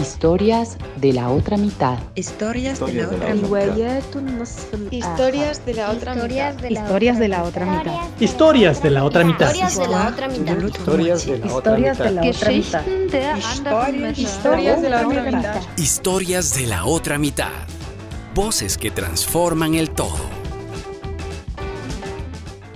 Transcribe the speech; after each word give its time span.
Historias 0.00 0.76
de 0.96 1.12
la 1.12 1.30
otra 1.30 1.56
mitad. 1.56 1.98
Historias 2.14 2.80
de 2.80 2.92
la 2.92 3.08
otra 3.08 3.34
mitad. 3.34 3.76
Historias 4.90 5.64
de 5.64 5.74
la 5.74 5.90
otra 5.90 6.14
mitad. 6.14 6.54
Historias 6.68 7.18
de 7.18 7.28
la 7.28 7.42
otra 7.44 7.64
mitad. 7.64 8.14
Historias 8.20 8.82
de 8.82 8.90
la 8.90 9.04
otra 9.04 9.24
mitad. 9.24 9.54
Historias 9.54 9.80
de 9.80 10.00
la 10.00 10.04
otra 10.04 10.28
mitad. 10.28 10.54
Historias 10.64 11.26
de 11.26 11.38
la 11.38 11.54
otra 11.54 11.78
mitad. 12.62 12.84
Historias 14.16 14.82
de 14.82 14.90
la 14.90 15.06
otra 15.06 15.22
mitad. 15.22 15.62
Historias 15.76 16.54
de 16.54 16.66
la 16.66 16.84
otra 16.84 17.18
mitad. 17.18 17.50
Voces 18.34 18.78
que 18.78 18.90
transforman 18.90 19.74
el 19.74 19.90
todo. 19.90 20.39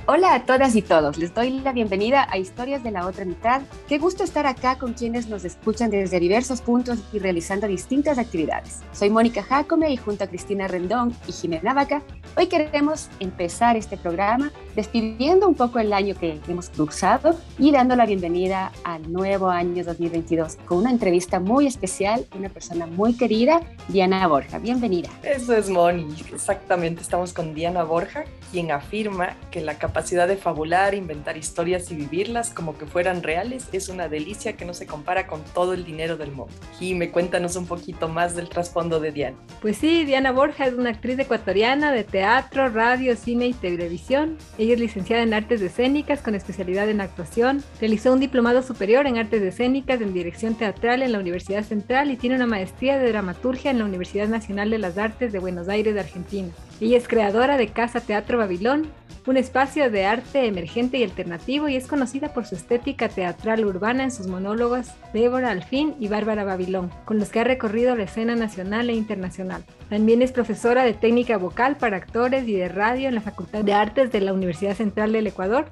Hola 0.06 0.34
a 0.34 0.44
todas 0.44 0.76
y 0.76 0.82
todos, 0.82 1.16
les 1.16 1.32
doy 1.32 1.60
la 1.60 1.72
bienvenida 1.72 2.28
a 2.30 2.36
Historias 2.36 2.84
de 2.84 2.90
la 2.90 3.06
Otra 3.06 3.24
Mitad. 3.24 3.62
Qué 3.88 3.96
gusto 3.96 4.22
estar 4.22 4.46
acá 4.46 4.76
con 4.76 4.92
quienes 4.92 5.28
nos 5.28 5.46
escuchan 5.46 5.88
desde 5.88 6.20
diversos 6.20 6.60
puntos 6.60 6.98
y 7.10 7.20
realizando 7.20 7.66
distintas 7.66 8.18
actividades. 8.18 8.82
Soy 8.92 9.08
Mónica 9.08 9.42
Jacome 9.42 9.90
y 9.90 9.96
junto 9.96 10.24
a 10.24 10.26
Cristina 10.26 10.68
Rendón 10.68 11.16
y 11.26 11.32
Jimena 11.32 11.72
Vaca, 11.72 12.02
hoy 12.36 12.48
queremos 12.48 13.08
empezar 13.18 13.78
este 13.78 13.96
programa 13.96 14.52
despidiendo 14.76 15.48
un 15.48 15.54
poco 15.54 15.78
el 15.78 15.90
año 15.94 16.14
que 16.14 16.38
hemos 16.48 16.68
cruzado 16.68 17.38
y 17.58 17.72
dando 17.72 17.96
la 17.96 18.04
bienvenida 18.04 18.72
al 18.84 19.10
nuevo 19.10 19.48
año 19.48 19.84
2022 19.84 20.56
con 20.66 20.78
una 20.78 20.90
entrevista 20.90 21.40
muy 21.40 21.66
especial, 21.66 22.26
una 22.36 22.50
persona 22.50 22.86
muy 22.86 23.16
querida, 23.16 23.62
Diana 23.88 24.26
Borja. 24.26 24.58
Bienvenida. 24.58 25.08
Eso 25.22 25.54
es 25.56 25.70
Moni, 25.70 26.14
exactamente, 26.30 27.00
estamos 27.00 27.32
con 27.32 27.54
Diana 27.54 27.84
Borja, 27.84 28.24
quien 28.52 28.70
afirma 28.70 29.34
que 29.50 29.62
la 29.62 29.78
capacidad 29.78 29.93
capacidad 29.94 30.26
de 30.26 30.36
fabular, 30.36 30.92
inventar 30.92 31.36
historias 31.36 31.88
y 31.92 31.94
vivirlas 31.94 32.50
como 32.50 32.76
que 32.76 32.84
fueran 32.84 33.22
reales 33.22 33.68
es 33.70 33.88
una 33.88 34.08
delicia 34.08 34.54
que 34.54 34.64
no 34.64 34.74
se 34.74 34.88
compara 34.88 35.28
con 35.28 35.40
todo 35.54 35.72
el 35.72 35.84
dinero 35.84 36.16
del 36.16 36.32
mundo. 36.32 36.52
Y 36.80 36.94
me 36.94 37.12
cuéntanos 37.12 37.54
un 37.54 37.66
poquito 37.66 38.08
más 38.08 38.34
del 38.34 38.48
trasfondo 38.48 38.98
de 38.98 39.12
Diana. 39.12 39.36
Pues 39.62 39.76
sí, 39.76 40.04
Diana 40.04 40.32
Borja 40.32 40.66
es 40.66 40.74
una 40.74 40.90
actriz 40.90 41.16
ecuatoriana 41.20 41.92
de 41.92 42.02
teatro, 42.02 42.70
radio, 42.70 43.14
cine 43.14 43.46
y 43.46 43.52
televisión. 43.52 44.36
Ella 44.58 44.74
es 44.74 44.80
licenciada 44.80 45.22
en 45.22 45.32
artes 45.32 45.60
escénicas 45.60 46.22
con 46.22 46.34
especialidad 46.34 46.88
en 46.88 47.00
actuación. 47.00 47.62
Realizó 47.78 48.12
un 48.12 48.18
diplomado 48.18 48.64
superior 48.64 49.06
en 49.06 49.18
artes 49.18 49.42
escénicas 49.42 50.00
en 50.00 50.12
dirección 50.12 50.56
teatral 50.56 51.02
en 51.02 51.12
la 51.12 51.20
Universidad 51.20 51.62
Central 51.62 52.10
y 52.10 52.16
tiene 52.16 52.34
una 52.34 52.46
maestría 52.48 52.98
de 52.98 53.10
dramaturgia 53.10 53.70
en 53.70 53.78
la 53.78 53.84
Universidad 53.84 54.26
Nacional 54.26 54.70
de 54.70 54.78
las 54.78 54.98
Artes 54.98 55.32
de 55.32 55.38
Buenos 55.38 55.68
Aires, 55.68 55.96
Argentina. 55.96 56.48
Ella 56.80 56.96
es 56.96 57.06
creadora 57.06 57.56
de 57.56 57.68
Casa 57.68 58.00
Teatro 58.00 58.38
Babilón, 58.38 58.88
un 59.26 59.36
espacio 59.38 59.90
de 59.90 60.04
arte 60.04 60.46
emergente 60.46 60.98
y 60.98 61.04
alternativo 61.04 61.68
y 61.68 61.76
es 61.76 61.86
conocida 61.86 62.34
por 62.34 62.44
su 62.44 62.56
estética 62.56 63.08
teatral 63.08 63.64
urbana 63.64 64.04
en 64.04 64.10
sus 64.10 64.26
monólogos 64.26 64.88
Débora 65.14 65.50
Alfín 65.50 65.94
y 65.98 66.08
Bárbara 66.08 66.44
Babilón, 66.44 66.90
con 67.06 67.18
los 67.18 67.30
que 67.30 67.40
ha 67.40 67.44
recorrido 67.44 67.96
la 67.96 68.04
escena 68.04 68.36
nacional 68.36 68.90
e 68.90 68.94
internacional. 68.94 69.64
También 69.88 70.20
es 70.20 70.32
profesora 70.32 70.84
de 70.84 70.92
técnica 70.92 71.38
vocal 71.38 71.76
para 71.76 71.96
actores 71.96 72.46
y 72.46 72.54
de 72.54 72.68
radio 72.68 73.08
en 73.08 73.14
la 73.14 73.22
Facultad 73.22 73.64
de 73.64 73.72
Artes 73.72 74.12
de 74.12 74.20
la 74.20 74.34
Universidad 74.34 74.76
Central 74.76 75.12
del 75.12 75.26
Ecuador 75.26 75.66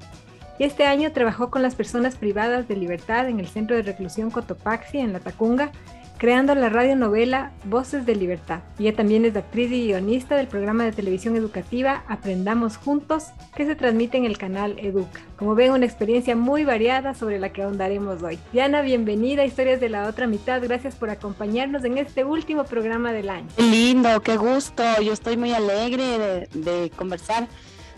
y 0.58 0.64
este 0.64 0.86
año 0.86 1.12
trabajó 1.12 1.50
con 1.50 1.62
las 1.62 1.74
personas 1.74 2.16
privadas 2.16 2.68
de 2.68 2.76
libertad 2.76 3.28
en 3.28 3.40
el 3.40 3.48
Centro 3.48 3.76
de 3.76 3.82
Reclusión 3.82 4.30
Cotopaxi 4.30 4.98
en 4.98 5.12
La 5.12 5.20
Tacunga 5.20 5.72
creando 6.22 6.54
la 6.54 6.68
radionovela 6.68 7.50
Voces 7.64 8.06
de 8.06 8.14
Libertad. 8.14 8.60
Ella 8.78 8.94
también 8.94 9.24
es 9.24 9.34
actriz 9.34 9.72
y 9.72 9.86
guionista 9.88 10.36
del 10.36 10.46
programa 10.46 10.84
de 10.84 10.92
televisión 10.92 11.34
educativa 11.34 12.04
Aprendamos 12.06 12.76
Juntos, 12.76 13.30
que 13.56 13.66
se 13.66 13.74
transmite 13.74 14.18
en 14.18 14.24
el 14.24 14.38
canal 14.38 14.78
Educa. 14.78 15.20
Como 15.36 15.56
ven, 15.56 15.72
una 15.72 15.84
experiencia 15.84 16.36
muy 16.36 16.64
variada 16.64 17.14
sobre 17.14 17.40
la 17.40 17.52
que 17.52 17.64
ahondaremos 17.64 18.22
hoy. 18.22 18.38
Diana, 18.52 18.82
bienvenida 18.82 19.42
a 19.42 19.46
Historias 19.46 19.80
de 19.80 19.88
la 19.88 20.06
Otra 20.06 20.28
Mitad. 20.28 20.62
Gracias 20.62 20.94
por 20.94 21.10
acompañarnos 21.10 21.84
en 21.84 21.98
este 21.98 22.22
último 22.22 22.62
programa 22.62 23.12
del 23.12 23.28
año. 23.28 23.48
Qué 23.56 23.64
lindo, 23.64 24.20
qué 24.20 24.36
gusto. 24.36 24.84
Yo 25.02 25.12
estoy 25.12 25.36
muy 25.36 25.52
alegre 25.52 26.04
de, 26.04 26.48
de 26.52 26.90
conversar 26.90 27.48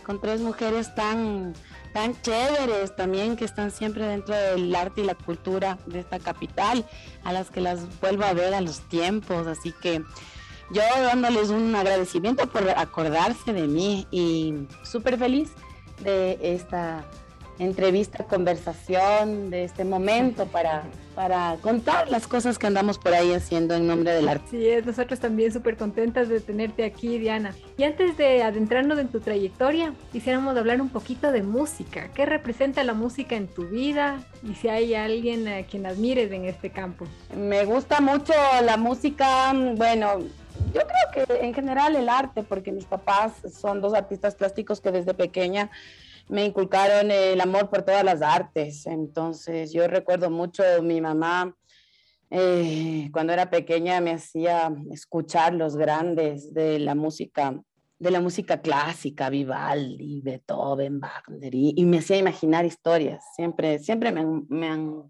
con 0.03 0.19
tres 0.19 0.41
mujeres 0.41 0.95
tan 0.95 1.53
tan 1.95 2.21
chéveres 2.23 2.97
también 2.97 3.37
que 3.37 3.45
están 3.45 3.71
siempre 3.71 4.05
dentro 4.05 4.35
del 4.35 4.75
arte 4.75 5.03
y 5.03 5.05
la 5.05 5.15
cultura 5.15 5.79
de 5.87 6.01
esta 6.01 6.19
capital, 6.19 6.85
a 7.23 7.33
las 7.33 7.51
que 7.51 7.61
las 7.61 8.01
vuelvo 8.01 8.25
a 8.25 8.33
ver 8.33 8.53
a 8.53 8.61
los 8.61 8.81
tiempos, 8.81 9.47
así 9.47 9.73
que 9.81 10.03
yo 10.73 10.83
dándoles 11.03 11.51
un 11.51 11.73
agradecimiento 11.77 12.49
por 12.49 12.69
acordarse 12.69 13.53
de 13.53 13.69
mí 13.69 14.09
y 14.11 14.67
súper 14.83 15.17
feliz 15.19 15.53
de 16.03 16.37
esta 16.43 17.05
entrevista, 17.59 18.25
conversación, 18.25 19.51
de 19.51 19.65
este 19.65 19.85
momento 19.85 20.47
para, 20.47 20.85
para 21.15 21.57
contar 21.61 22.09
las 22.09 22.27
cosas 22.27 22.59
que 22.59 22.67
andamos 22.67 22.99
por 22.99 23.15
ahí 23.15 23.33
haciendo 23.33 23.75
en 23.75 23.87
nombre 23.87 24.13
del 24.13 24.29
arte. 24.29 24.45
Sí, 24.51 24.67
es, 24.67 24.85
nosotros 24.85 25.21
también 25.21 25.53
súper 25.53 25.77
contentas 25.77 26.29
de 26.29 26.41
tenerte 26.41 26.85
aquí, 26.85 27.19
Diana. 27.19 27.55
Y 27.77 27.85
antes 27.85 28.17
de 28.17 28.43
adentrarnos 28.43 28.99
en 28.99 29.09
tu 29.09 29.21
trayectoria, 29.21 29.95
quisiéramos 30.13 30.57
hablar 30.57 30.81
un 30.81 30.89
poquito 30.89 31.31
de 31.31 31.43
música. 31.43 32.09
¿Qué 32.15 32.27
representa 32.27 32.83
la 32.85 32.95
música 32.95 33.37
en 33.37 33.47
tu 33.47 33.69
vida? 33.69 34.19
Y 34.43 34.55
si 34.55 34.69
hay 34.69 34.95
alguien 34.95 35.47
a 35.49 35.63
quien 35.63 35.87
admires 35.87 36.31
en 36.33 36.45
este 36.45 36.71
campo. 36.71 37.07
Me 37.37 37.65
gusta 37.65 38.01
mucho 38.01 38.33
la 38.65 38.77
música, 38.77 39.53
bueno, 39.77 40.19
yo 40.73 40.81
creo 40.81 41.27
que 41.27 41.45
en 41.45 41.55
general 41.55 41.95
el 41.97 42.09
arte, 42.09 42.43
porque 42.43 42.73
mis 42.73 42.85
papás 42.85 43.33
son 43.53 43.81
dos 43.81 43.95
artistas 43.95 44.35
plásticos 44.35 44.81
que 44.81 44.91
desde 44.91 45.15
pequeña 45.15 45.71
me 46.29 46.45
inculcaron 46.45 47.11
el 47.11 47.41
amor 47.41 47.71
por 47.71 47.83
todas 47.83 48.05
las 48.05 48.23
artes. 48.23 48.87
Entonces, 48.87 49.73
yo 49.73 49.87
recuerdo 49.87 50.31
mucho 50.31 50.63
mi 50.83 51.01
mamá, 51.01 51.57
eh, 52.31 53.09
cuando 53.13 53.33
era 53.33 53.51
pequeña, 53.51 54.01
me 54.01 54.13
hacía 54.13 54.75
escuchar 54.91 55.55
los 55.55 55.77
grandes 55.77 56.53
de 56.53 56.79
la 56.79 56.95
música 56.95 57.61
de 57.99 58.11
la 58.11 58.21
música 58.21 58.61
clásica, 58.61 59.31
Vivaldi, 59.31 60.21
Beethoven, 60.21 61.01
Wagner, 61.01 61.55
y, 61.55 61.85
me 61.85 61.99
hacía 61.99 62.19
imaginar 62.19 62.67
historias. 62.67 63.25
Siempre, 63.35 63.79
siempre 63.79 64.13
me, 64.13 64.69
han 64.69 65.05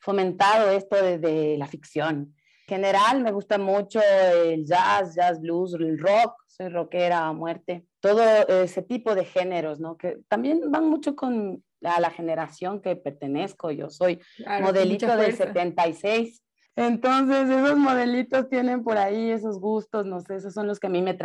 fomentado 0.00 0.70
esto 0.70 0.96
de, 0.96 1.56
la 1.58 1.66
ficción. 1.66 2.34
En 2.66 2.76
general, 2.76 3.22
me 3.22 3.30
gusta 3.30 3.58
mucho 3.58 4.00
el 4.34 4.64
jazz, 4.64 5.14
jazz 5.14 5.40
blues, 5.40 5.74
el 5.74 5.98
rock, 5.98 6.34
soy 6.60 6.68
rockera 6.68 7.26
a 7.26 7.32
muerte 7.32 7.86
todo 8.00 8.22
ese 8.62 8.82
tipo 8.82 9.14
de 9.14 9.24
géneros, 9.24 9.80
¿no? 9.80 9.96
Que 9.96 10.18
también 10.28 10.70
van 10.70 10.90
mucho 10.90 11.16
con 11.16 11.64
a 11.82 12.00
la 12.00 12.10
generación 12.10 12.82
que 12.82 12.96
pertenezco. 12.96 13.70
Yo 13.70 13.88
soy 13.88 14.20
modelito 14.60 15.16
del 15.16 15.34
76. 15.34 16.42
Entonces, 16.76 17.48
esos 17.48 17.78
modelitos 17.78 18.48
tienen 18.50 18.84
por 18.84 18.98
ahí 18.98 19.30
esos 19.30 19.58
gustos, 19.58 20.04
no 20.04 20.20
sé, 20.20 20.36
esos 20.36 20.52
son 20.52 20.66
los 20.66 20.78
que 20.78 20.88
a 20.88 20.90
mí 20.90 21.00
me 21.00 21.16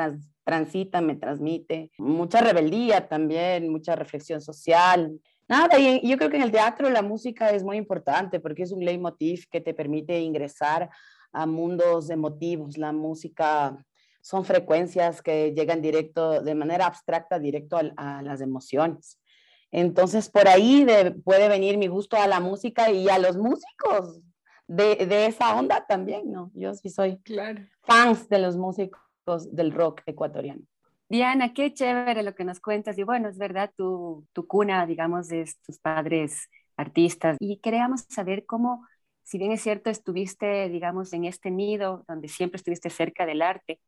transitan, 0.44 1.06
me 1.06 1.16
transmite. 1.16 1.91
Mucha 1.97 2.40
rebeldía 2.40 3.07
también, 3.07 3.69
mucha 3.69 3.96
reflexión 3.96 4.40
social. 4.41 5.19
Nada, 5.47 5.78
y 5.78 6.07
yo 6.07 6.17
creo 6.17 6.29
que 6.29 6.38
en 6.38 6.44
el 6.44 6.52
teatro 6.52 6.90
la 6.90 7.02
música 7.02 7.50
es 7.50 7.63
muy 7.63 7.75
importante 7.78 8.40
porque 8.40 8.63
es 8.63 8.72
un 8.72 8.84
leitmotiv 8.84 9.46
que 9.52 9.59
te 9.59 9.73
permite 9.73 10.19
ingresar 10.19 10.90
a 11.34 11.46
mundos 11.46 12.09
emotivos. 12.09 12.78
La 12.78 12.94
música 12.94 13.78
son 14.25 14.44
frecuencias 14.44 15.22
que 15.22 15.53
llegan 15.53 15.84
directo, 15.84 16.41
de 16.41 16.56
manera 16.56 16.88
abstracta, 16.88 17.38
directo 17.38 17.78
a, 17.78 18.24
las 18.24 18.41
emociones. 18.41 19.22
Entonces, 19.69 20.31
por 20.31 20.47
ahí 20.47 20.84
puede 21.24 21.47
venir 21.47 21.78
mi 21.78 21.86
gusto 21.86 22.18
a 22.18 22.25
la 22.25 22.40
música 22.40 22.90
y 22.90 23.08
a 23.08 23.19
los 23.19 23.38
músicos 23.38 24.19
de, 24.66 24.96
de, 25.06 25.28
esa 25.28 25.56
onda 25.56 25.85
también, 25.85 26.31
¿no? 26.31 26.50
Yo 26.56 26.74
sí 26.74 26.90
soy 26.90 27.19
claro. 27.19 27.62
fans 27.84 28.28
de 28.28 28.40
los 28.40 28.58
músicos 28.58 29.56
del 29.56 29.72
rock 29.72 30.02
ecuatoriano. 30.08 30.64
Diana, 31.08 31.53
qué 31.53 31.72
chévere 31.72 32.24
lo 32.24 32.34
que 32.34 32.46
nos 32.46 32.59
cuentas. 32.59 32.97
Y 32.97 33.03
bueno, 33.03 33.30
es 33.30 33.38
verdad, 33.38 33.72
tu, 33.78 34.25
tu 34.34 34.47
cuna, 34.47 34.88
digamos, 34.88 35.28
de 35.28 35.47
tus 35.64 35.78
padres 35.78 36.50
artistas. 36.78 37.38
Y 37.40 37.58
queríamos 37.58 38.06
saber 38.09 38.47
cómo, 38.47 38.88
si 39.22 39.38
bien 39.38 39.52
es 39.52 39.62
cierto, 39.62 39.91
estuviste, 39.91 40.68
digamos, 40.69 41.14
en 41.14 41.25
este 41.25 41.52
nido 41.52 42.03
donde 42.08 42.28
siempre 42.28 42.58
estuviste 42.58 42.90
cerca 42.90 43.28
del 43.28 43.44
arte, 43.44 43.79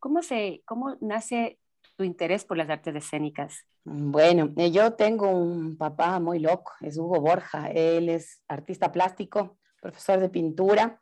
¿Cómo, 0.00 0.22
se, 0.22 0.62
¿Cómo 0.64 0.96
nace 1.00 1.58
tu 1.96 2.04
interés 2.04 2.44
por 2.44 2.56
las 2.56 2.70
artes 2.70 2.96
escénicas? 2.96 3.66
Bueno, 3.84 4.52
eh, 4.56 4.70
yo 4.70 4.94
tengo 4.94 5.30
un 5.30 5.76
papá 5.76 6.18
muy 6.20 6.38
loco, 6.38 6.72
es 6.80 6.96
Hugo 6.96 7.20
Borja. 7.20 7.70
Él 7.70 8.08
es 8.08 8.42
artista 8.48 8.92
plástico, 8.92 9.58
profesor 9.80 10.18
de 10.18 10.30
pintura. 10.30 11.00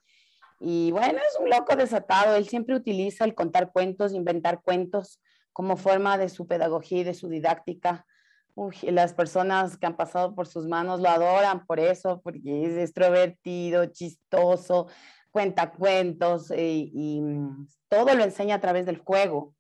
Y 0.61 0.91
bueno, 0.91 1.19
es 1.19 1.39
un 1.41 1.49
loco 1.49 1.77
desatado. 1.77 2.35
Él 2.35 2.49
siempre 2.49 2.75
utiliza 2.75 3.25
el 3.25 3.35
contar 3.35 3.73
cuentos, 3.73 4.13
inventar 4.13 4.63
cuentos 4.63 5.21
como 5.53 5.77
forma 5.77 6.19
de 6.19 6.29
su 6.29 6.47
pedagogía 6.47 7.01
y 7.01 7.05
de 7.05 7.15
su 7.15 7.29
didáctica. 7.29 8.05
las 8.83 9.15
personas 9.15 9.77
que 9.77 9.87
han 9.87 9.97
pasado 9.97 10.35
por 10.35 10.49
sus 10.49 10.67
manos 10.67 11.01
lo 11.01 11.09
adoran 11.09 11.65
por 11.67 11.79
eso, 11.79 12.21
porque 12.23 12.65
es 12.65 12.77
extrovertido, 12.77 13.87
chistoso, 13.87 14.89
cuenta 15.31 15.73
cuentos 15.73 16.51
eh, 16.51 16.91
y, 16.93 17.21
mm, 17.21 17.69
todo 17.89 18.15
lo 18.15 18.25
enseña 18.25 18.57
a 18.57 18.61
través 18.61 18.87
del 18.87 18.99
juego. 18.99 19.55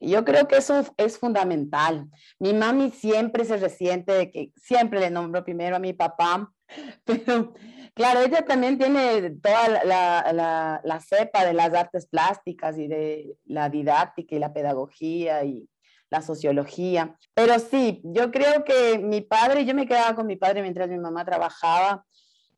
Y 0.00 0.10
yo 0.10 0.24
creo 0.24 0.48
que 0.48 0.56
eso 0.56 0.84
es 0.96 1.18
fundamental. 1.18 2.08
Mi 2.38 2.52
mami 2.52 2.90
siempre 2.90 3.44
se 3.44 3.56
resiente 3.56 4.12
de 4.12 4.30
que 4.30 4.52
siempre 4.56 5.00
le 5.00 5.10
nombro 5.10 5.44
primero 5.44 5.76
a 5.76 5.78
mi 5.78 5.92
papá 5.92 6.54
Pero, 7.04 7.54
claro, 7.94 8.20
ella 8.20 8.44
también 8.44 8.78
tiene 8.78 9.30
toda 9.42 9.68
la, 9.68 10.32
la, 10.32 10.80
la, 10.82 11.00
cepa 11.00 11.44
de 11.44 11.54
las 11.54 11.72
artes 11.74 12.06
plásticas 12.06 12.78
y 12.78 12.88
de 12.88 13.36
la 13.44 13.68
didáctica 13.68 14.34
y 14.34 14.38
la 14.38 14.52
pedagogía 14.52 15.44
y 15.44 15.68
la 16.10 16.22
sociología. 16.22 17.16
Pero 17.34 17.58
sí, 17.58 18.00
yo 18.04 18.30
creo 18.30 18.64
que 18.64 18.98
mi 18.98 19.20
padre, 19.20 19.64
yo 19.64 19.74
me 19.74 19.86
quedaba 19.86 20.14
con 20.14 20.26
mi 20.26 20.36
padre 20.36 20.62
mientras 20.62 20.88
mi 20.88 20.98
mamá 20.98 21.24
trabajaba 21.24 22.04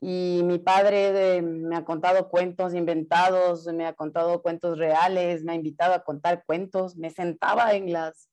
y 0.00 0.42
mi 0.44 0.58
padre 0.58 1.42
me 1.42 1.76
ha 1.76 1.84
contado 1.84 2.28
cuentos 2.28 2.74
inventados, 2.74 3.66
me 3.66 3.86
ha 3.86 3.94
contado 3.94 4.42
cuentos 4.42 4.78
reales, 4.78 5.42
me 5.44 5.52
ha 5.52 5.54
invitado 5.54 5.94
a 5.94 6.04
contar 6.04 6.44
cuentos, 6.44 6.96
me 6.96 7.10
sentaba 7.10 7.74
en, 7.74 7.92
las, 7.92 8.28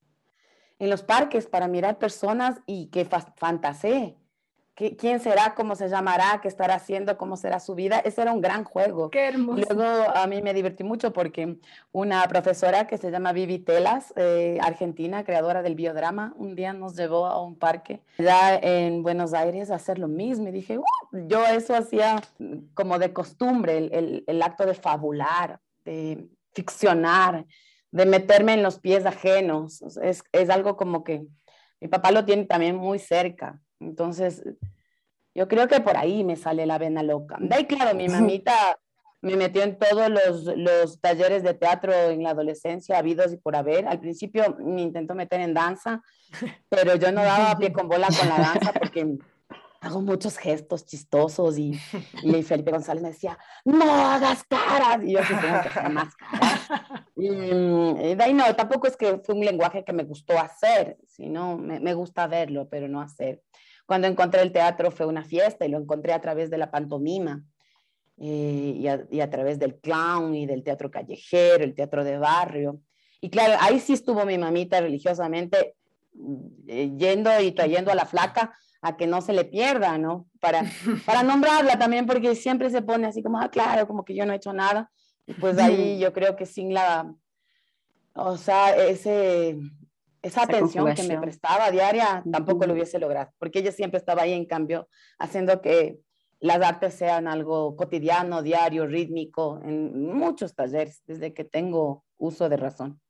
en 0.78 0.90
los 0.90 1.02
parques 1.02 1.46
para 1.46 1.68
mirar 1.68 1.98
personas 1.98 2.60
y 2.66 2.88
que 2.90 3.06
fantaseé 3.36 4.16
quién 4.74 5.20
será, 5.20 5.54
cómo 5.54 5.76
se 5.76 5.88
llamará, 5.88 6.40
qué 6.42 6.48
estará 6.48 6.74
haciendo, 6.74 7.16
cómo 7.16 7.36
será 7.36 7.60
su 7.60 7.74
vida. 7.74 7.98
Ese 8.00 8.22
era 8.22 8.32
un 8.32 8.40
gran 8.40 8.64
juego. 8.64 9.10
Qué 9.10 9.28
hermoso. 9.28 9.62
Luego 9.72 10.10
a 10.14 10.26
mí 10.26 10.42
me 10.42 10.52
divertí 10.52 10.84
mucho 10.84 11.12
porque 11.12 11.58
una 11.92 12.26
profesora 12.28 12.86
que 12.86 12.98
se 12.98 13.10
llama 13.10 13.32
Vivi 13.32 13.58
Telas, 13.58 14.12
eh, 14.16 14.58
argentina, 14.60 15.24
creadora 15.24 15.62
del 15.62 15.74
biodrama, 15.74 16.34
un 16.36 16.54
día 16.54 16.72
nos 16.72 16.96
llevó 16.96 17.26
a 17.26 17.40
un 17.40 17.56
parque 17.56 18.02
ya 18.18 18.56
en 18.56 19.02
Buenos 19.02 19.32
Aires 19.32 19.70
a 19.70 19.76
hacer 19.76 19.98
lo 19.98 20.08
mismo. 20.08 20.48
Y 20.48 20.52
dije, 20.52 20.78
uh, 20.78 20.84
yo 21.28 21.46
eso 21.46 21.74
hacía 21.74 22.20
como 22.74 22.98
de 22.98 23.12
costumbre, 23.12 23.78
el, 23.78 24.24
el 24.26 24.42
acto 24.42 24.66
de 24.66 24.74
fabular, 24.74 25.60
de 25.84 26.28
ficcionar, 26.52 27.46
de 27.92 28.06
meterme 28.06 28.54
en 28.54 28.62
los 28.62 28.80
pies 28.80 29.06
ajenos. 29.06 29.82
Es, 30.02 30.24
es 30.32 30.50
algo 30.50 30.76
como 30.76 31.04
que 31.04 31.26
mi 31.80 31.88
papá 31.88 32.10
lo 32.10 32.24
tiene 32.24 32.44
también 32.44 32.76
muy 32.76 32.98
cerca. 32.98 33.60
Entonces, 33.80 34.42
yo 35.34 35.48
creo 35.48 35.68
que 35.68 35.80
por 35.80 35.96
ahí 35.96 36.24
me 36.24 36.36
sale 36.36 36.66
la 36.66 36.78
vena 36.78 37.02
loca. 37.02 37.36
De 37.40 37.54
ahí, 37.54 37.66
claro, 37.66 37.96
mi 37.96 38.08
mamita 38.08 38.78
me 39.20 39.36
metió 39.36 39.62
en 39.62 39.78
todos 39.78 40.10
los, 40.10 40.44
los, 40.56 41.00
talleres 41.00 41.42
de 41.42 41.54
teatro 41.54 41.92
en 41.94 42.22
la 42.22 42.30
adolescencia, 42.30 42.98
habidos 42.98 43.32
y 43.32 43.38
por 43.38 43.56
haber. 43.56 43.88
Al 43.88 43.98
principio 43.98 44.54
me 44.58 44.82
intentó 44.82 45.14
meter 45.14 45.40
en 45.40 45.54
danza, 45.54 46.02
pero 46.68 46.96
yo 46.96 47.10
no 47.10 47.24
daba 47.24 47.56
pie 47.56 47.72
con 47.72 47.88
bola 47.88 48.08
con 48.08 48.28
la 48.28 48.36
danza 48.36 48.72
porque 48.78 49.16
hago 49.84 50.00
muchos 50.00 50.38
gestos 50.38 50.84
chistosos 50.84 51.58
y, 51.58 51.72
y 52.22 52.42
Felipe 52.42 52.70
González 52.70 53.02
me 53.02 53.10
decía, 53.10 53.38
no 53.64 53.84
hagas 53.84 54.44
caras. 54.44 55.00
Y 55.04 55.12
yo 55.12 55.20
sí 55.20 55.34
tengo 55.40 55.62
que 55.62 55.68
hacer 55.68 55.90
más 55.90 56.14
caras. 56.16 56.60
Y, 57.16 57.28
de 57.28 58.18
ahí 58.20 58.34
no, 58.34 58.44
tampoco 58.56 58.88
es 58.88 58.96
que 58.96 59.18
fue 59.18 59.36
un 59.36 59.44
lenguaje 59.44 59.84
que 59.84 59.92
me 59.92 60.02
gustó 60.02 60.36
hacer, 60.38 60.98
sino 61.06 61.56
me, 61.56 61.78
me 61.78 61.94
gusta 61.94 62.26
verlo, 62.26 62.68
pero 62.68 62.88
no 62.88 63.00
hacer. 63.00 63.40
Cuando 63.86 64.08
encontré 64.08 64.42
el 64.42 64.50
teatro 64.50 64.90
fue 64.90 65.06
una 65.06 65.24
fiesta 65.24 65.64
y 65.64 65.68
lo 65.68 65.78
encontré 65.78 66.12
a 66.12 66.20
través 66.20 66.50
de 66.50 66.58
la 66.58 66.72
pantomima 66.72 67.44
eh, 68.16 69.06
y, 69.10 69.20
a, 69.20 69.30
través 69.30 69.58
del 69.58 69.80
clown 69.80 70.34
y 70.34 70.46
del 70.46 70.62
teatro 70.62 70.90
callejero, 70.90 71.64
el 71.64 71.74
teatro 71.74 72.04
de 72.04 72.18
barrio. 72.18 72.80
Y 73.20 73.30
claro, 73.30 73.54
ahí 73.60 73.80
sí 73.80 73.92
estuvo 73.92 74.24
mi 74.24 74.38
mamita 74.38 74.80
religiosamente 74.80 75.76
yendo 76.66 77.40
y 77.40 77.52
trayendo 77.52 77.90
a 77.90 77.94
la 77.94 78.06
flaca 78.06 78.56
a 78.82 78.96
que 78.96 79.06
no 79.06 79.20
se 79.22 79.32
le 79.32 79.44
pierda, 79.44 79.96
¿no? 79.98 80.26
Para, 80.40 80.62
para 81.06 81.22
nombrarla 81.22 81.78
también, 81.78 82.06
porque 82.06 82.34
siempre 82.34 82.70
se 82.70 82.82
pone 82.82 83.06
así 83.06 83.22
como, 83.22 83.40
ah, 83.40 83.50
claro, 83.50 83.86
como 83.86 84.04
que 84.04 84.14
yo 84.14 84.26
no 84.26 84.32
he 84.32 84.36
hecho 84.36 84.52
nada. 84.52 84.90
Y 85.26 85.32
pues 85.34 85.58
ahí 85.58 85.98
yo 85.98 86.12
creo 86.12 86.36
que 86.36 86.44
sin 86.44 86.74
la, 86.74 87.10
o 88.14 88.36
sea, 88.36 88.76
ese, 88.76 89.58
esa 90.22 90.42
atención 90.42 90.94
que 90.94 91.02
me 91.04 91.18
prestaba 91.18 91.70
diaria 91.70 92.22
tampoco 92.30 92.66
lo 92.66 92.74
hubiese 92.74 92.98
logrado, 92.98 93.30
porque 93.38 93.60
ella 93.60 93.72
siempre 93.72 93.98
estaba 93.98 94.22
ahí, 94.22 94.32
en 94.32 94.44
cambio, 94.44 94.88
haciendo 95.18 95.60
que 95.62 95.98
las 96.40 96.60
artes 96.60 96.92
sean 96.94 97.26
algo 97.26 97.74
cotidiano, 97.74 98.42
diario, 98.42 98.86
rítmico, 98.86 99.60
en 99.64 100.12
muchos 100.12 100.54
talleres, 100.54 101.02
desde 101.06 101.32
que 101.32 101.44
tengo 101.44 102.04
uso 102.18 102.50
de 102.50 102.58
razón. 102.58 103.00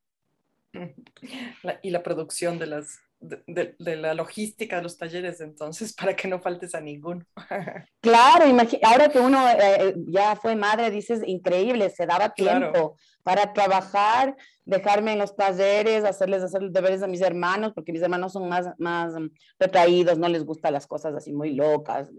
y 1.81 1.89
la 1.89 2.03
producción 2.03 2.59
de 2.59 2.67
las 2.67 2.99
de, 3.19 3.75
la 3.77 4.13
logística 4.13 4.77
de 4.77 4.83
los 4.83 4.97
talleres, 4.97 5.41
entonces, 5.41 5.93
para 5.99 6.15
que 6.15 6.27
no 6.27 6.39
faltes 6.39 6.75
a 6.75 6.81
ninguno. 6.81 7.25
Claro, 8.01 8.45
ahora 8.83 9.09
que 9.09 9.19
uno 9.19 9.49
eh, 9.49 9.57
eh, 9.59 9.95
ya 10.07 10.35
fue 10.35 10.55
madre, 10.55 10.91
dices, 10.91 11.21
increíble, 11.25 11.89
se 11.89 12.05
daba 12.05 12.29
tiempo 12.29 12.97
para 13.23 13.51
trabajar, 13.51 14.35
dejarme 14.63 15.13
en 15.13 15.19
los 15.19 15.35
talleres, 15.35 16.03
hacerles 16.03 16.43
hacer 16.43 16.61
los 16.61 16.71
deberes 16.71 17.01
a 17.01 17.07
mis 17.07 17.21
hermanos, 17.21 17.71
porque 17.73 17.91
mis 17.91 18.03
hermanos 18.03 18.33
son 18.33 18.47
más, 18.47 18.67
más 18.77 19.13
retraídos, 19.57 20.19
no 20.19 20.29
les 20.29 20.45
gustan 20.45 20.73
las 20.73 20.85
cosas 20.85 21.15
así 21.15 21.33
muy 21.33 21.55
locas, 21.55 22.11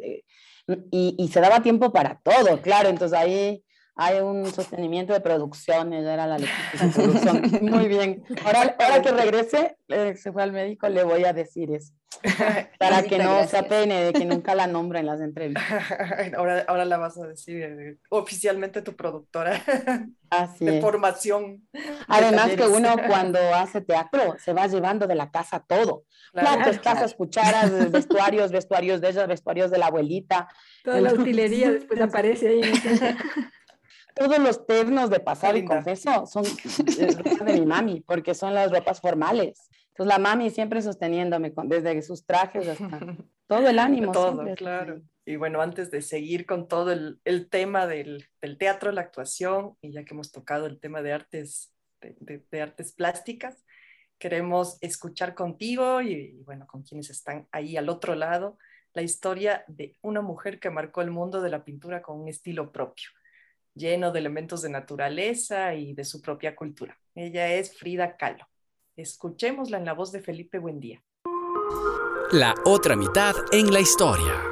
y, 0.90 1.14
y 1.16 1.28
se 1.28 1.40
daba 1.40 1.62
tiempo 1.62 1.92
para 1.92 2.20
todo, 2.24 2.60
claro, 2.60 2.88
entonces 2.88 3.16
ahí 3.16 3.62
hay 3.98 4.20
un 4.20 4.44
sostenimiento 4.52 5.14
de 5.14 5.20
producción, 5.20 5.94
era 5.94 6.26
la 6.26 6.38
logística 6.38 6.86
de 6.86 6.92
producción. 6.92 7.42
Muy 7.62 7.88
bien. 7.88 8.22
Ahora, 8.44 8.76
ahora 8.78 9.02
que 9.02 9.10
regrese, 9.10 9.78
eh, 9.88 10.14
se 10.16 10.32
fue 10.32 10.42
al 10.42 10.52
médico, 10.52 10.86
le 10.90 11.02
voy 11.02 11.24
a 11.24 11.32
decir 11.32 11.70
eso. 11.72 11.94
Para 12.78 13.02
que 13.02 13.18
no 13.18 13.46
se 13.46 13.56
apene 13.56 14.04
de 14.04 14.12
que 14.12 14.24
nunca 14.26 14.54
la 14.54 14.66
nombra 14.66 15.00
en 15.00 15.06
las 15.06 15.20
entrevistas. 15.20 15.64
Ahora, 16.36 16.64
ahora 16.66 16.84
la 16.84 16.98
vas 16.98 17.16
a 17.18 17.26
decir 17.26 17.62
eh, 17.62 17.96
oficialmente 18.10 18.82
tu 18.82 18.94
productora 18.94 19.62
de 20.60 20.80
formación. 20.80 21.66
Además 22.08 22.50
que 22.50 22.66
uno 22.66 22.96
cuando 23.06 23.38
hace 23.54 23.80
teatro 23.80 24.36
se 24.38 24.52
va 24.52 24.66
llevando 24.66 25.06
de 25.06 25.14
la 25.14 25.30
casa 25.30 25.64
todo. 25.66 26.04
Platos, 26.32 26.78
casas, 26.80 27.14
cucharas, 27.14 27.90
vestuarios, 27.90 28.50
vestuarios 28.50 29.00
de 29.00 29.10
ella, 29.10 29.26
vestuarios 29.26 29.70
de 29.70 29.78
la 29.78 29.86
abuelita. 29.86 30.48
Toda 30.84 31.00
la 31.00 31.12
utilería 31.12 31.70
después 31.70 32.00
aparece 32.00 32.48
ahí. 32.48 32.62
Todos 34.16 34.38
los 34.38 34.66
ternos 34.66 35.10
de 35.10 35.20
pasado 35.20 35.58
y 35.58 35.64
confeso 35.64 36.24
son 36.26 36.42
de 37.44 37.52
mi 37.52 37.66
mami, 37.66 38.00
porque 38.00 38.34
son 38.34 38.54
las 38.54 38.72
ropas 38.72 39.00
formales. 39.00 39.68
Entonces 39.88 40.06
la 40.06 40.18
mami 40.18 40.50
siempre 40.50 40.80
sosteniéndome 40.80 41.52
desde 41.64 42.00
sus 42.02 42.24
trajes 42.24 42.66
hasta 42.66 42.98
todo 43.46 43.68
el 43.68 43.78
ánimo. 43.78 44.12
Todo, 44.12 44.42
claro. 44.54 45.02
Y 45.26 45.36
bueno, 45.36 45.60
antes 45.60 45.90
de 45.90 46.00
seguir 46.00 46.46
con 46.46 46.66
todo 46.66 46.92
el, 46.92 47.20
el 47.24 47.48
tema 47.50 47.86
del, 47.86 48.26
del, 48.40 48.56
teatro, 48.56 48.90
la 48.90 49.02
actuación, 49.02 49.76
y 49.82 49.92
ya 49.92 50.04
que 50.04 50.14
hemos 50.14 50.32
tocado 50.32 50.66
el 50.66 50.80
tema 50.80 51.02
de 51.02 51.12
artes, 51.12 51.74
de, 52.00 52.42
de, 52.50 52.62
artes 52.62 52.92
plásticas, 52.92 53.62
queremos 54.18 54.78
escuchar 54.80 55.34
contigo 55.34 56.00
y, 56.00 56.12
y 56.12 56.42
bueno, 56.44 56.66
con 56.66 56.84
quienes 56.84 57.10
están 57.10 57.48
ahí 57.50 57.76
al 57.76 57.88
otro 57.88 58.14
lado, 58.14 58.56
la 58.94 59.02
historia 59.02 59.64
de 59.66 59.96
una 60.00 60.22
mujer 60.22 60.58
que 60.58 60.70
marcó 60.70 61.02
el 61.02 61.10
mundo 61.10 61.42
de 61.42 61.50
la 61.50 61.64
pintura 61.64 62.00
con 62.00 62.20
un 62.20 62.28
estilo 62.28 62.72
propio 62.72 63.10
lleno 63.76 64.10
de 64.10 64.18
elementos 64.18 64.62
de 64.62 64.70
naturaleza 64.70 65.74
y 65.74 65.92
de 65.92 66.04
su 66.04 66.20
propia 66.20 66.56
cultura. 66.56 66.98
Ella 67.14 67.52
es 67.52 67.76
Frida 67.76 68.16
Kahlo. 68.16 68.48
Escuchémosla 68.96 69.76
en 69.78 69.84
la 69.84 69.92
voz 69.92 70.10
de 70.10 70.20
Felipe 70.20 70.58
Buendía. 70.58 71.02
La 72.32 72.54
otra 72.64 72.96
mitad 72.96 73.36
en 73.52 73.72
la 73.72 73.80
historia 73.80 74.42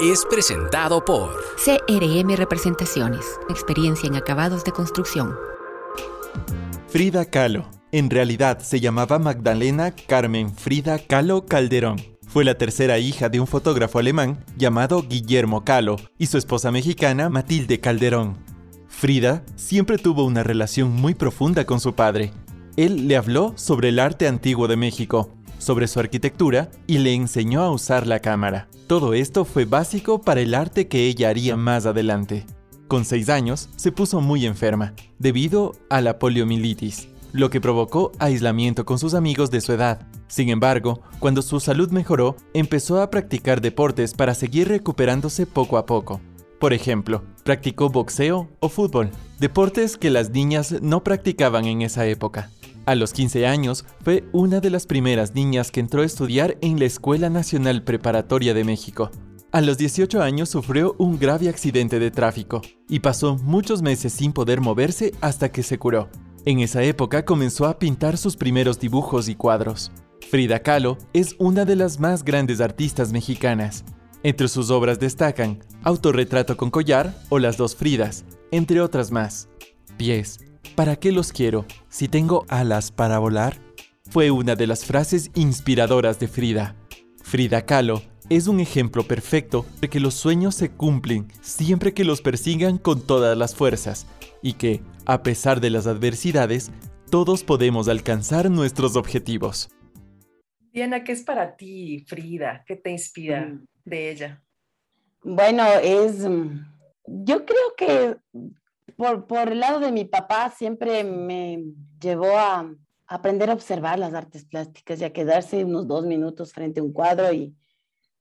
es 0.00 0.24
presentado 0.26 1.04
por 1.04 1.30
CRM 1.56 2.34
Representaciones, 2.36 3.38
experiencia 3.48 4.08
en 4.08 4.16
acabados 4.16 4.64
de 4.64 4.72
construcción. 4.72 5.36
Frida 6.88 7.26
Kahlo. 7.26 7.70
En 7.92 8.10
realidad 8.10 8.58
se 8.58 8.80
llamaba 8.80 9.18
Magdalena 9.18 9.94
Carmen 9.94 10.54
Frida 10.54 10.98
Kahlo 10.98 11.46
Calderón. 11.46 12.15
Fue 12.36 12.44
la 12.44 12.58
tercera 12.58 12.98
hija 12.98 13.30
de 13.30 13.40
un 13.40 13.46
fotógrafo 13.46 13.98
alemán 13.98 14.44
llamado 14.58 15.02
Guillermo 15.08 15.64
Kahlo 15.64 15.96
y 16.18 16.26
su 16.26 16.36
esposa 16.36 16.70
mexicana 16.70 17.30
Matilde 17.30 17.80
Calderón. 17.80 18.36
Frida 18.88 19.42
siempre 19.54 19.96
tuvo 19.96 20.24
una 20.24 20.42
relación 20.42 20.92
muy 20.92 21.14
profunda 21.14 21.64
con 21.64 21.80
su 21.80 21.94
padre. 21.94 22.32
Él 22.76 23.08
le 23.08 23.16
habló 23.16 23.54
sobre 23.56 23.88
el 23.88 23.98
arte 23.98 24.28
antiguo 24.28 24.68
de 24.68 24.76
México, 24.76 25.34
sobre 25.56 25.88
su 25.88 25.98
arquitectura 25.98 26.70
y 26.86 26.98
le 26.98 27.14
enseñó 27.14 27.62
a 27.62 27.70
usar 27.70 28.06
la 28.06 28.20
cámara. 28.20 28.68
Todo 28.86 29.14
esto 29.14 29.46
fue 29.46 29.64
básico 29.64 30.20
para 30.20 30.42
el 30.42 30.52
arte 30.52 30.88
que 30.88 31.06
ella 31.06 31.30
haría 31.30 31.56
más 31.56 31.86
adelante. 31.86 32.44
Con 32.86 33.06
seis 33.06 33.30
años 33.30 33.70
se 33.76 33.92
puso 33.92 34.20
muy 34.20 34.44
enferma, 34.44 34.92
debido 35.18 35.72
a 35.88 36.02
la 36.02 36.18
poliomielitis, 36.18 37.08
lo 37.36 37.50
que 37.50 37.60
provocó 37.60 38.12
aislamiento 38.18 38.84
con 38.84 38.98
sus 38.98 39.14
amigos 39.14 39.50
de 39.50 39.60
su 39.60 39.72
edad. 39.72 40.06
Sin 40.26 40.48
embargo, 40.48 41.02
cuando 41.18 41.42
su 41.42 41.60
salud 41.60 41.90
mejoró, 41.90 42.36
empezó 42.54 43.00
a 43.00 43.10
practicar 43.10 43.60
deportes 43.60 44.14
para 44.14 44.34
seguir 44.34 44.68
recuperándose 44.68 45.46
poco 45.46 45.76
a 45.76 45.86
poco. 45.86 46.20
Por 46.58 46.72
ejemplo, 46.72 47.22
practicó 47.44 47.90
boxeo 47.90 48.48
o 48.60 48.68
fútbol, 48.68 49.10
deportes 49.38 49.96
que 49.98 50.10
las 50.10 50.30
niñas 50.30 50.76
no 50.80 51.04
practicaban 51.04 51.66
en 51.66 51.82
esa 51.82 52.06
época. 52.06 52.50
A 52.86 52.94
los 52.94 53.12
15 53.12 53.46
años 53.46 53.84
fue 54.02 54.24
una 54.32 54.60
de 54.60 54.70
las 54.70 54.86
primeras 54.86 55.34
niñas 55.34 55.70
que 55.70 55.80
entró 55.80 56.02
a 56.02 56.06
estudiar 56.06 56.56
en 56.62 56.78
la 56.78 56.86
Escuela 56.86 57.28
Nacional 57.28 57.82
Preparatoria 57.82 58.54
de 58.54 58.64
México. 58.64 59.10
A 59.52 59.60
los 59.60 59.76
18 59.76 60.22
años 60.22 60.48
sufrió 60.48 60.94
un 60.98 61.18
grave 61.18 61.48
accidente 61.48 61.98
de 61.98 62.10
tráfico 62.10 62.62
y 62.88 63.00
pasó 63.00 63.36
muchos 63.36 63.82
meses 63.82 64.12
sin 64.12 64.32
poder 64.32 64.60
moverse 64.60 65.12
hasta 65.20 65.50
que 65.50 65.62
se 65.62 65.78
curó. 65.78 66.08
En 66.48 66.60
esa 66.60 66.84
época 66.84 67.24
comenzó 67.24 67.66
a 67.66 67.76
pintar 67.76 68.16
sus 68.16 68.36
primeros 68.36 68.78
dibujos 68.78 69.28
y 69.28 69.34
cuadros. 69.34 69.90
Frida 70.30 70.60
Kahlo 70.60 70.96
es 71.12 71.34
una 71.40 71.64
de 71.64 71.74
las 71.74 71.98
más 71.98 72.24
grandes 72.24 72.60
artistas 72.60 73.12
mexicanas 73.12 73.84
Entre 74.22 74.46
sus 74.46 74.70
obras 74.70 75.00
destacan 75.00 75.58
Autorretrato 75.82 76.56
con 76.56 76.70
collar 76.70 77.16
o 77.30 77.40
Las 77.40 77.56
dos 77.56 77.74
Fridas, 77.74 78.24
entre 78.52 78.80
otras 78.80 79.10
más. 79.10 79.48
Pies, 79.96 80.38
¿para 80.76 80.94
qué 80.94 81.10
los 81.10 81.32
quiero 81.32 81.64
si 81.88 82.06
tengo 82.06 82.46
alas 82.48 82.92
para 82.92 83.18
volar? 83.18 83.60
Fue 84.08 84.30
una 84.30 84.54
de 84.54 84.68
las 84.68 84.84
frases 84.84 85.32
inspiradoras 85.34 86.20
de 86.20 86.28
Frida. 86.28 86.76
Frida 87.24 87.66
Kahlo 87.66 88.02
es 88.28 88.46
un 88.46 88.60
ejemplo 88.60 89.02
perfecto 89.02 89.66
de 89.80 89.88
que 89.88 89.98
los 89.98 90.14
sueños 90.14 90.54
se 90.54 90.70
cumplen 90.70 91.26
siempre 91.40 91.92
que 91.92 92.04
los 92.04 92.20
persigan 92.20 92.78
con 92.78 93.00
todas 93.00 93.36
las 93.36 93.56
fuerzas 93.56 94.06
y 94.42 94.52
que, 94.52 94.80
a 95.06 95.22
pesar 95.22 95.60
de 95.60 95.70
las 95.70 95.86
adversidades, 95.86 96.70
todos 97.10 97.44
podemos 97.44 97.88
alcanzar 97.88 98.50
nuestros 98.50 98.96
objetivos. 98.96 99.70
Diana, 100.72 101.04
¿qué 101.04 101.12
es 101.12 101.22
para 101.22 101.56
ti 101.56 102.04
Frida? 102.06 102.64
¿Qué 102.66 102.76
te 102.76 102.90
inspira 102.90 103.46
mm. 103.46 103.66
de 103.84 104.10
ella? 104.10 104.42
Bueno, 105.22 105.64
es, 105.82 106.18
mm, 106.18 106.60
yo 107.06 107.46
creo 107.46 107.74
que 107.76 108.16
por, 108.96 109.26
por 109.26 109.52
el 109.52 109.60
lado 109.60 109.80
de 109.80 109.92
mi 109.92 110.04
papá 110.04 110.50
siempre 110.50 111.04
me 111.04 111.64
llevó 112.00 112.36
a 112.36 112.70
aprender 113.06 113.50
a 113.50 113.54
observar 113.54 113.98
las 113.98 114.14
artes 114.14 114.44
plásticas 114.44 115.00
y 115.00 115.04
a 115.04 115.12
quedarse 115.12 115.64
unos 115.64 115.86
dos 115.86 116.04
minutos 116.04 116.52
frente 116.52 116.80
a 116.80 116.82
un 116.82 116.92
cuadro 116.92 117.32
y 117.32 117.54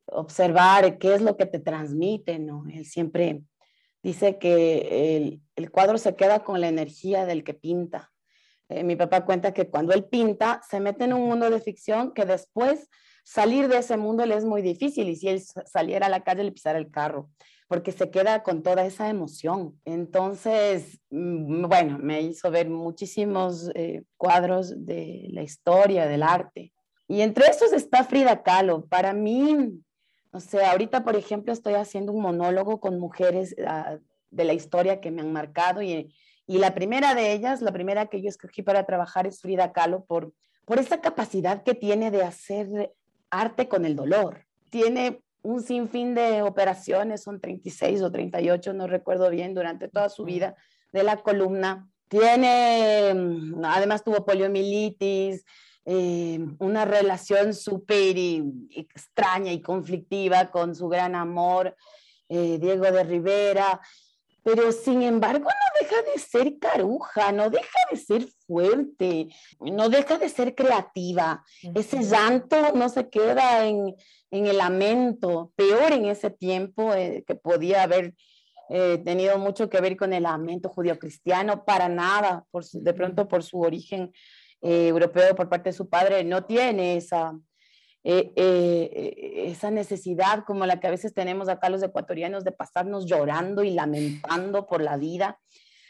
observar 0.06 0.98
qué 0.98 1.16
es 1.16 1.22
lo 1.22 1.36
que 1.36 1.46
te 1.46 1.60
transmite, 1.60 2.38
¿no? 2.38 2.66
Él 2.72 2.86
siempre 2.86 3.42
dice 4.06 4.38
que 4.38 5.18
el, 5.18 5.42
el 5.56 5.72
cuadro 5.72 5.98
se 5.98 6.16
queda 6.16 6.44
con 6.44 6.62
la 6.62 6.68
energía 6.68 7.26
del 7.26 7.44
que 7.44 7.56
pinta. 7.56 8.12
Eh, 8.70 8.84
mi 8.84 8.96
papá 8.96 9.26
cuenta 9.26 9.52
que 9.52 9.68
cuando 9.68 9.94
él 9.94 10.06
pinta, 10.06 10.62
se 10.70 10.80
mete 10.80 11.06
en 11.06 11.14
un 11.14 11.28
mundo 11.28 11.50
de 11.50 11.60
ficción 11.60 12.14
que 12.14 12.24
después 12.24 12.88
salir 13.24 13.68
de 13.68 13.80
ese 13.80 13.98
mundo 13.98 14.24
le 14.28 14.36
es 14.36 14.46
muy 14.46 14.62
difícil 14.62 15.10
y 15.10 15.16
si 15.16 15.30
él 15.30 15.42
saliera 15.66 16.06
a 16.06 16.10
la 16.10 16.24
calle 16.24 16.44
le 16.44 16.52
pisara 16.52 16.78
el 16.78 16.92
carro, 16.92 17.32
porque 17.68 17.92
se 17.92 18.12
queda 18.12 18.44
con 18.44 18.62
toda 18.62 18.86
esa 18.86 19.10
emoción. 19.10 19.80
Entonces, 19.86 21.00
mm, 21.10 21.68
bueno, 21.68 21.98
me 21.98 22.22
hizo 22.22 22.52
ver 22.52 22.70
muchísimos 22.70 23.72
eh, 23.74 24.04
cuadros 24.18 24.86
de 24.86 25.30
la 25.32 25.42
historia, 25.42 26.06
del 26.06 26.22
arte. 26.22 26.74
Y 27.08 27.22
entre 27.22 27.48
esos 27.48 27.74
está 27.74 28.04
Frida 28.04 28.44
Kahlo. 28.44 28.86
Para 28.86 29.14
mí, 29.14 29.84
o 30.36 30.40
sea, 30.42 30.72
ahorita, 30.72 31.06
por 31.06 31.16
ejemplo, 31.16 31.54
estoy 31.54 31.76
haciendo 31.76 32.12
un 32.12 32.22
monólogo 32.22 32.82
con 32.82 33.00
mujeres 33.00 33.56
ah, 33.66 33.98
de 34.32 34.44
la 34.44 34.52
historia 34.52 35.00
que 35.00 35.10
me 35.10 35.22
han 35.22 35.32
marcado 35.32 35.82
y, 35.82 36.14
y, 36.46 36.58
la 36.58 36.76
primera 36.76 37.16
de 37.16 37.32
ellas, 37.32 37.62
la 37.62 37.72
primera 37.72 38.08
que 38.08 38.22
yo 38.22 38.28
escogí 38.28 38.62
para 38.62 38.86
trabajar 38.86 39.26
es 39.28 39.40
Frida 39.40 39.72
Kahlo 39.72 40.04
por, 40.04 40.34
por 40.66 40.78
esa 40.78 41.00
capacidad 41.00 41.64
que 41.64 41.74
tiene 41.74 42.12
de 42.12 42.24
hacer 42.24 42.94
arte 43.30 43.70
con 43.70 43.86
el 43.86 43.96
dolor. 43.96 44.46
Tiene 44.70 45.22
un 45.42 45.62
sinfín 45.62 46.16
de 46.16 46.42
operaciones, 46.42 47.24
son 47.24 47.40
36 47.40 48.02
o 48.02 48.12
38, 48.12 48.74
no 48.74 48.88
recuerdo 48.88 49.30
bien, 49.30 49.54
durante 49.54 49.88
toda 49.88 50.10
su 50.10 50.26
vida 50.26 50.58
de 50.92 51.04
la 51.04 51.16
columna. 51.18 51.88
Tiene, 52.10 53.14
mm, 53.14 53.64
además 53.64 54.04
tuvo 54.04 54.26
poliomielitis, 54.26 55.46
eh, 55.88 56.40
una 56.58 56.84
relación 56.84 57.54
súper 57.54 58.18
extraña 58.72 59.52
y 59.52 59.62
conflictiva 59.62 60.48
con 60.48 60.74
su 60.74 60.88
gran 60.90 61.14
amor, 61.14 61.76
eh, 62.28 62.58
Diego 62.60 62.86
de 62.86 63.04
Rivera, 63.04 63.80
pero 64.42 64.72
sin 64.72 65.04
embargo 65.04 65.46
no 65.46 65.80
deja 65.80 66.02
de 66.12 66.20
ser 66.20 66.58
caruja, 66.58 67.32
no 67.32 67.52
deja 67.52 67.80
de 67.92 67.98
ser 67.98 68.28
fuerte, 68.48 69.28
no 69.60 69.90
deja 69.90 70.18
de 70.18 70.30
ser 70.30 70.56
creativa. 70.56 71.44
Ese 71.76 72.02
llanto 72.02 72.72
no 72.74 72.90
se 72.90 73.08
queda 73.08 73.68
en, 73.68 73.96
en, 74.32 74.48
el 74.48 74.58
lamento, 74.58 75.52
peor 75.56 75.94
en 75.94 76.06
ese 76.06 76.32
tiempo 76.32 76.96
eh, 76.96 77.24
que 77.28 77.36
podía 77.36 77.84
haber 77.84 78.16
tenido 78.68 79.38
mucho 79.38 79.70
que 79.70 79.80
ver 79.80 79.96
con 79.96 80.12
el 80.12 80.24
lamento 80.24 80.70
judío-cristiano, 80.70 81.66
para 81.66 81.88
nada, 81.88 82.46
por 82.50 82.66
de 82.66 82.94
pronto 82.96 83.28
por 83.28 83.44
su 83.44 83.62
origen 83.62 84.12
eh, 84.62 84.88
europeo 84.88 85.36
por 85.36 85.50
parte 85.50 85.70
de 85.70 85.74
su 85.74 85.90
padre 85.90 86.24
no 86.24 86.46
tiene 86.46 86.98
esa, 86.98 87.38
eh, 88.04 88.32
eh, 88.36 89.46
esa 89.48 89.72
necesidad 89.72 90.44
como 90.46 90.66
la 90.66 90.80
que 90.80 90.88
a 90.88 90.92
veces 90.92 91.14
tenemos 91.14 91.50
acá 91.50 91.70
los 91.70 91.84
ecuatorianos 91.84 92.44
de 92.44 92.52
pasarnos 92.52 93.06
llorando 93.06 93.64
y 93.64 93.72
lamentando 93.72 94.68
por 94.68 94.82
la 94.82 94.98
vida 94.98 95.40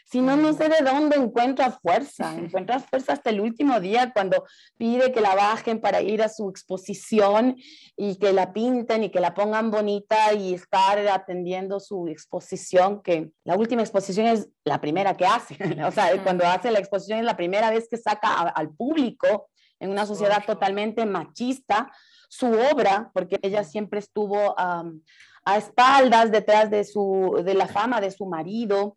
si 0.08 0.20
no, 0.20 0.36
no 0.36 0.52
sé 0.52 0.68
de 0.68 0.84
dónde 0.84 1.16
encuentra 1.16 1.72
fuerza. 1.72 2.32
Encuentra 2.38 2.78
fuerza 2.78 3.12
hasta 3.12 3.30
el 3.30 3.40
último 3.40 3.80
día 3.80 4.12
cuando 4.12 4.44
pide 4.78 5.12
que 5.12 5.20
la 5.20 5.34
bajen 5.34 5.80
para 5.80 6.00
ir 6.00 6.22
a 6.22 6.28
su 6.28 6.48
exposición 6.48 7.56
y 7.96 8.16
que 8.16 8.32
la 8.32 8.52
pinten 8.52 9.02
y 9.02 9.10
que 9.10 9.18
la 9.18 9.34
pongan 9.34 9.72
bonita 9.72 10.32
y 10.32 10.54
estar 10.54 10.98
atendiendo 11.08 11.80
su 11.80 12.06
exposición, 12.06 13.02
que 13.02 13.32
la 13.42 13.56
última 13.56 13.82
exposición 13.82 14.28
es 14.28 14.48
la 14.64 14.80
primera 14.80 15.16
que 15.16 15.26
hace. 15.26 15.58
o 15.84 15.90
sea, 15.90 16.22
cuando 16.22 16.46
hace 16.46 16.70
la 16.70 16.78
exposición 16.78 17.18
es 17.18 17.24
la 17.24 17.36
primera 17.36 17.70
vez 17.70 17.88
que 17.90 17.96
saca 17.96 18.42
al 18.42 18.70
público 18.70 19.48
en 19.80 19.90
una 19.90 20.06
sociedad 20.06 20.44
totalmente 20.46 21.04
machista 21.04 21.90
su 22.28 22.46
obra, 22.46 23.10
porque 23.12 23.38
ella 23.42 23.64
siempre 23.64 23.98
estuvo 23.98 24.54
a 24.56 25.58
espaldas 25.58 26.30
detrás 26.30 26.70
de, 26.70 26.84
su, 26.84 27.40
de 27.44 27.54
la 27.54 27.66
fama 27.66 28.00
de 28.00 28.10
su 28.10 28.26
marido 28.26 28.96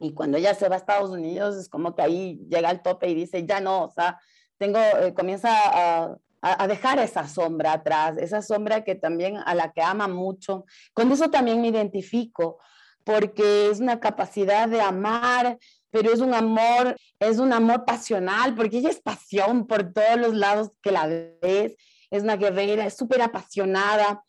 y 0.00 0.14
cuando 0.14 0.38
ella 0.38 0.54
se 0.54 0.68
va 0.68 0.76
a 0.76 0.78
Estados 0.78 1.10
Unidos, 1.10 1.56
es 1.56 1.68
como 1.68 1.94
que 1.94 2.00
ahí 2.00 2.40
llega 2.48 2.70
al 2.70 2.82
tope 2.82 3.08
y 3.08 3.14
dice, 3.14 3.44
ya 3.44 3.60
no, 3.60 3.84
o 3.84 3.90
sea, 3.90 4.18
tengo, 4.56 4.78
eh, 4.78 5.12
comienza 5.14 5.50
a, 5.52 6.16
a, 6.40 6.66
dejar 6.68 6.98
esa 6.98 7.28
sombra 7.28 7.74
atrás, 7.74 8.16
esa 8.16 8.40
sombra 8.40 8.82
que 8.82 8.94
también 8.94 9.36
a 9.36 9.54
la 9.54 9.72
que 9.72 9.82
ama 9.82 10.08
mucho. 10.08 10.64
Con 10.94 11.12
eso 11.12 11.28
también 11.28 11.60
me 11.60 11.68
identifico, 11.68 12.58
porque 13.04 13.68
es 13.68 13.80
una 13.80 14.00
capacidad 14.00 14.68
de 14.68 14.80
amar, 14.80 15.58
pero 15.90 16.10
es 16.10 16.20
un 16.20 16.32
amor, 16.32 16.96
es 17.18 17.38
un 17.38 17.52
amor 17.52 17.84
pasional, 17.84 18.54
porque 18.54 18.78
ella 18.78 18.88
es 18.88 19.02
pasión 19.02 19.66
por 19.66 19.92
todos 19.92 20.16
los 20.16 20.34
lados 20.34 20.70
que 20.80 20.92
la 20.92 21.06
ves, 21.06 21.74
es 22.10 22.22
una 22.22 22.36
guerrera, 22.36 22.86
es 22.86 22.96
súper 22.96 23.20
apasionada, 23.20 24.22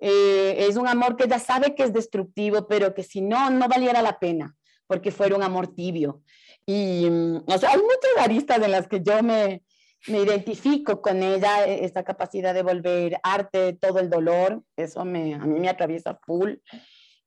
eh, 0.00 0.56
es 0.68 0.76
un 0.76 0.88
amor 0.88 1.16
que 1.16 1.24
ella 1.24 1.38
sabe 1.38 1.74
que 1.74 1.82
es 1.82 1.92
destructivo, 1.92 2.66
pero 2.66 2.94
que 2.94 3.02
si 3.02 3.20
no, 3.20 3.50
no 3.50 3.68
valiera 3.68 4.00
la 4.00 4.18
pena 4.18 4.57
porque 4.88 5.12
fuera 5.12 5.36
un 5.36 5.44
amor 5.44 5.72
tibio. 5.76 6.22
Y, 6.66 7.08
mm, 7.08 7.44
o 7.46 7.58
sea, 7.58 7.70
hay 7.70 7.76
muchas 7.76 8.24
aristas 8.24 8.60
en 8.60 8.72
las 8.72 8.88
que 8.88 9.00
yo 9.00 9.22
me, 9.22 9.62
me 10.08 10.22
identifico 10.22 11.00
con 11.00 11.22
ella, 11.22 11.66
e, 11.66 11.84
esta 11.84 12.02
capacidad 12.02 12.54
de 12.54 12.62
volver 12.62 13.20
arte, 13.22 13.74
todo 13.74 14.00
el 14.00 14.10
dolor, 14.10 14.62
eso 14.76 15.04
me, 15.04 15.34
a 15.34 15.38
mí 15.38 15.60
me 15.60 15.68
atraviesa 15.68 16.18
full, 16.26 16.54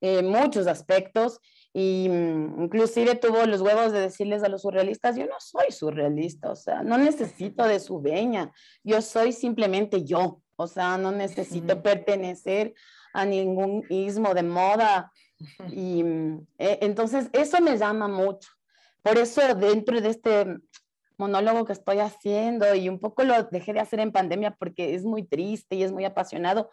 eh, 0.01 0.23
muchos 0.23 0.67
aspectos, 0.67 1.39
y 1.73 2.07
mm, 2.09 2.63
inclusive 2.63 3.15
tuvo 3.15 3.45
los 3.45 3.61
huevos 3.61 3.91
de 3.93 4.01
decirles 4.01 4.43
a 4.43 4.49
los 4.49 4.63
surrealistas, 4.63 5.15
yo 5.15 5.25
no 5.25 5.39
soy 5.39 5.71
surrealista, 5.71 6.51
o 6.51 6.55
sea, 6.55 6.83
no 6.83 6.97
necesito 6.97 7.63
de 7.65 7.79
su 7.79 8.01
veña, 8.01 8.51
yo 8.83 9.01
soy 9.01 9.31
simplemente 9.31 10.03
yo, 10.03 10.41
o 10.55 10.67
sea, 10.67 10.97
no 10.97 11.11
necesito 11.11 11.81
pertenecer 11.81 12.73
a 13.13 13.25
ningún 13.25 13.83
ismo 13.89 14.33
de 14.33 14.43
moda 14.43 15.11
y 15.71 16.03
e, 16.57 16.79
entonces 16.81 17.29
eso 17.33 17.59
me 17.61 17.77
llama 17.77 18.07
mucho. 18.07 18.49
Por 19.01 19.17
eso 19.17 19.41
dentro 19.55 19.99
de 19.99 20.09
este 20.09 20.57
monólogo 21.17 21.65
que 21.65 21.73
estoy 21.73 21.99
haciendo 21.99 22.73
y 22.75 22.89
un 22.89 22.99
poco 22.99 23.23
lo 23.23 23.43
dejé 23.43 23.73
de 23.73 23.79
hacer 23.79 23.99
en 23.99 24.11
pandemia 24.11 24.51
porque 24.51 24.95
es 24.95 25.03
muy 25.03 25.23
triste 25.23 25.75
y 25.75 25.83
es 25.83 25.91
muy 25.91 26.05
apasionado. 26.05 26.69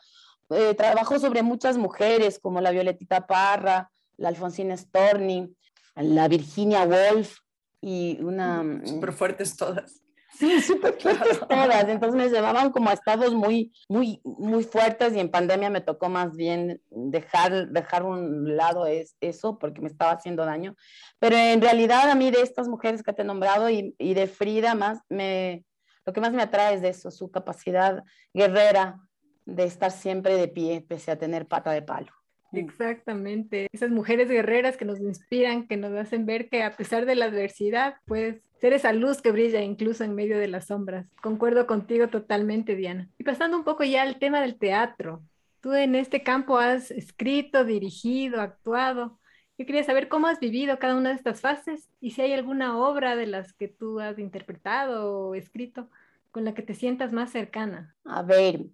Eh, 0.51 0.75
trabajo 0.75 1.19
sobre 1.19 1.43
muchas 1.43 1.77
mujeres 1.77 2.39
como 2.39 2.61
la 2.61 2.71
Violetita 2.71 3.27
Parra, 3.27 3.91
la 4.17 4.29
Alfonsina 4.29 4.77
Storni, 4.77 5.55
la 5.95 6.29
Virginia 6.29 6.85
Woolf 6.85 7.39
y 7.81 8.19
una... 8.23 8.81
Súper 8.85 9.13
fuertes 9.13 9.57
todas. 9.57 10.03
Sí, 10.39 10.63
súper 10.63 10.95
fuertes 11.01 11.41
todas. 11.41 11.89
Entonces 11.89 12.15
me 12.15 12.29
llevaban 12.29 12.71
como 12.71 12.91
a 12.91 12.93
estados 12.93 13.35
muy, 13.35 13.73
muy, 13.89 14.21
muy 14.23 14.63
fuertes 14.63 15.13
y 15.15 15.19
en 15.19 15.33
pandemia 15.33 15.69
me 15.69 15.81
tocó 15.81 16.09
más 16.09 16.37
bien 16.37 16.81
dejar, 16.91 17.71
dejar 17.71 18.05
un 18.05 18.57
lado 18.57 18.87
es, 18.87 19.17
eso 19.21 19.59
porque 19.59 19.81
me 19.81 19.89
estaba 19.89 20.13
haciendo 20.13 20.45
daño. 20.45 20.77
Pero 21.19 21.37
en 21.37 21.61
realidad 21.61 22.09
a 22.09 22.15
mí 22.15 22.31
de 22.31 22.43
estas 22.43 22.69
mujeres 22.69 23.03
que 23.03 23.13
te 23.13 23.23
he 23.23 23.25
nombrado 23.25 23.69
y, 23.69 23.97
y 23.99 24.15
de 24.15 24.29
Frida 24.29 24.77
más, 24.77 25.01
me, 25.09 25.65
lo 26.07 26.13
que 26.13 26.21
más 26.21 26.33
me 26.33 26.43
atrae 26.43 26.75
es 26.75 26.83
de 26.83 26.91
eso, 26.91 27.11
su 27.11 27.33
capacidad 27.33 28.05
guerrera 28.33 29.01
de 29.45 29.65
estar 29.65 29.91
siempre 29.91 30.37
de 30.37 30.47
pie 30.47 30.85
pese 30.87 31.11
a 31.11 31.19
tener 31.19 31.49
pata 31.49 31.73
de 31.73 31.83
palo. 31.83 32.13
Exactamente, 32.53 33.69
esas 33.73 33.91
mujeres 33.91 34.29
guerreras 34.29 34.77
que 34.77 34.85
nos 34.85 35.01
inspiran, 35.01 35.67
que 35.67 35.77
nos 35.77 35.93
hacen 35.93 36.25
ver 36.25 36.49
que 36.49 36.63
a 36.63 36.77
pesar 36.77 37.05
de 37.05 37.15
la 37.15 37.27
adversidad, 37.27 37.97
pues 38.07 38.37
ser 38.61 38.73
esa 38.73 38.93
luz 38.93 39.21
que 39.21 39.33
brilla 39.33 39.63
incluso 39.63 40.05
en 40.05 40.15
medio 40.15 40.39
de 40.39 40.49
las 40.49 40.67
sombras. 40.67 41.07
Concuerdo 41.23 41.67
contigo 41.67 42.09
totalmente, 42.09 42.75
Diana. 42.75 43.09
Y 43.19 43.25
pasando 43.25 43.57
un 43.57 43.65
poco 43.65 43.85
ya 43.85 44.03
al 44.03 44.19
tema 44.19 44.41
del 44.41 44.59
teatro. 44.59 45.23
Tú 45.61 45.75
en 45.75 45.95
este 45.95 46.23
campo 46.23 46.59
has 46.59 46.91
escrito, 46.91 47.65
dirigido, 47.65 48.41
actuado. 48.41 49.19
Yo 49.59 49.67
quería 49.67 49.85
saber 49.85 50.09
cómo 50.09 50.29
has 50.29 50.41
vivido 50.41 50.79
cada 50.79 50.97
una 50.97 51.11
de 51.11 51.17
estas 51.17 51.41
fases 51.41 51.89
y 52.01 52.13
si 52.13 52.23
hay 52.23 52.33
alguna 52.33 52.79
obra 52.79 53.17
de 53.17 53.27
las 53.27 53.53
que 53.53 53.69
tú 53.69 54.01
has 54.01 54.19
interpretado 54.19 55.29
o 55.29 55.35
escrito 55.35 55.91
con 56.31 56.45
la 56.45 56.55
que 56.55 56.63
te 56.63 56.75
sientas 56.75 57.13
más 57.13 57.31
cercana. 57.31 57.97
A 58.05 58.23
ver, 58.23 58.67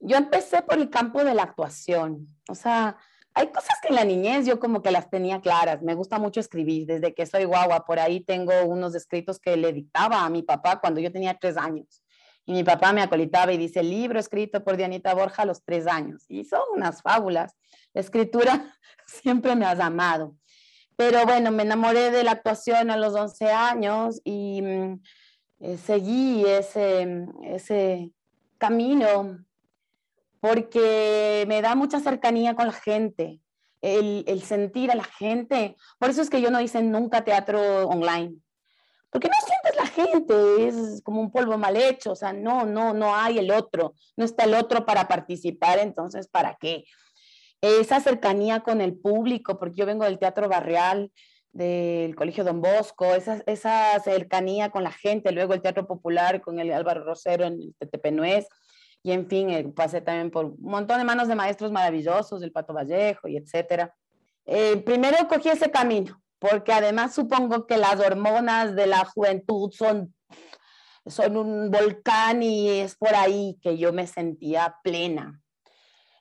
yo 0.00 0.16
empecé 0.16 0.62
por 0.62 0.78
el 0.78 0.88
campo 0.88 1.22
de 1.22 1.34
la 1.34 1.42
actuación. 1.44 2.28
O 2.48 2.54
sea, 2.54 2.96
hay 3.34 3.48
cosas 3.48 3.76
que 3.80 3.88
en 3.88 3.94
la 3.94 4.04
niñez 4.04 4.46
yo 4.46 4.60
como 4.60 4.82
que 4.82 4.90
las 4.90 5.08
tenía 5.10 5.40
claras. 5.40 5.82
Me 5.82 5.94
gusta 5.94 6.18
mucho 6.18 6.40
escribir. 6.40 6.86
Desde 6.86 7.14
que 7.14 7.26
soy 7.26 7.44
guagua, 7.44 7.84
por 7.84 7.98
ahí 7.98 8.20
tengo 8.20 8.52
unos 8.64 8.94
escritos 8.94 9.38
que 9.38 9.56
le 9.56 9.72
dictaba 9.72 10.24
a 10.24 10.30
mi 10.30 10.42
papá 10.42 10.80
cuando 10.80 11.00
yo 11.00 11.10
tenía 11.10 11.38
tres 11.38 11.56
años. 11.56 12.02
Y 12.44 12.52
mi 12.52 12.64
papá 12.64 12.92
me 12.92 13.02
acolitaba 13.02 13.52
y 13.52 13.56
dice, 13.56 13.82
libro 13.82 14.18
escrito 14.18 14.64
por 14.64 14.76
Dianita 14.76 15.14
Borja 15.14 15.42
a 15.42 15.46
los 15.46 15.64
tres 15.64 15.86
años. 15.86 16.24
Y 16.28 16.44
son 16.44 16.60
unas 16.74 17.00
fábulas. 17.00 17.54
La 17.94 18.00
escritura 18.00 18.74
siempre 19.06 19.54
me 19.56 19.64
has 19.64 19.80
amado. 19.80 20.36
Pero 20.96 21.24
bueno, 21.24 21.50
me 21.50 21.62
enamoré 21.62 22.10
de 22.10 22.24
la 22.24 22.32
actuación 22.32 22.90
a 22.90 22.96
los 22.96 23.14
11 23.14 23.50
años 23.50 24.20
y 24.24 24.60
mm, 24.60 25.02
eh, 25.60 25.78
seguí 25.78 26.44
ese, 26.44 27.26
ese 27.44 28.12
camino 28.58 29.38
porque 30.42 31.44
me 31.46 31.62
da 31.62 31.76
mucha 31.76 32.00
cercanía 32.00 32.56
con 32.56 32.66
la 32.66 32.72
gente, 32.72 33.38
el, 33.80 34.24
el, 34.26 34.42
sentir 34.42 34.90
a 34.90 34.96
la 34.96 35.04
gente. 35.04 35.76
Por 36.00 36.10
eso 36.10 36.20
es 36.20 36.30
que 36.30 36.40
yo 36.40 36.50
no 36.50 36.60
hice 36.60 36.82
nunca 36.82 37.22
teatro 37.22 37.86
online, 37.86 38.34
porque 39.10 39.28
no 39.28 39.34
sientes 39.46 39.76
la 39.76 39.86
gente, 39.86 40.66
es 40.66 41.00
como 41.04 41.20
un 41.20 41.30
polvo 41.30 41.56
mal 41.58 41.76
hecho, 41.76 42.10
o 42.10 42.16
sea, 42.16 42.32
no, 42.32 42.66
no, 42.66 42.92
no 42.92 43.14
hay 43.14 43.38
el 43.38 43.52
otro, 43.52 43.94
no 44.16 44.24
está 44.24 44.42
el 44.42 44.54
otro 44.54 44.84
para 44.84 45.06
participar, 45.06 45.78
entonces, 45.78 46.26
¿para 46.26 46.56
qué? 46.60 46.86
Esa 47.60 48.00
cercanía 48.00 48.60
con 48.60 48.80
el 48.80 48.98
público, 48.98 49.60
porque 49.60 49.76
yo 49.76 49.86
vengo 49.86 50.04
del 50.04 50.18
teatro 50.18 50.48
barrial, 50.48 51.12
del 51.52 52.16
Colegio 52.16 52.42
Don 52.42 52.60
Bosco, 52.60 53.14
esa, 53.14 53.44
esa 53.46 53.96
cercanía 54.00 54.70
con 54.70 54.82
la 54.82 54.90
gente, 54.90 55.30
luego 55.30 55.54
el 55.54 55.62
Teatro 55.62 55.86
Popular 55.86 56.40
con 56.40 56.58
el 56.58 56.72
Álvaro 56.72 57.04
Rosero 57.04 57.44
en 57.44 57.60
el 57.78 57.90
Tepenuez, 57.90 58.48
y 59.02 59.12
en 59.12 59.28
fin, 59.28 59.50
eh, 59.50 59.64
pasé 59.74 60.00
también 60.00 60.30
por 60.30 60.46
un 60.46 60.56
montón 60.60 60.98
de 60.98 61.04
manos 61.04 61.28
de 61.28 61.34
maestros 61.34 61.72
maravillosos, 61.72 62.40
del 62.40 62.52
Pato 62.52 62.72
Vallejo 62.72 63.28
y 63.28 63.36
etcétera. 63.36 63.94
Eh, 64.46 64.76
primero 64.78 65.16
cogí 65.28 65.48
ese 65.48 65.70
camino, 65.70 66.22
porque 66.38 66.72
además 66.72 67.14
supongo 67.14 67.66
que 67.66 67.76
las 67.76 67.98
hormonas 68.00 68.74
de 68.74 68.86
la 68.86 69.04
juventud 69.04 69.70
son, 69.72 70.14
son 71.06 71.36
un 71.36 71.70
volcán 71.70 72.42
y 72.42 72.68
es 72.80 72.96
por 72.96 73.14
ahí 73.14 73.58
que 73.60 73.76
yo 73.76 73.92
me 73.92 74.06
sentía 74.06 74.76
plena. 74.82 75.40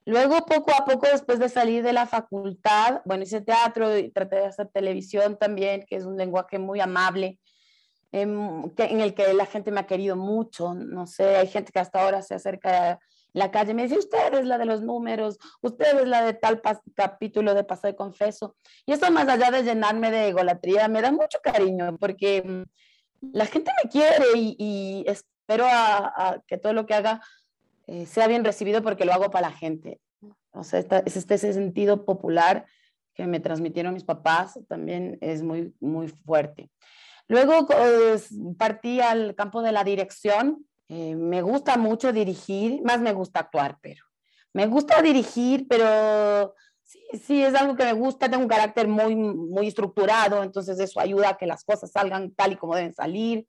Luego, 0.06 0.46
poco 0.48 0.72
a 0.76 0.84
poco, 0.84 1.06
después 1.06 1.38
de 1.38 1.48
salir 1.48 1.84
de 1.84 1.94
la 1.94 2.08
facultad, 2.08 3.02
bueno, 3.06 3.24
hice 3.24 3.42
teatro 3.42 3.96
y 3.96 4.10
traté 4.10 4.38
de 4.38 4.46
hacer 4.48 4.68
televisión 4.70 5.38
también, 5.38 5.86
que 5.88 5.96
es 5.96 6.06
un 6.06 6.18
lenguaje 6.18 6.58
muy 6.58 6.80
amable, 6.80 7.40
en, 8.12 8.74
en, 8.78 9.02
el 9.02 9.14
que 9.14 9.34
la 9.34 9.46
gente 9.46 9.72
me 9.72 9.80
ha 9.80 9.88
querido 9.88 10.16
mucho. 10.16 10.74
No 10.74 11.08
sé, 11.08 11.38
hay 11.38 11.48
gente 11.48 11.72
que 11.72 11.80
hasta 11.80 12.04
ahora 12.04 12.22
se 12.22 12.36
acerca 12.36 12.92
a 12.92 13.00
la 13.34 13.52
calle 13.52 13.72
y 13.72 13.74
me 13.74 13.84
dice, 13.84 13.98
usted 13.98 14.34
es 14.34 14.46
la 14.46 14.58
de 14.58 14.66
los 14.66 14.82
números, 14.82 15.38
usted 15.62 16.02
es 16.02 16.08
la 16.08 16.24
de 16.24 16.34
tal 16.34 16.62
capítulo 16.96 17.54
de 17.54 17.64
Paso 17.64 17.88
de 17.88 17.96
Confeso. 17.96 18.56
Y 18.86 18.94
eso 18.94 19.10
más 19.12 19.28
allá 19.28 19.52
de 19.52 19.64
llenarme 19.64 20.12
de 20.12 20.30
egolatría, 20.30 20.88
me 20.88 21.02
da 21.02 21.12
mucho 21.12 21.40
cariño 21.42 21.98
porque 21.98 22.44
mm, 22.44 22.64
la 23.34 23.46
gente 23.46 23.72
me 23.84 23.90
quiere 23.90 24.26
y, 24.36 25.06
espero 25.08 25.66
a, 25.68 26.42
que 26.48 26.58
todo 26.58 26.74
lo 26.74 26.86
que 26.86 26.94
haga 26.94 27.22
eh, 27.88 28.06
sea 28.06 28.28
bien 28.28 28.44
recibido 28.44 28.82
porque 28.82 29.06
lo 29.06 29.14
hago 29.14 29.32
para 29.32 29.50
la 29.50 29.56
gente. 29.56 30.00
O 30.52 30.64
sea, 30.64 30.80
es 30.80 31.16
este 31.16 31.36
ese 31.36 31.54
sentido 31.54 32.06
popular 32.06 32.66
que 33.14 33.26
me 33.26 33.40
transmitieron 33.40 33.94
mis 33.94 34.04
papás, 34.04 34.60
también 34.68 35.18
es 35.22 35.44
muy, 35.44 35.74
muy 35.80 36.08
fuerte. 36.08 36.70
Luego 37.32 37.66
pues, 37.66 38.28
partí 38.58 39.00
al 39.00 39.36
campo 39.36 39.62
de 39.62 39.72
la 39.72 39.86
dirección. 39.86 40.66
Eh, 40.90 41.16
me 41.16 41.42
gusta 41.42 41.78
mucho 41.78 42.12
dirigir, 42.12 42.82
más 42.84 43.00
me 43.00 43.14
gusta 43.14 43.40
actuar, 43.40 43.78
pero 43.82 44.04
me 44.52 44.68
gusta 44.68 45.02
dirigir, 45.02 45.66
pero 45.70 46.54
sí, 46.84 47.00
sí, 47.26 47.42
es 47.42 47.56
algo 47.56 47.78
que 47.78 47.86
me 47.86 47.94
gusta. 47.94 48.30
Tengo 48.30 48.44
un 48.44 48.50
carácter 48.50 48.90
muy, 48.90 49.16
muy 49.16 49.68
estructurado, 49.68 50.44
entonces 50.44 50.78
eso 50.78 51.00
ayuda 51.00 51.30
a 51.30 51.38
que 51.38 51.46
las 51.46 51.64
cosas 51.64 51.94
salgan 51.94 52.32
tal 52.32 52.52
y 52.52 52.56
como 52.58 52.76
deben 52.76 52.94
salir. 52.94 53.48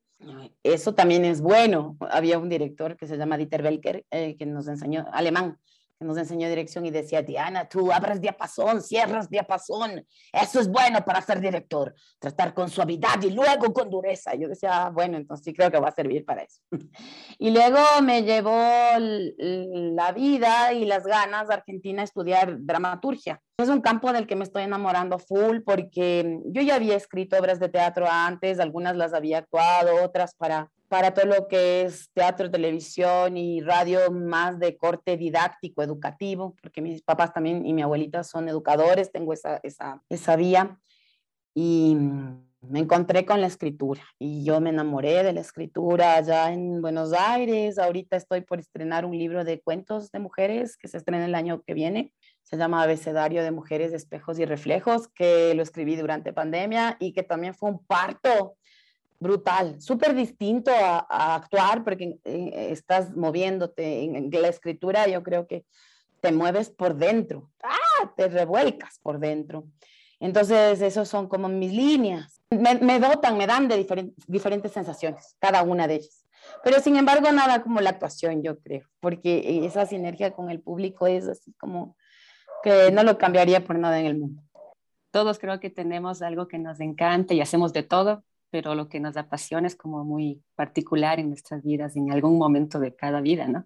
Eso 0.63 0.95
también 0.95 1.25
es 1.25 1.41
bueno. 1.41 1.97
Había 2.09 2.39
un 2.39 2.47
director 2.47 2.95
que 2.95 3.05
se 3.05 3.17
llama 3.17 3.35
Dieter 3.35 3.63
Belker, 3.63 4.05
eh, 4.11 4.37
que 4.37 4.45
nos 4.45 4.69
enseñó 4.69 5.07
alemán, 5.11 5.59
nos 5.99 6.17
enseñó 6.17 6.49
dirección 6.49 6.85
y 6.85 6.91
decía, 6.91 7.21
Diana, 7.21 7.67
tú 7.67 7.91
abres 7.91 8.21
diapasón, 8.21 8.81
cierras 8.81 9.29
diapasón, 9.29 10.05
eso 10.31 10.59
es 10.59 10.67
bueno 10.67 11.03
para 11.05 11.21
ser 11.21 11.39
director, 11.39 11.93
tratar 12.19 12.53
con 12.53 12.69
suavidad 12.69 13.21
y 13.21 13.31
luego 13.31 13.73
con 13.73 13.89
dureza. 13.89 14.35
Yo 14.35 14.47
decía, 14.47 14.85
ah, 14.85 14.89
bueno, 14.89 15.17
entonces 15.17 15.43
sí 15.45 15.53
creo 15.53 15.71
que 15.71 15.79
va 15.79 15.89
a 15.89 15.95
servir 15.95 16.25
para 16.25 16.43
eso. 16.43 16.61
y 17.39 17.51
luego 17.51 17.79
me 18.01 18.23
llevó 18.23 18.53
la 18.97 20.11
vida 20.11 20.73
y 20.73 20.85
las 20.85 21.05
ganas 21.05 21.47
de 21.47 21.53
Argentina 21.53 22.01
a 22.01 22.05
estudiar 22.05 22.57
dramaturgia. 22.59 23.41
Es 23.57 23.69
un 23.69 23.81
campo 23.81 24.11
del 24.11 24.27
que 24.27 24.35
me 24.35 24.43
estoy 24.43 24.63
enamorando 24.63 25.19
full 25.19 25.59
porque 25.63 26.39
yo 26.45 26.61
ya 26.61 26.75
había 26.75 26.95
escrito 26.95 27.37
obras 27.37 27.59
de 27.59 27.69
teatro 27.69 28.07
antes, 28.09 28.59
algunas 28.59 28.95
las 28.95 29.13
había 29.13 29.39
actuado, 29.39 30.03
otras 30.03 30.35
para 30.35 30.69
para 30.93 31.11
todo 31.11 31.25
lo 31.25 31.47
que 31.47 31.81
es 31.81 32.11
teatro, 32.13 32.51
televisión 32.51 33.35
y 33.35 33.61
radio 33.61 34.11
más 34.11 34.59
de 34.59 34.77
corte 34.77 35.17
didáctico, 35.17 35.81
educativo, 35.81 36.55
porque 36.61 36.83
mis 36.83 37.01
papás 37.01 37.33
también 37.33 37.65
y 37.65 37.73
mi 37.73 37.81
abuelita 37.81 38.23
son 38.23 38.47
educadores, 38.47 39.11
tengo 39.11 39.33
esa, 39.33 39.59
esa, 39.63 40.03
esa 40.07 40.35
vía. 40.35 40.77
Y 41.55 41.95
me 41.95 42.77
encontré 42.77 43.25
con 43.25 43.41
la 43.41 43.47
escritura 43.47 44.03
y 44.19 44.43
yo 44.43 44.61
me 44.61 44.69
enamoré 44.69 45.23
de 45.23 45.33
la 45.33 45.41
escritura 45.41 46.13
allá 46.13 46.53
en 46.53 46.79
Buenos 46.79 47.11
Aires. 47.11 47.79
Ahorita 47.79 48.15
estoy 48.15 48.41
por 48.41 48.59
estrenar 48.59 49.03
un 49.03 49.17
libro 49.17 49.43
de 49.43 49.61
cuentos 49.61 50.11
de 50.11 50.19
mujeres 50.19 50.77
que 50.77 50.87
se 50.87 50.97
estrena 50.97 51.25
el 51.25 51.33
año 51.33 51.63
que 51.65 51.73
viene. 51.73 52.13
Se 52.43 52.55
llama 52.55 52.83
Abecedario 52.83 53.41
de 53.41 53.49
Mujeres, 53.49 53.93
Espejos 53.93 54.37
y 54.37 54.45
Reflejos, 54.45 55.07
que 55.07 55.55
lo 55.55 55.63
escribí 55.63 55.95
durante 55.95 56.33
pandemia 56.33 56.97
y 56.99 57.13
que 57.13 57.23
también 57.23 57.55
fue 57.55 57.71
un 57.71 57.83
parto 57.83 58.57
brutal, 59.23 59.81
súper 59.81 60.13
distinto 60.13 60.69
a, 60.71 61.35
actuar 61.35 61.83
porque 61.83 62.19
estás 62.25 63.15
moviéndote 63.15 64.03
en, 64.03 64.29
la 64.29 64.49
escritura, 64.49 65.07
yo 65.07 65.23
creo 65.23 65.47
que 65.47 65.65
te 66.19 66.31
mueves 66.31 66.69
por 66.69 66.95
dentro, 66.95 67.49
¡ah! 67.63 68.13
te 68.15 68.27
revuelcas 68.27 68.99
por 68.99 69.19
dentro. 69.19 69.65
Entonces, 70.19 70.81
esos 70.81 71.09
son 71.09 71.27
como 71.27 71.49
mis 71.49 71.73
líneas. 71.73 72.41
Me, 72.49 72.99
dotan, 72.99 73.37
me 73.37 73.47
dan 73.47 73.67
de 73.67 73.85
diferentes 74.27 74.71
sensaciones, 74.71 75.35
cada 75.39 75.63
una 75.63 75.87
de 75.87 75.95
ellas. 75.95 76.25
Pero 76.63 76.79
sin 76.79 76.97
embargo, 76.97 77.31
nada 77.31 77.63
como 77.63 77.81
la 77.81 77.89
actuación, 77.89 78.43
yo 78.43 78.59
creo, 78.59 78.87
porque 78.99 79.65
esa 79.65 79.85
sinergia 79.85 80.31
con 80.31 80.49
el 80.49 80.61
público 80.61 81.07
es 81.07 81.27
así 81.27 81.53
como 81.53 81.95
que 82.61 82.91
no 82.91 83.03
lo 83.03 83.17
cambiaría 83.17 83.63
por 83.63 83.79
nada 83.79 83.99
en 83.99 84.05
el 84.05 84.17
mundo. 84.17 84.43
Todos 85.11 85.39
creo 85.39 85.59
que 85.59 85.69
tenemos 85.69 86.21
algo 86.21 86.47
que 86.47 86.57
nos 86.57 86.79
encanta 86.79 87.33
y 87.33 87.41
hacemos 87.41 87.73
de 87.73 87.83
todo, 87.83 88.23
pero 88.53 88.75
lo 88.75 88.87
que 88.87 88.99
nos 88.99 89.17
apasiona 89.17 89.65
es 89.65 89.75
como 89.75 90.03
muy 90.03 90.43
particular 90.53 91.19
en 91.19 91.29
nuestras 91.29 91.63
vidas, 91.63 91.95
en 91.95 92.11
algún 92.11 92.37
momento 92.37 92.79
de 92.79 92.95
cada 92.95 93.19
vida, 93.19 93.47
¿no? 93.47 93.65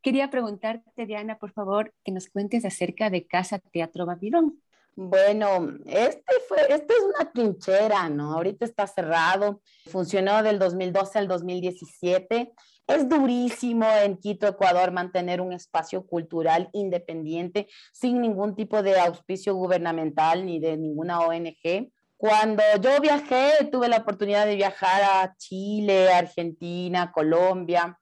Quería 0.00 0.30
preguntarte, 0.30 1.06
Diana, 1.06 1.40
por 1.40 1.50
favor, 1.50 1.92
que 2.04 2.12
nos 2.12 2.28
cuentes 2.28 2.64
acerca 2.64 3.10
de 3.10 3.26
Casa 3.26 3.58
Teatro 3.58 4.06
Babilón. 4.06 4.62
Bueno, 4.94 5.76
este, 5.86 6.34
fue, 6.46 6.60
este 6.68 6.94
es 6.94 7.02
una 7.02 7.32
trinchera, 7.32 8.08
¿no? 8.10 8.34
Ahorita 8.34 8.64
está 8.64 8.86
cerrado, 8.86 9.60
funcionó 9.86 10.44
del 10.44 10.60
2012 10.60 11.18
al 11.18 11.26
2017. 11.26 12.52
Es 12.86 13.08
durísimo 13.08 13.86
en 14.04 14.18
Quito, 14.18 14.46
Ecuador, 14.46 14.92
mantener 14.92 15.40
un 15.40 15.52
espacio 15.52 16.06
cultural 16.06 16.70
independiente 16.72 17.66
sin 17.92 18.20
ningún 18.20 18.54
tipo 18.54 18.84
de 18.84 19.00
auspicio 19.00 19.56
gubernamental 19.56 20.46
ni 20.46 20.60
de 20.60 20.76
ninguna 20.76 21.18
ONG. 21.18 21.90
Cuando 22.22 22.62
yo 22.80 23.00
viajé, 23.00 23.68
tuve 23.72 23.88
la 23.88 23.96
oportunidad 23.96 24.46
de 24.46 24.54
viajar 24.54 25.02
a 25.02 25.34
Chile, 25.38 26.08
Argentina, 26.12 27.10
Colombia. 27.10 27.98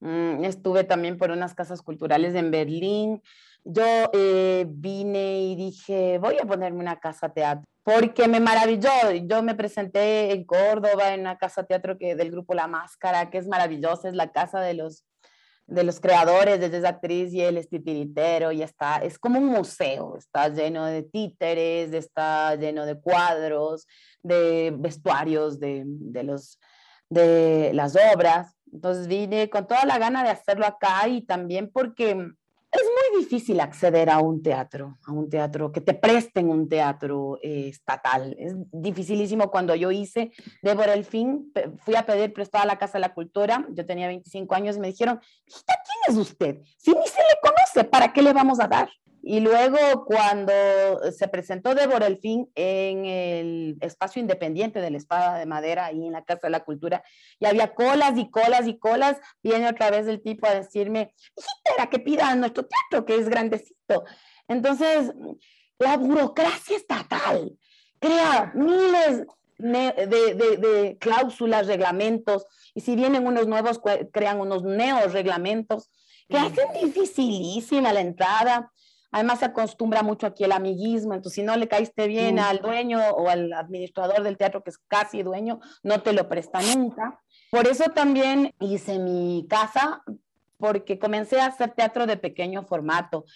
Mm, 0.00 0.42
estuve 0.42 0.82
también 0.82 1.16
por 1.16 1.30
unas 1.30 1.54
casas 1.54 1.80
culturales 1.80 2.34
en 2.34 2.50
Berlín. 2.50 3.22
Yo 3.62 3.84
eh, 4.14 4.66
vine 4.68 5.42
y 5.42 5.54
dije, 5.54 6.18
voy 6.18 6.38
a 6.42 6.44
ponerme 6.44 6.80
una 6.80 6.98
casa 6.98 7.28
teatro, 7.28 7.64
porque 7.84 8.26
me 8.26 8.40
maravilló. 8.40 8.90
Yo 9.28 9.44
me 9.44 9.54
presenté 9.54 10.32
en 10.32 10.44
Córdoba 10.44 11.14
en 11.14 11.20
una 11.20 11.38
casa 11.38 11.62
teatro 11.62 11.96
que, 11.96 12.16
del 12.16 12.32
grupo 12.32 12.54
La 12.54 12.66
Máscara, 12.66 13.30
que 13.30 13.38
es 13.38 13.46
maravillosa, 13.46 14.08
es 14.08 14.14
la 14.16 14.32
casa 14.32 14.60
de 14.60 14.74
los 14.74 15.04
de 15.72 15.84
los 15.84 16.00
creadores 16.00 16.60
de 16.60 16.76
esa 16.76 16.90
actriz 16.90 17.32
y 17.32 17.40
él 17.40 17.56
es 17.56 17.68
titiritero 17.68 18.52
y 18.52 18.62
está, 18.62 18.98
es 18.98 19.18
como 19.18 19.38
un 19.38 19.46
museo, 19.46 20.16
está 20.16 20.48
lleno 20.48 20.84
de 20.84 21.02
títeres, 21.02 21.92
está 21.92 22.54
lleno 22.56 22.84
de 22.84 23.00
cuadros, 23.00 23.86
de 24.22 24.74
vestuarios 24.76 25.58
de, 25.58 25.84
de, 25.86 26.22
los, 26.24 26.60
de 27.08 27.72
las 27.74 27.96
obras. 27.96 28.54
Entonces 28.70 29.06
vine 29.06 29.48
con 29.48 29.66
toda 29.66 29.84
la 29.86 29.98
gana 29.98 30.22
de 30.22 30.30
hacerlo 30.30 30.66
acá 30.66 31.08
y 31.08 31.22
también 31.22 31.70
porque 31.72 32.32
difícil 33.22 33.60
acceder 33.60 34.10
a 34.10 34.18
un 34.18 34.42
teatro, 34.42 34.98
a 35.06 35.12
un 35.12 35.28
teatro, 35.28 35.70
que 35.70 35.80
te 35.80 35.94
presten 35.94 36.48
un 36.48 36.68
teatro 36.68 37.38
eh, 37.42 37.68
estatal. 37.68 38.34
Es 38.38 38.54
dificilísimo 38.72 39.50
cuando 39.50 39.74
yo 39.74 39.90
hice 39.90 40.32
Débora 40.62 40.94
el 40.94 41.04
Fin, 41.04 41.52
fui 41.78 41.94
a 41.94 42.04
pedir 42.04 42.32
prestada 42.32 42.64
a 42.64 42.66
la 42.66 42.78
Casa 42.78 42.94
de 42.94 43.00
la 43.00 43.14
Cultura, 43.14 43.66
yo 43.70 43.86
tenía 43.86 44.08
25 44.08 44.54
años 44.54 44.76
y 44.76 44.80
me 44.80 44.88
dijeron, 44.88 45.20
¿quién 45.46 46.00
es 46.08 46.16
usted? 46.16 46.60
Si 46.76 46.90
ni 46.90 47.06
se 47.06 47.20
le 47.20 47.38
conoce, 47.42 47.84
¿para 47.88 48.12
qué 48.12 48.22
le 48.22 48.32
vamos 48.32 48.60
a 48.60 48.68
dar? 48.68 48.88
Y 49.24 49.38
luego 49.38 50.04
cuando 50.04 50.52
se 51.16 51.28
presentó 51.28 51.76
Débora 51.76 52.08
el 52.08 52.18
Fin 52.18 52.50
en 52.56 53.04
el 53.06 53.78
espacio 53.80 54.20
independiente 54.20 54.80
de 54.80 54.90
la 54.90 54.96
Espada 54.96 55.38
de 55.38 55.46
Madera, 55.46 55.86
ahí 55.86 56.04
en 56.04 56.12
la 56.12 56.24
Casa 56.24 56.48
de 56.48 56.50
la 56.50 56.64
Cultura, 56.64 57.04
y 57.38 57.46
había 57.46 57.72
colas 57.72 58.18
y 58.18 58.28
colas 58.30 58.66
y 58.66 58.78
colas, 58.78 59.18
viene 59.40 59.68
otra 59.68 59.90
vez 59.90 60.08
el 60.08 60.20
tipo 60.20 60.48
a 60.48 60.54
decirme, 60.54 61.14
hijita, 61.36 61.88
que 61.88 62.00
pida 62.00 62.34
nuestro 62.34 62.66
teatro, 62.66 63.06
que 63.06 63.14
es 63.14 63.28
grandecito. 63.28 64.04
Entonces, 64.48 65.12
la 65.78 65.96
burocracia 65.98 66.76
estatal 66.76 67.56
crea 68.00 68.50
miles 68.56 69.24
de, 69.56 70.96
cláusulas, 70.98 71.68
reglamentos, 71.68 72.44
y 72.74 72.80
si 72.80 72.96
vienen 72.96 73.24
unos 73.24 73.46
nuevos, 73.46 73.80
crean 74.12 74.40
unos 74.40 74.64
neo-reglamentos 74.64 75.92
que 76.28 76.38
hacen 76.38 76.66
dificilísima 76.82 77.92
la 77.92 78.00
entrada 78.00 78.72
Además 79.12 79.40
se 79.40 79.44
acostumbra 79.44 80.02
mucho 80.02 80.26
aquí 80.26 80.42
el 80.42 80.52
amiguismo, 80.52 81.14
entonces 81.14 81.36
si 81.36 81.42
no 81.42 81.54
le 81.56 81.68
caíste 81.68 82.08
bien 82.08 82.38
al 82.38 82.60
dueño 82.60 82.98
o 83.10 83.28
al 83.28 83.52
administrador 83.52 84.22
del 84.22 84.38
teatro 84.38 84.64
que 84.64 84.70
es 84.70 84.78
casi 84.88 85.22
dueño, 85.22 85.60
no 85.82 86.00
te 86.00 86.14
lo 86.14 86.28
presta 86.28 86.60
nunca. 86.74 87.20
Por 87.50 87.68
eso 87.68 87.84
también 87.90 88.54
hice 88.58 88.98
mi 88.98 89.46
casa, 89.48 90.02
porque 90.56 90.98
comencé 90.98 91.40
a 91.40 91.46
hacer 91.46 91.72
teatro 91.72 92.06
de 92.06 92.16
pequeño 92.16 92.64
formato. 92.64 93.26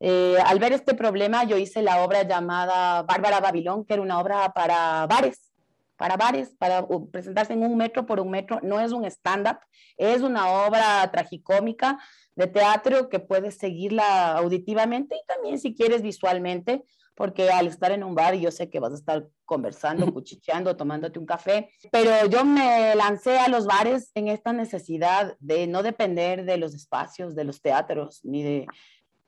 Eh, 0.00 0.36
al 0.44 0.58
ver 0.58 0.72
este 0.72 0.94
problema, 0.94 1.44
yo 1.44 1.56
hice 1.56 1.82
la 1.82 2.02
obra 2.02 2.22
llamada 2.22 3.02
Bárbara 3.02 3.40
Babilón, 3.40 3.84
que 3.84 3.94
era 3.94 4.02
una 4.02 4.18
obra 4.18 4.52
para 4.54 5.06
bares, 5.06 5.52
para 5.96 6.16
bares, 6.16 6.54
para 6.58 6.86
presentarse 7.10 7.52
en 7.52 7.62
un 7.62 7.76
metro 7.76 8.06
por 8.06 8.20
un 8.20 8.30
metro. 8.30 8.60
No 8.62 8.80
es 8.80 8.92
un 8.92 9.04
stand-up, 9.04 9.58
es 9.96 10.22
una 10.22 10.48
obra 10.66 11.10
tragicómica 11.10 11.98
de 12.34 12.46
teatro 12.46 13.08
que 13.08 13.18
puedes 13.18 13.56
seguirla 13.56 14.32
auditivamente 14.32 15.16
y 15.16 15.26
también 15.26 15.58
si 15.58 15.74
quieres 15.74 16.02
visualmente, 16.02 16.84
porque 17.14 17.50
al 17.50 17.66
estar 17.66 17.92
en 17.92 18.04
un 18.04 18.14
bar 18.14 18.34
yo 18.34 18.50
sé 18.50 18.68
que 18.68 18.78
vas 18.78 18.92
a 18.92 18.96
estar 18.96 19.26
conversando, 19.46 20.12
cuchicheando, 20.12 20.76
tomándote 20.76 21.18
un 21.18 21.24
café, 21.24 21.70
pero 21.90 22.26
yo 22.28 22.44
me 22.44 22.94
lancé 22.94 23.38
a 23.38 23.48
los 23.48 23.64
bares 23.64 24.10
en 24.14 24.28
esta 24.28 24.52
necesidad 24.52 25.34
de 25.40 25.66
no 25.66 25.82
depender 25.82 26.44
de 26.44 26.58
los 26.58 26.74
espacios, 26.74 27.34
de 27.34 27.44
los 27.44 27.60
teatros, 27.60 28.20
ni 28.22 28.42
de... 28.42 28.66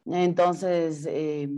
Entonces, 0.05 1.07
eh, 1.07 1.49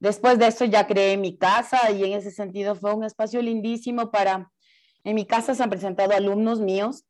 después 0.00 0.38
de 0.38 0.48
eso 0.48 0.64
ya 0.64 0.86
creé 0.86 1.16
mi 1.16 1.36
casa 1.36 1.90
y 1.90 2.04
en 2.04 2.12
ese 2.12 2.30
sentido 2.30 2.74
fue 2.74 2.94
un 2.94 3.04
espacio 3.04 3.42
lindísimo 3.42 4.10
para... 4.10 4.50
En 5.04 5.14
mi 5.14 5.26
casa 5.26 5.54
se 5.54 5.62
han 5.62 5.70
presentado 5.70 6.12
alumnos 6.12 6.60
míos 6.60 7.04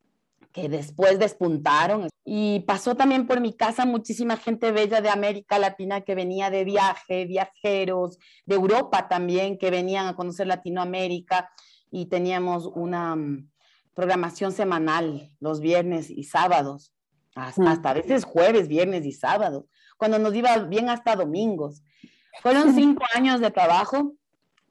que 0.52 0.68
después 0.68 1.18
despuntaron. 1.18 2.08
Y 2.24 2.60
pasó 2.60 2.94
también 2.94 3.26
por 3.26 3.40
mi 3.40 3.54
casa 3.54 3.86
muchísima 3.86 4.36
gente 4.36 4.72
bella 4.72 5.00
de 5.00 5.08
América 5.08 5.58
Latina 5.58 6.02
que 6.02 6.14
venía 6.14 6.50
de 6.50 6.64
viaje, 6.64 7.26
viajeros, 7.26 8.18
de 8.44 8.54
Europa 8.54 9.08
también, 9.08 9.58
que 9.58 9.70
venían 9.70 10.06
a 10.06 10.16
conocer 10.16 10.46
Latinoamérica 10.46 11.50
y 11.90 12.06
teníamos 12.06 12.66
una 12.66 13.16
mm, 13.16 13.50
programación 13.94 14.52
semanal 14.52 15.30
los 15.40 15.60
viernes 15.60 16.10
y 16.10 16.24
sábados, 16.24 16.92
hasta, 17.34 17.62
mm. 17.62 17.68
hasta 17.68 17.90
a 17.90 17.94
veces 17.94 18.24
jueves, 18.24 18.68
viernes 18.68 19.06
y 19.06 19.12
sábados, 19.12 19.64
cuando 19.96 20.18
nos 20.18 20.34
iba 20.34 20.56
bien 20.58 20.90
hasta 20.90 21.16
domingos. 21.16 21.82
Fueron 22.42 22.74
cinco 22.74 23.04
años 23.14 23.40
de 23.40 23.50
trabajo 23.50 24.14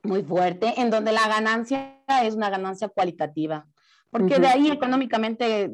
muy 0.03 0.23
fuerte, 0.23 0.79
en 0.79 0.89
donde 0.89 1.11
la 1.11 1.27
ganancia 1.27 2.01
es 2.23 2.35
una 2.35 2.49
ganancia 2.49 2.87
cualitativa 2.87 3.67
porque 4.09 4.39
de 4.39 4.47
ahí 4.47 4.69
económicamente 4.69 5.69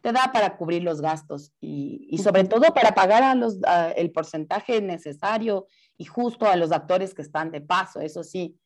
te 0.00 0.12
da 0.12 0.30
para 0.32 0.56
cubrir 0.56 0.82
los 0.82 1.00
gastos 1.00 1.52
y, 1.60 2.18
sobre 2.22 2.44
todo 2.44 2.72
para 2.74 2.92
pagar 2.92 3.22
a 3.22 3.34
los, 3.34 3.58
el 3.96 4.10
porcentaje 4.12 4.80
necesario 4.80 5.66
y 5.98 6.06
justo 6.06 6.46
a 6.46 6.56
los 6.56 6.72
actores 6.72 7.14
que 7.14 7.22
están 7.22 7.50
de 7.50 7.60
paso, 7.60 8.00
eso 8.00 8.24
sí, 8.24 8.56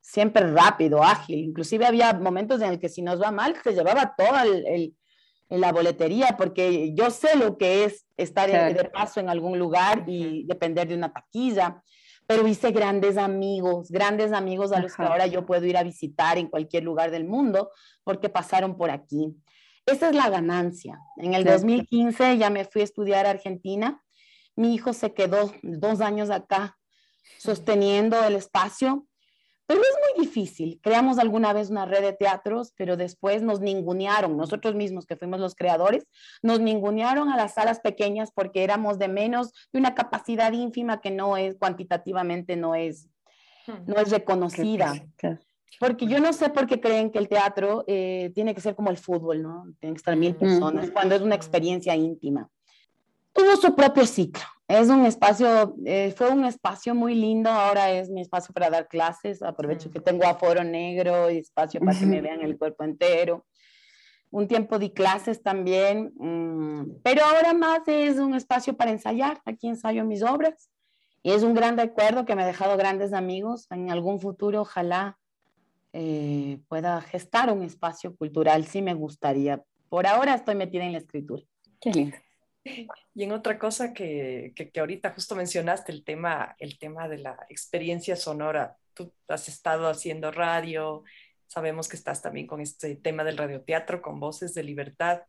siempre 0.00 0.46
rápido, 0.52 1.02
ágil. 1.02 1.38
Inclusive 1.38 1.86
había 1.86 2.12
momentos 2.14 2.60
en 2.60 2.70
el 2.70 2.78
que 2.78 2.88
si 2.88 3.02
nos 3.02 3.20
va 3.20 3.32
mal, 3.32 3.56
se 3.62 3.72
llevaba 3.72 4.14
todo 4.16 4.38
el, 4.42 4.94
la 5.60 5.72
boletería, 5.72 6.36
porque 6.36 6.94
yo 6.94 7.10
sé 7.10 7.36
lo 7.36 7.58
que 7.58 7.84
es 7.84 8.06
estar 8.16 8.50
de 8.50 8.84
paso 8.84 9.20
en 9.20 9.28
algún 9.28 9.58
lugar 9.58 10.04
y 10.06 10.44
depender 10.46 10.88
de 10.88 10.94
una 10.94 11.12
taquilla 11.12 11.82
pero 12.26 12.46
hice 12.46 12.70
grandes 12.70 13.16
amigos, 13.16 13.90
grandes 13.90 14.32
amigos 14.32 14.72
a 14.72 14.80
los 14.80 14.94
que 14.94 15.02
ahora 15.02 15.26
yo 15.26 15.44
puedo 15.44 15.66
ir 15.66 15.76
a 15.76 15.82
visitar 15.82 16.38
en 16.38 16.48
cualquier 16.48 16.82
lugar 16.82 17.10
del 17.10 17.24
mundo 17.24 17.70
porque 18.02 18.28
pasaron 18.28 18.76
por 18.76 18.90
aquí. 18.90 19.36
Esa 19.84 20.08
es 20.08 20.16
la 20.16 20.30
ganancia. 20.30 20.98
En 21.18 21.34
el 21.34 21.44
2015 21.44 22.38
ya 22.38 22.48
me 22.48 22.64
fui 22.64 22.80
a 22.80 22.84
estudiar 22.84 23.26
a 23.26 23.30
Argentina. 23.30 24.02
Mi 24.56 24.74
hijo 24.74 24.94
se 24.94 25.12
quedó 25.12 25.52
dos 25.62 26.00
años 26.00 26.30
acá 26.30 26.78
sosteniendo 27.38 28.22
el 28.24 28.36
espacio 28.36 29.06
pero 29.74 29.82
es 29.82 30.16
muy 30.16 30.24
difícil. 30.24 30.78
Creamos 30.82 31.18
alguna 31.18 31.52
vez 31.52 31.68
una 31.68 31.84
red 31.84 32.00
de 32.00 32.12
teatros, 32.12 32.72
pero 32.76 32.96
después 32.96 33.42
nos 33.42 33.60
ningunearon, 33.60 34.36
nosotros 34.36 34.76
mismos 34.76 35.04
que 35.04 35.16
fuimos 35.16 35.40
los 35.40 35.56
creadores, 35.56 36.06
nos 36.42 36.60
ningunearon 36.60 37.28
a 37.28 37.36
las 37.36 37.54
salas 37.54 37.80
pequeñas 37.80 38.30
porque 38.32 38.62
éramos 38.62 39.00
de 39.00 39.08
menos, 39.08 39.52
de 39.72 39.80
una 39.80 39.96
capacidad 39.96 40.52
ínfima 40.52 41.00
que 41.00 41.10
no 41.10 41.36
es, 41.36 41.56
cuantitativamente 41.56 42.54
no 42.54 42.76
es, 42.76 43.08
hmm. 43.66 43.84
no 43.86 43.96
es 43.96 44.10
reconocida. 44.10 44.92
Porque 45.80 46.06
yo 46.06 46.20
no 46.20 46.32
sé 46.32 46.50
por 46.50 46.68
qué 46.68 46.80
creen 46.80 47.10
que 47.10 47.18
el 47.18 47.28
teatro 47.28 47.82
eh, 47.88 48.30
tiene 48.32 48.54
que 48.54 48.60
ser 48.60 48.76
como 48.76 48.90
el 48.90 48.96
fútbol, 48.96 49.42
¿no? 49.42 49.64
Tienen 49.80 49.94
que 49.94 49.98
estar 49.98 50.14
mil 50.14 50.36
personas, 50.36 50.92
cuando 50.92 51.16
es 51.16 51.20
una 51.20 51.34
experiencia 51.34 51.96
íntima. 51.96 52.48
Tuvo 53.32 53.56
su 53.56 53.74
propio 53.74 54.06
ciclo. 54.06 54.44
Es 54.66 54.88
un 54.88 55.04
espacio, 55.04 55.76
eh, 55.84 56.14
fue 56.16 56.30
un 56.30 56.44
espacio 56.46 56.94
muy 56.94 57.14
lindo, 57.14 57.50
ahora 57.50 57.90
es 57.90 58.08
mi 58.08 58.22
espacio 58.22 58.54
para 58.54 58.70
dar 58.70 58.88
clases, 58.88 59.42
aprovecho 59.42 59.90
que 59.90 60.00
tengo 60.00 60.24
aforo 60.24 60.64
negro 60.64 61.30
y 61.30 61.38
espacio 61.38 61.80
para 61.80 61.98
que 61.98 62.06
me 62.06 62.22
vean 62.22 62.40
el 62.40 62.56
cuerpo 62.56 62.82
entero. 62.82 63.44
Un 64.30 64.48
tiempo 64.48 64.78
de 64.78 64.92
clases 64.92 65.42
también, 65.42 66.12
mm, 66.16 67.02
pero 67.02 67.24
ahora 67.24 67.52
más 67.52 67.82
es 67.86 68.18
un 68.18 68.34
espacio 68.34 68.74
para 68.74 68.90
ensayar, 68.90 69.40
aquí 69.44 69.68
ensayo 69.68 70.04
mis 70.04 70.22
obras 70.22 70.70
y 71.22 71.32
es 71.32 71.42
un 71.42 71.54
gran 71.54 71.76
recuerdo 71.76 72.24
que 72.24 72.34
me 72.34 72.42
ha 72.42 72.46
dejado 72.46 72.76
grandes 72.76 73.12
amigos, 73.12 73.66
en 73.70 73.90
algún 73.90 74.18
futuro 74.18 74.62
ojalá 74.62 75.18
eh, 75.92 76.58
pueda 76.68 77.00
gestar 77.02 77.52
un 77.52 77.62
espacio 77.62 78.16
cultural, 78.16 78.64
sí 78.64 78.82
me 78.82 78.94
gustaría. 78.94 79.62
Por 79.88 80.06
ahora 80.06 80.34
estoy 80.34 80.54
metida 80.54 80.84
en 80.84 80.92
la 80.92 80.98
escritura. 80.98 81.42
Qué 81.80 81.90
lindo. 81.92 82.16
Y 82.64 83.22
en 83.22 83.32
otra 83.32 83.58
cosa 83.58 83.92
que, 83.92 84.52
que, 84.56 84.80
ahorita 84.80 85.10
justo 85.10 85.36
mencionaste, 85.36 85.92
el 85.92 86.02
tema, 86.02 86.56
el 86.58 86.78
tema 86.78 87.08
de 87.08 87.18
la 87.18 87.46
experiencia 87.48 88.16
sonora. 88.16 88.78
Tú 88.94 89.12
has 89.28 89.48
estado 89.48 89.88
haciendo 89.88 90.30
radio, 90.30 91.04
sabemos 91.46 91.88
que 91.88 91.96
estás 91.96 92.22
también 92.22 92.46
con 92.46 92.60
este 92.60 92.96
tema 92.96 93.22
del 93.22 93.36
radioteatro, 93.36 94.00
con 94.00 94.18
Voces 94.18 94.54
de 94.54 94.62
Libertad. 94.62 95.22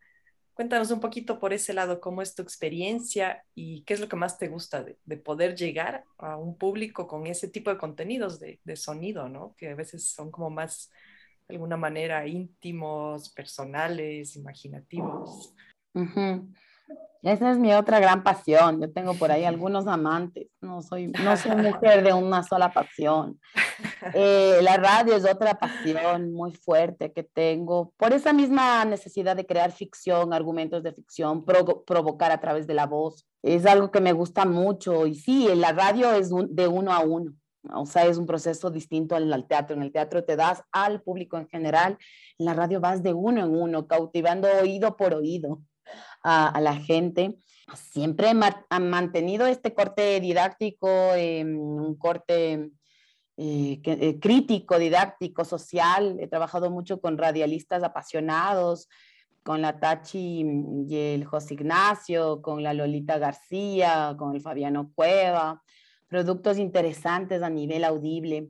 Cuéntanos 0.53 0.89
un 0.91 1.01
poquito 1.01 1.37
por 1.37 1.51
ese 1.51 1.73
lado, 1.73 1.99
cómo 1.99 2.21
es 2.21 2.33
tu 2.33 2.41
experiencia 2.41 3.43
y 3.53 3.83
qué 3.83 3.95
es 3.95 3.99
lo 3.99 4.07
que 4.07 4.15
más 4.15 4.37
te 4.37 4.47
gusta 4.47 4.83
de, 4.83 4.97
de 5.03 5.17
poder 5.17 5.55
llegar 5.55 6.05
a 6.17 6.37
un 6.37 6.57
público 6.57 7.07
con 7.07 7.27
ese 7.27 7.49
tipo 7.49 7.69
de 7.69 7.77
contenidos 7.77 8.39
de, 8.39 8.61
de, 8.63 8.75
sonido, 8.77 9.27
¿no? 9.27 9.53
Que 9.57 9.71
a 9.71 9.75
veces 9.75 10.07
son 10.07 10.31
como 10.31 10.49
más, 10.49 10.89
de 11.49 11.55
alguna 11.55 11.75
manera, 11.75 12.25
íntimos, 12.25 13.29
personales, 13.33 14.37
imaginativos. 14.37 15.53
Esa 17.25 17.49
es 17.49 17.57
mi 17.57 17.73
otra 17.73 17.99
gran 17.99 18.21
pasión. 18.21 18.79
Yo 18.79 18.93
tengo 18.93 19.15
por 19.15 19.31
ahí 19.31 19.45
algunos 19.45 19.87
amantes. 19.87 20.47
No 20.61 20.83
soy, 20.83 21.07
no 21.07 21.35
soy 21.35 21.55
mujer 21.55 22.03
de 22.03 22.13
una 22.13 22.43
sola 22.43 22.71
pasión. 22.71 23.41
Eh, 24.13 24.59
la 24.61 24.77
radio 24.77 25.15
es 25.15 25.25
otra 25.25 25.55
pasión 25.55 26.33
muy 26.33 26.51
fuerte 26.53 27.11
que 27.13 27.23
tengo. 27.23 27.91
Por 27.97 28.13
esa 28.13 28.31
misma 28.31 28.85
necesidad 28.85 29.35
de 29.35 29.47
crear 29.47 29.71
ficción, 29.71 30.33
argumentos 30.33 30.83
de 30.83 30.93
ficción, 30.93 31.43
provocar 31.43 32.31
a 32.31 32.39
través 32.39 32.67
de 32.67 32.75
la 32.75 32.85
voz. 32.85 33.25
Es 33.41 33.65
algo 33.65 33.89
que 33.89 34.01
me 34.01 34.13
gusta 34.13 34.45
mucho. 34.45 35.07
Y 35.07 35.15
sí, 35.15 35.49
la 35.55 35.71
radio 35.71 36.13
es 36.13 36.29
de 36.29 36.67
uno 36.67 36.93
a 36.93 36.99
uno. 36.99 37.33
O 37.73 37.87
sea, 37.87 38.05
es 38.05 38.19
un 38.19 38.27
proceso 38.27 38.69
distinto 38.69 39.15
al, 39.15 39.33
al, 39.33 39.47
teatro. 39.47 39.75
En 39.75 39.81
el 39.81 39.91
teatro 39.91 40.23
te 40.23 40.35
das 40.35 40.61
al 40.71 41.01
público 41.01 41.39
en 41.39 41.47
general. 41.47 41.97
En 42.37 42.45
la 42.45 42.53
radio 42.53 42.79
vas 42.79 43.01
de 43.01 43.13
uno 43.13 43.43
en 43.43 43.55
uno, 43.55 43.87
cautivando 43.87 44.47
oído 44.61 44.95
por 44.95 45.15
oído 45.15 45.63
a, 46.23 46.59
la 46.61 46.75
gente. 46.75 47.37
Siempre 47.75 48.31
han 48.69 48.89
mantenido 48.89 49.47
este 49.47 49.73
corte 49.73 50.19
didáctico, 50.19 51.13
em, 51.15 51.57
un 51.57 51.95
corte 51.95 52.71
eh, 53.37 53.81
eh, 53.83 54.19
crítico, 54.19 54.79
didáctico, 54.79 55.45
social. 55.45 56.17
He 56.19 56.27
trabajado 56.27 56.69
mucho 56.69 57.01
con 57.01 57.17
radialistas 57.17 57.83
apasionados 57.83 58.87
con 59.45 59.61
la 59.61 59.79
Tachi 59.79 60.43
y 60.89 60.97
el 60.97 61.25
José 61.25 61.53
Ignacio, 61.53 62.41
con 62.41 62.63
la 62.63 62.73
Lolita 62.73 63.19
García, 63.19 64.15
con 64.17 64.33
el 64.33 64.41
Fabiano 64.41 64.91
Cueva, 64.95 65.61
productos 66.07 66.57
interesantes 66.57 67.43
a 67.43 67.49
nivel 67.51 67.83
audible. 67.83 68.49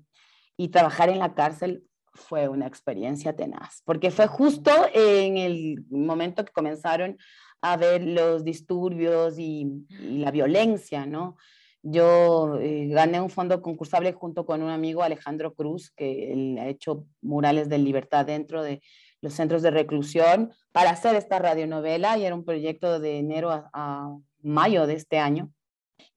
Y 0.56 0.70
trabajar 0.70 1.10
en 1.10 1.20
la 1.20 1.34
cárcel 1.34 1.84
fue 2.16 2.48
una 2.48 2.68
experiencia 2.68 3.36
tenaz, 3.36 3.82
porque 3.86 4.12
fue 4.12 4.28
justo 4.28 4.72
en 4.94 5.38
el 5.38 5.86
momento 5.90 6.44
que 6.44 6.52
comenzaron 6.52 7.18
a 7.62 7.78
ver 7.78 8.04
los 8.04 8.44
disturbios 8.44 9.38
y, 9.38 9.86
la 10.02 10.32
violencia, 10.32 11.06
¿no? 11.06 11.38
Yo 11.82 12.58
eh, 12.60 12.88
gané 12.88 13.22
un 13.22 13.30
fondo 13.30 13.62
concursable 13.62 14.14
junto 14.14 14.46
con 14.46 14.64
un 14.64 14.72
amigo, 14.72 15.04
Alejandro 15.04 15.54
Cruz, 15.54 15.92
que 15.92 16.34
él 16.34 16.58
ha 16.60 16.68
hecho 16.68 17.06
murales 17.22 17.70
de 17.70 17.78
libertad 17.78 18.26
dentro 18.26 18.64
de 18.64 18.82
los 19.22 19.34
centros 19.34 19.62
de 19.62 19.72
reclusión 19.72 20.52
para 20.72 20.92
hacer 20.92 21.16
esta 21.16 21.40
radionovela 21.40 22.18
y 22.18 22.26
era 22.26 22.36
un 22.36 22.46
proyecto 22.46 23.00
de 23.00 23.20
enero 23.20 23.50
a, 23.52 24.18
mayo 24.42 24.86
de 24.86 24.94
este 24.94 25.18
año, 25.18 25.52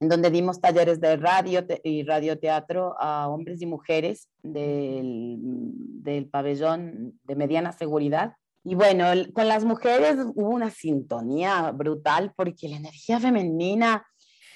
en 0.00 0.08
donde 0.08 0.30
dimos 0.30 0.60
talleres 0.60 1.00
de 1.00 1.16
radio 1.16 1.64
y 1.82 2.02
radioteatro 2.04 2.94
a 3.00 3.28
hombres 3.28 3.60
y 3.62 3.66
mujeres 3.66 4.28
del, 4.42 5.36
del 5.40 6.26
pabellón 6.26 7.18
de 7.24 7.36
mediana 7.36 7.72
seguridad. 7.72 8.34
Y 8.64 8.74
bueno, 8.74 9.06
con 9.32 9.48
las 9.48 9.64
mujeres 9.64 10.16
hubo 10.34 10.50
una 10.50 10.70
sintonía 10.70 11.70
brutal 11.72 12.32
porque 12.36 12.68
la 12.68 12.76
energía 12.76 13.18
femenina 13.18 14.06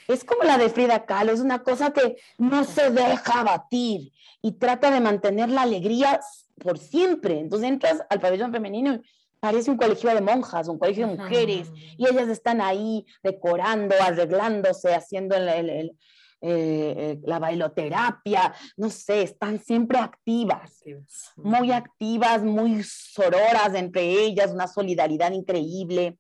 es 0.09 0.25
como 0.25 0.43
la 0.43 0.59
de 0.59 0.69
Frida 0.69 1.05
Kahlo, 1.07 1.33
es 1.33 1.41
una 1.41 1.63
cosa 1.63 1.93
que 1.93 2.17
no 2.39 2.65
se 2.65 2.91
deja 2.91 3.45
batir 3.45 4.13
y 4.43 4.53
trata 4.53 4.91
de 4.91 5.01
mantener 5.01 5.49
la 5.49 5.63
alegría 5.63 6.21
por 6.59 6.79
siempre. 6.79 7.39
Entonces 7.39 7.69
entras 7.69 8.03
al 8.11 8.21
pabellón 8.21 8.53
femenino 8.53 8.95
y 8.95 9.01
parece 9.43 9.73
un 9.73 9.77
colegio 9.77 10.15
de 10.15 10.21
monjas, 10.21 10.69
un 10.69 10.79
colegio 10.79 11.05
de 11.05 11.17
mujeres, 11.17 11.73
y 11.75 12.07
ellas 12.07 12.29
están 12.29 12.61
ahí 12.61 13.05
decorando, 13.25 13.97
arreglándose, 14.01 14.95
haciendo 14.95 15.35
eh, 15.35 15.91
eh, 16.41 17.19
la 17.25 17.41
bailoterapia, 17.41 18.55
no 18.77 18.89
sé, 18.89 19.23
están 19.23 19.59
siempre 19.59 19.99
activas, 19.99 20.85
muy 21.35 21.73
activas, 21.73 22.45
muy 22.45 22.85
sororas 22.85 23.75
entre 23.75 24.03
ellas, 24.03 24.53
una 24.53 24.69
solidaridad 24.69 25.33
increíble. 25.33 26.19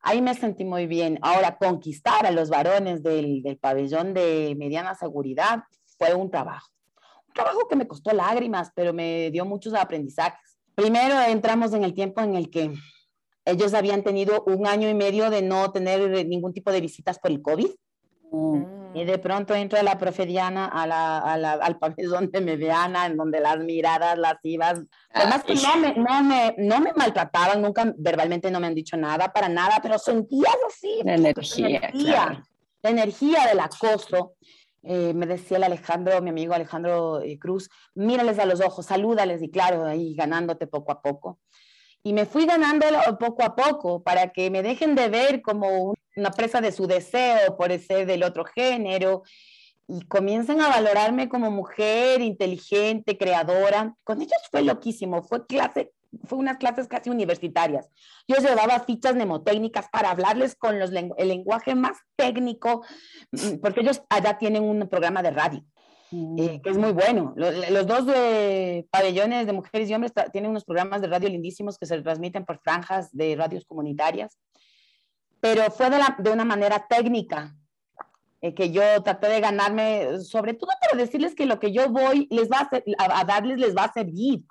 Ahí 0.00 0.22
me 0.22 0.32
sentí 0.32 0.64
muy 0.64 0.86
bien. 0.86 1.18
Ahora, 1.20 1.58
conquistar 1.58 2.24
a 2.24 2.30
los 2.30 2.48
varones 2.48 3.02
del, 3.02 3.42
del 3.42 3.58
pabellón 3.58 4.14
de 4.14 4.54
mediana 4.56 4.94
seguridad 4.94 5.64
fue 5.98 6.14
un 6.14 6.30
trabajo 6.30 6.70
trabajo 7.38 7.68
que 7.68 7.76
me 7.76 7.86
costó 7.86 8.12
lágrimas, 8.12 8.72
pero 8.74 8.92
me 8.92 9.30
dio 9.30 9.44
muchos 9.44 9.74
aprendizajes. 9.74 10.47
Primero 10.78 11.20
entramos 11.22 11.74
en 11.74 11.82
el 11.82 11.92
tiempo 11.92 12.20
en 12.20 12.36
el 12.36 12.50
que 12.50 12.72
ellos 13.44 13.74
habían 13.74 14.04
tenido 14.04 14.44
un 14.46 14.64
año 14.64 14.88
y 14.88 14.94
medio 14.94 15.28
de 15.28 15.42
no 15.42 15.72
tener 15.72 16.24
ningún 16.24 16.52
tipo 16.52 16.70
de 16.70 16.80
visitas 16.80 17.18
por 17.18 17.32
el 17.32 17.42
COVID. 17.42 17.66
Mm. 18.30 18.94
Y 18.94 19.04
de 19.04 19.18
pronto 19.18 19.56
entra 19.56 19.82
la 19.82 19.98
profediana 19.98 20.66
a 20.66 20.86
la, 20.86 21.18
a 21.18 21.36
la, 21.36 21.54
al 21.54 21.80
pabellón 21.80 22.30
de 22.32 22.40
mediana, 22.40 23.06
en 23.06 23.16
donde 23.16 23.40
las 23.40 23.58
miradas 23.58 24.16
las 24.16 24.36
ibas. 24.44 24.80
Además 25.10 25.42
que 25.42 25.56
no 25.56 25.76
me, 25.78 25.94
no, 25.96 26.22
me, 26.22 26.54
no 26.58 26.78
me 26.78 26.92
maltrataban, 26.92 27.60
nunca 27.60 27.92
verbalmente 27.96 28.48
no 28.48 28.60
me 28.60 28.68
han 28.68 28.74
dicho 28.76 28.96
nada, 28.96 29.32
para 29.32 29.48
nada, 29.48 29.80
pero 29.82 29.98
sentías 29.98 30.56
así. 30.68 31.00
La 31.02 31.16
energía. 31.16 31.66
Energía, 31.66 32.44
la 32.82 32.90
energía 32.90 33.46
del 33.48 33.58
acoso. 33.58 34.34
Eh, 34.90 35.12
me 35.12 35.26
decía 35.26 35.58
el 35.58 35.64
Alejandro, 35.64 36.22
mi 36.22 36.30
amigo 36.30 36.54
Alejandro 36.54 37.20
eh, 37.20 37.38
Cruz, 37.38 37.68
mírales 37.94 38.38
a 38.38 38.46
los 38.46 38.62
ojos, 38.62 38.86
salúdales 38.86 39.42
y 39.42 39.50
claro, 39.50 39.84
ahí 39.84 40.14
ganándote 40.14 40.66
poco 40.66 40.92
a 40.92 41.02
poco. 41.02 41.38
Y 42.02 42.14
me 42.14 42.24
fui 42.24 42.46
ganando 42.46 42.86
poco 43.20 43.42
a 43.42 43.54
poco 43.54 44.02
para 44.02 44.32
que 44.32 44.50
me 44.50 44.62
dejen 44.62 44.94
de 44.94 45.10
ver 45.10 45.42
como 45.42 45.94
una 46.16 46.30
presa 46.30 46.62
de 46.62 46.72
su 46.72 46.86
deseo 46.86 47.54
por 47.58 47.70
ser 47.78 48.06
del 48.06 48.22
otro 48.22 48.46
género 48.46 49.24
y 49.86 50.06
comiencen 50.06 50.62
a 50.62 50.70
valorarme 50.70 51.28
como 51.28 51.50
mujer 51.50 52.22
inteligente, 52.22 53.18
creadora. 53.18 53.94
Con 54.04 54.22
ellos 54.22 54.40
fue 54.50 54.62
loquísimo, 54.62 55.22
fue 55.22 55.46
clase 55.46 55.92
fue 56.24 56.38
unas 56.38 56.58
clases 56.58 56.88
casi 56.88 57.10
universitarias. 57.10 57.90
Yo 58.26 58.36
llevaba 58.36 58.80
fichas 58.80 59.14
mnemotécnicas 59.14 59.88
para 59.90 60.10
hablarles 60.10 60.54
con 60.54 60.78
los 60.78 60.90
el 60.92 61.28
lenguaje 61.28 61.74
más 61.74 61.98
técnico, 62.16 62.84
mm, 63.32 63.58
porque 63.62 63.80
ellos 63.80 64.02
allá 64.08 64.38
tienen 64.38 64.62
un 64.62 64.88
programa 64.88 65.22
de 65.22 65.30
radio. 65.30 65.64
Eh, 66.10 66.62
que 66.62 66.70
es 66.70 66.78
muy 66.78 66.92
bueno. 66.92 67.34
Los, 67.36 67.86
dos 67.86 68.06
de 68.06 68.86
pabellones 68.90 69.46
de 69.46 69.52
mujeres 69.52 69.90
y 69.90 69.94
hombres 69.94 70.12
tienen 70.32 70.50
unos 70.50 70.64
programas 70.64 71.02
de 71.02 71.08
radio 71.08 71.28
lindísimos 71.28 71.76
que 71.76 71.84
se 71.84 72.00
transmiten 72.00 72.46
por 72.46 72.60
franjas 72.60 73.14
de 73.14 73.36
radios 73.36 73.66
comunitarias, 73.66 74.38
pero 75.40 75.70
fue 75.70 75.90
de, 75.90 75.98
la, 75.98 76.16
de 76.18 76.30
una 76.30 76.46
manera 76.46 76.86
técnica 76.88 77.54
eh, 78.40 78.54
que 78.54 78.70
yo 78.70 78.82
traté 79.02 79.28
de 79.28 79.40
ganarme, 79.40 80.20
sobre 80.20 80.54
todo 80.54 80.70
para 80.80 80.98
decirles 80.98 81.34
que 81.34 81.44
lo 81.44 81.60
que 81.60 81.72
yo 81.72 81.90
voy 81.90 82.26
les 82.30 82.48
va 82.48 82.70
a, 82.98 83.20
a 83.20 83.24
darles 83.24 83.58
les 83.58 83.76
va 83.76 83.84
a 83.84 83.92
servir. 83.92 84.44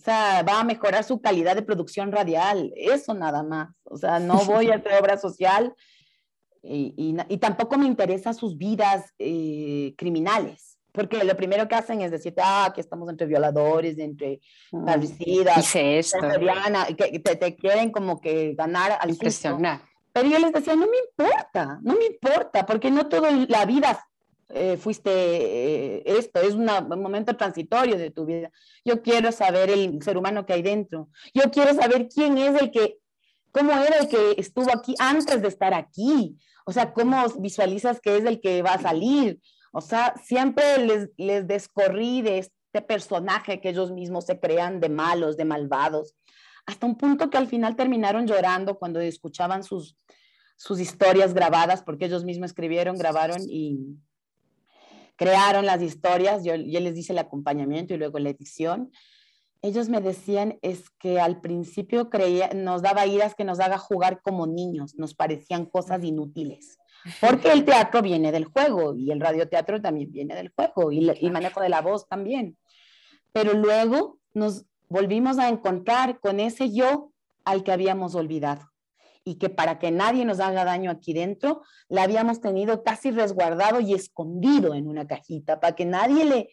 O 0.00 0.02
sea, 0.02 0.42
va 0.42 0.60
a 0.60 0.64
mejorar 0.64 1.04
su 1.04 1.20
calidad 1.20 1.54
de 1.54 1.60
producción 1.60 2.10
radial, 2.10 2.72
eso 2.74 3.12
nada 3.12 3.42
más. 3.42 3.68
O 3.84 3.98
sea, 3.98 4.18
no 4.18 4.34
voy 4.46 4.70
a 4.70 4.76
hacer 4.76 4.94
obra 4.98 5.18
social 5.18 5.74
y, 6.62 6.94
y, 7.28 7.36
tampoco 7.36 7.76
me 7.76 7.86
interesa 7.86 8.32
sus 8.32 8.56
vidas 8.56 9.12
eh, 9.18 9.94
criminales, 9.98 10.78
porque 10.92 11.22
lo 11.22 11.36
primero 11.36 11.68
que 11.68 11.74
hacen 11.74 12.00
es 12.00 12.10
decir, 12.10 12.34
ah, 12.42 12.72
que 12.74 12.80
estamos 12.80 13.10
entre 13.10 13.26
violadores, 13.26 13.98
entre 13.98 14.40
mm. 14.72 14.84
parricidas, 14.86 15.70
que 15.70 17.20
te, 17.22 17.36
te, 17.36 17.56
quieren 17.56 17.90
como 17.90 18.20
que 18.20 18.54
ganar 18.54 18.96
al 19.00 19.10
Impresionar. 19.10 19.82
Pero 20.14 20.28
yo 20.28 20.38
les 20.38 20.52
decía, 20.52 20.76
no 20.76 20.86
me 20.86 20.96
importa, 20.96 21.78
no 21.82 21.94
me 21.94 22.06
importa, 22.06 22.64
porque 22.64 22.90
no 22.90 23.06
toda 23.06 23.30
la 23.30 23.66
vida 23.66 24.02
eh, 24.52 24.76
fuiste 24.76 25.10
eh, 25.10 26.02
esto, 26.04 26.40
es 26.40 26.54
un 26.54 26.66
momento 27.00 27.36
transitorio 27.36 27.96
de 27.96 28.10
tu 28.10 28.26
vida. 28.26 28.50
Yo 28.84 29.02
quiero 29.02 29.30
saber 29.32 29.70
el 29.70 30.02
ser 30.02 30.16
humano 30.16 30.44
que 30.44 30.54
hay 30.54 30.62
dentro. 30.62 31.08
Yo 31.32 31.50
quiero 31.50 31.74
saber 31.74 32.08
quién 32.08 32.36
es 32.38 32.60
el 32.60 32.70
que, 32.70 32.98
cómo 33.52 33.72
era 33.72 33.98
el 33.98 34.08
que 34.08 34.34
estuvo 34.38 34.70
aquí 34.74 34.94
antes 34.98 35.40
de 35.40 35.48
estar 35.48 35.72
aquí. 35.72 36.36
O 36.66 36.72
sea, 36.72 36.92
cómo 36.92 37.24
visualizas 37.38 38.00
que 38.00 38.16
es 38.16 38.24
el 38.24 38.40
que 38.40 38.62
va 38.62 38.74
a 38.74 38.82
salir. 38.82 39.40
O 39.72 39.80
sea, 39.80 40.14
siempre 40.24 40.78
les, 40.84 41.10
les 41.16 41.46
descorrí 41.46 42.22
de 42.22 42.38
este 42.38 42.82
personaje 42.82 43.60
que 43.60 43.68
ellos 43.68 43.92
mismos 43.92 44.26
se 44.26 44.40
crean 44.40 44.80
de 44.80 44.88
malos, 44.88 45.36
de 45.36 45.44
malvados, 45.44 46.16
hasta 46.66 46.86
un 46.86 46.96
punto 46.96 47.30
que 47.30 47.38
al 47.38 47.46
final 47.46 47.76
terminaron 47.76 48.26
llorando 48.26 48.78
cuando 48.78 49.00
escuchaban 49.00 49.62
sus, 49.62 49.96
sus 50.56 50.78
historias 50.80 51.34
grabadas, 51.34 51.82
porque 51.82 52.04
ellos 52.04 52.24
mismos 52.24 52.50
escribieron, 52.50 52.96
grabaron 52.96 53.38
y, 53.48 53.96
crearon 55.20 55.66
las 55.66 55.82
historias, 55.82 56.44
yo, 56.44 56.54
yo 56.54 56.80
les 56.80 56.96
hice 56.96 57.12
el 57.12 57.18
acompañamiento 57.18 57.92
y 57.92 57.98
luego 57.98 58.18
la 58.18 58.30
edición. 58.30 58.90
Ellos 59.60 59.90
me 59.90 60.00
decían 60.00 60.58
es 60.62 60.88
que 60.98 61.20
al 61.20 61.42
principio 61.42 62.08
creía, 62.08 62.48
nos 62.54 62.80
daba 62.80 63.04
iras 63.04 63.34
que 63.34 63.44
nos 63.44 63.60
haga 63.60 63.76
jugar 63.76 64.22
como 64.22 64.46
niños, 64.46 64.94
nos 64.94 65.12
parecían 65.12 65.66
cosas 65.66 66.02
inútiles, 66.04 66.78
porque 67.20 67.52
el 67.52 67.66
teatro 67.66 68.00
viene 68.00 68.32
del 68.32 68.46
juego 68.46 68.94
y 68.94 69.10
el 69.10 69.20
radioteatro 69.20 69.82
también 69.82 70.10
viene 70.10 70.34
del 70.34 70.54
juego 70.56 70.90
y 70.90 71.10
el 71.10 71.32
manejo 71.32 71.60
de 71.60 71.68
la 71.68 71.82
voz 71.82 72.08
también. 72.08 72.56
Pero 73.30 73.52
luego 73.52 74.20
nos 74.32 74.64
volvimos 74.88 75.38
a 75.38 75.50
encontrar 75.50 76.18
con 76.20 76.40
ese 76.40 76.72
yo 76.72 77.12
al 77.44 77.62
que 77.62 77.72
habíamos 77.72 78.14
olvidado 78.14 78.69
y 79.24 79.36
que 79.36 79.48
para 79.48 79.78
que 79.78 79.90
nadie 79.90 80.24
nos 80.24 80.40
haga 80.40 80.64
daño 80.64 80.90
aquí 80.90 81.12
dentro, 81.12 81.62
la 81.88 82.02
habíamos 82.02 82.40
tenido 82.40 82.82
casi 82.82 83.10
resguardado 83.10 83.80
y 83.80 83.94
escondido 83.94 84.74
en 84.74 84.88
una 84.88 85.06
cajita 85.06 85.60
para 85.60 85.74
que 85.74 85.84
nadie 85.84 86.24
le 86.24 86.50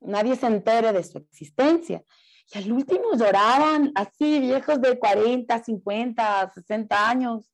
nadie 0.00 0.36
se 0.36 0.46
entere 0.46 0.92
de 0.92 1.02
su 1.02 1.18
existencia. 1.18 2.04
Y 2.52 2.58
al 2.58 2.72
último 2.72 3.16
lloraban 3.16 3.90
así 3.94 4.40
viejos 4.40 4.80
de 4.80 4.98
40, 4.98 5.62
50, 5.64 6.52
60 6.54 7.08
años, 7.08 7.50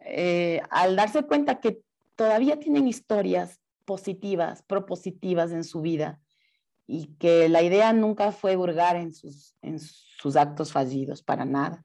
eh, 0.00 0.62
al 0.70 0.94
darse 0.94 1.22
cuenta 1.24 1.60
que 1.60 1.80
todavía 2.14 2.58
tienen 2.58 2.86
historias 2.86 3.60
positivas, 3.84 4.62
propositivas 4.62 5.52
en 5.52 5.64
su 5.64 5.80
vida 5.80 6.20
y 6.86 7.08
que 7.16 7.48
la 7.48 7.62
idea 7.62 7.92
nunca 7.92 8.30
fue 8.30 8.56
hurgar 8.56 8.96
en 8.96 9.12
sus, 9.12 9.56
en 9.62 9.80
sus 9.80 10.36
actos 10.36 10.72
fallidos, 10.72 11.22
para 11.22 11.44
nada. 11.44 11.84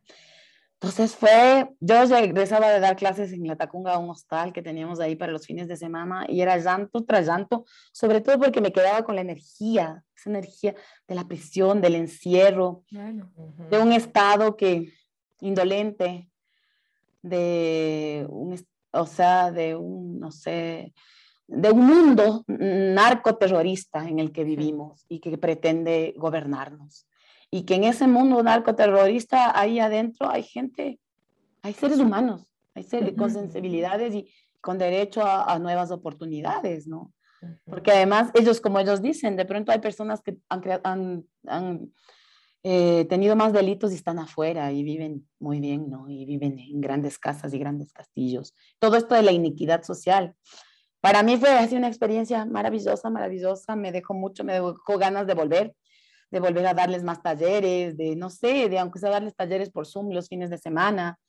Entonces 0.82 1.16
fue, 1.16 1.70
yo 1.80 2.06
regresaba 2.06 2.72
de 2.72 2.80
dar 2.80 2.96
clases 2.96 3.32
en 3.34 3.46
la 3.46 3.56
Tacunga, 3.56 4.00
un 4.00 4.10
hostal 4.10 4.52
que 4.52 4.64
teníamos 4.64 5.00
ahí 5.00 5.16
para 5.16 5.32
los 5.32 5.46
fines 5.46 5.68
de 5.68 5.78
semana, 5.78 6.26
y 6.28 6.42
era 6.42 6.58
llanto 6.58 7.06
tras 7.06 7.28
llanto, 7.28 7.66
sobre 7.92 8.20
todo 8.20 8.40
porque 8.40 8.62
me 8.62 8.74
quedaba 8.74 9.04
con 9.04 9.14
la 9.14 9.22
energía, 9.22 10.04
esa 10.18 10.32
energía 10.32 10.74
de 11.08 11.14
la 11.14 11.28
prisión, 11.28 11.82
del 11.82 11.94
encierro, 11.94 12.84
de 12.90 13.78
un 13.78 13.92
estado 13.92 14.58
que, 14.58 14.92
indolente, 15.40 16.32
de 17.22 18.26
un, 18.28 18.60
o 18.90 19.06
sea, 19.06 19.52
de 19.52 19.76
un, 19.76 20.20
no 20.20 20.32
sé, 20.32 20.96
de 21.46 21.70
un 21.70 21.86
mundo 21.86 22.44
narcoterrorista 22.48 24.10
en 24.10 24.18
el 24.18 24.32
que 24.32 24.44
vivimos 24.44 25.06
y 25.08 25.20
que 25.20 25.38
pretende 25.38 26.16
gobernarnos 26.18 27.06
y 27.52 27.64
que 27.64 27.76
en 27.76 27.84
ese 27.84 28.08
mundo 28.08 28.42
narcoterrorista 28.42 29.60
ahí 29.60 29.80
adentro 29.80 30.30
hay 30.30 30.44
gente, 30.44 31.00
hay 31.62 31.74
seres 31.74 32.00
humanos, 32.00 32.48
hay 32.74 32.84
seres 32.84 33.14
con 33.18 33.30
sensibilidades 33.30 34.16
y 34.16 34.32
con 34.62 34.78
derecho 34.78 35.22
a, 35.26 35.60
nuevas 35.60 35.92
oportunidades, 35.92 36.88
¿no? 36.88 37.12
Porque 37.66 37.92
además 37.92 38.32
ellos, 38.36 38.62
como 38.62 38.80
ellos 38.80 39.02
dicen, 39.02 39.36
de 39.36 39.46
pronto 39.46 39.72
hay 39.72 39.80
personas 39.80 40.22
que 40.22 40.38
han, 40.48 41.26
han, 41.48 41.92
eh, 42.64 43.06
tenido 43.10 43.36
más 43.36 43.52
delitos 43.52 43.92
y 43.92 43.96
están 43.96 44.20
afuera 44.20 44.72
y 44.72 44.84
viven 44.84 45.28
muy 45.40 45.60
bien, 45.60 45.90
¿no? 45.90 46.08
Y 46.08 46.26
viven 46.26 46.60
en 46.60 46.80
grandes 46.80 47.18
casas 47.18 47.54
y 47.54 47.60
grandes 47.60 47.92
castillos. 47.92 48.54
Todo 48.80 48.96
esto 48.96 49.16
de 49.16 49.24
la 49.24 49.32
iniquidad 49.32 49.84
social. 49.84 50.36
Para 51.02 51.24
mí 51.24 51.38
fue 51.38 51.50
así 51.50 51.76
una 51.76 51.88
experiencia 51.88 52.46
maravillosa, 52.46 53.10
maravillosa, 53.10 53.76
me 53.76 53.92
dejó 53.92 54.14
mucho, 54.14 54.44
me 54.44 54.54
dejó 54.54 54.98
ganas 55.00 55.26
de 55.26 55.34
volver, 55.34 55.76
de 56.32 56.40
volver 56.40 56.66
a 56.66 56.74
darles 56.74 57.04
más 57.04 57.22
talleres, 57.22 57.98
de 57.98 58.16
no 58.16 58.30
sé, 58.30 58.70
de 58.70 58.80
aunque 58.80 59.00
sea 59.00 59.10
darles 59.10 59.36
talleres 59.36 59.70
por 59.70 59.86
Zoom 59.86 60.12
los 60.12 60.28
fines 60.28 60.50
de 60.50 60.58
semana, 60.58 61.20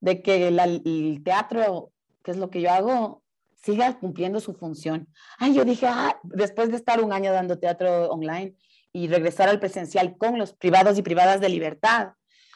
de 0.00 0.22
que 0.22 0.48
el 0.48 1.22
teatro, 1.22 1.92
que 2.24 2.30
es 2.32 2.36
lo 2.36 2.50
que 2.50 2.60
yo 2.60 2.70
hago, 2.70 3.22
siga 3.62 3.98
cumpliendo 3.98 4.40
su 4.40 4.54
función. 4.54 5.08
Ay, 5.38 5.54
yo 5.54 5.64
dije, 5.64 5.86
ah, 5.86 6.18
después 6.22 6.70
de 6.70 6.76
estar 6.76 7.02
un 7.02 7.12
año 7.12 7.32
dando 7.32 7.58
teatro 7.58 8.08
online 8.08 8.54
y 8.92 9.08
regresar 9.08 9.48
al 9.48 9.60
presencial 9.60 10.16
con 10.16 10.38
los 10.38 10.54
privados 10.54 10.98
y 10.98 11.02
privadas 11.02 11.40
de 11.40 11.48
libertad, 11.48 12.12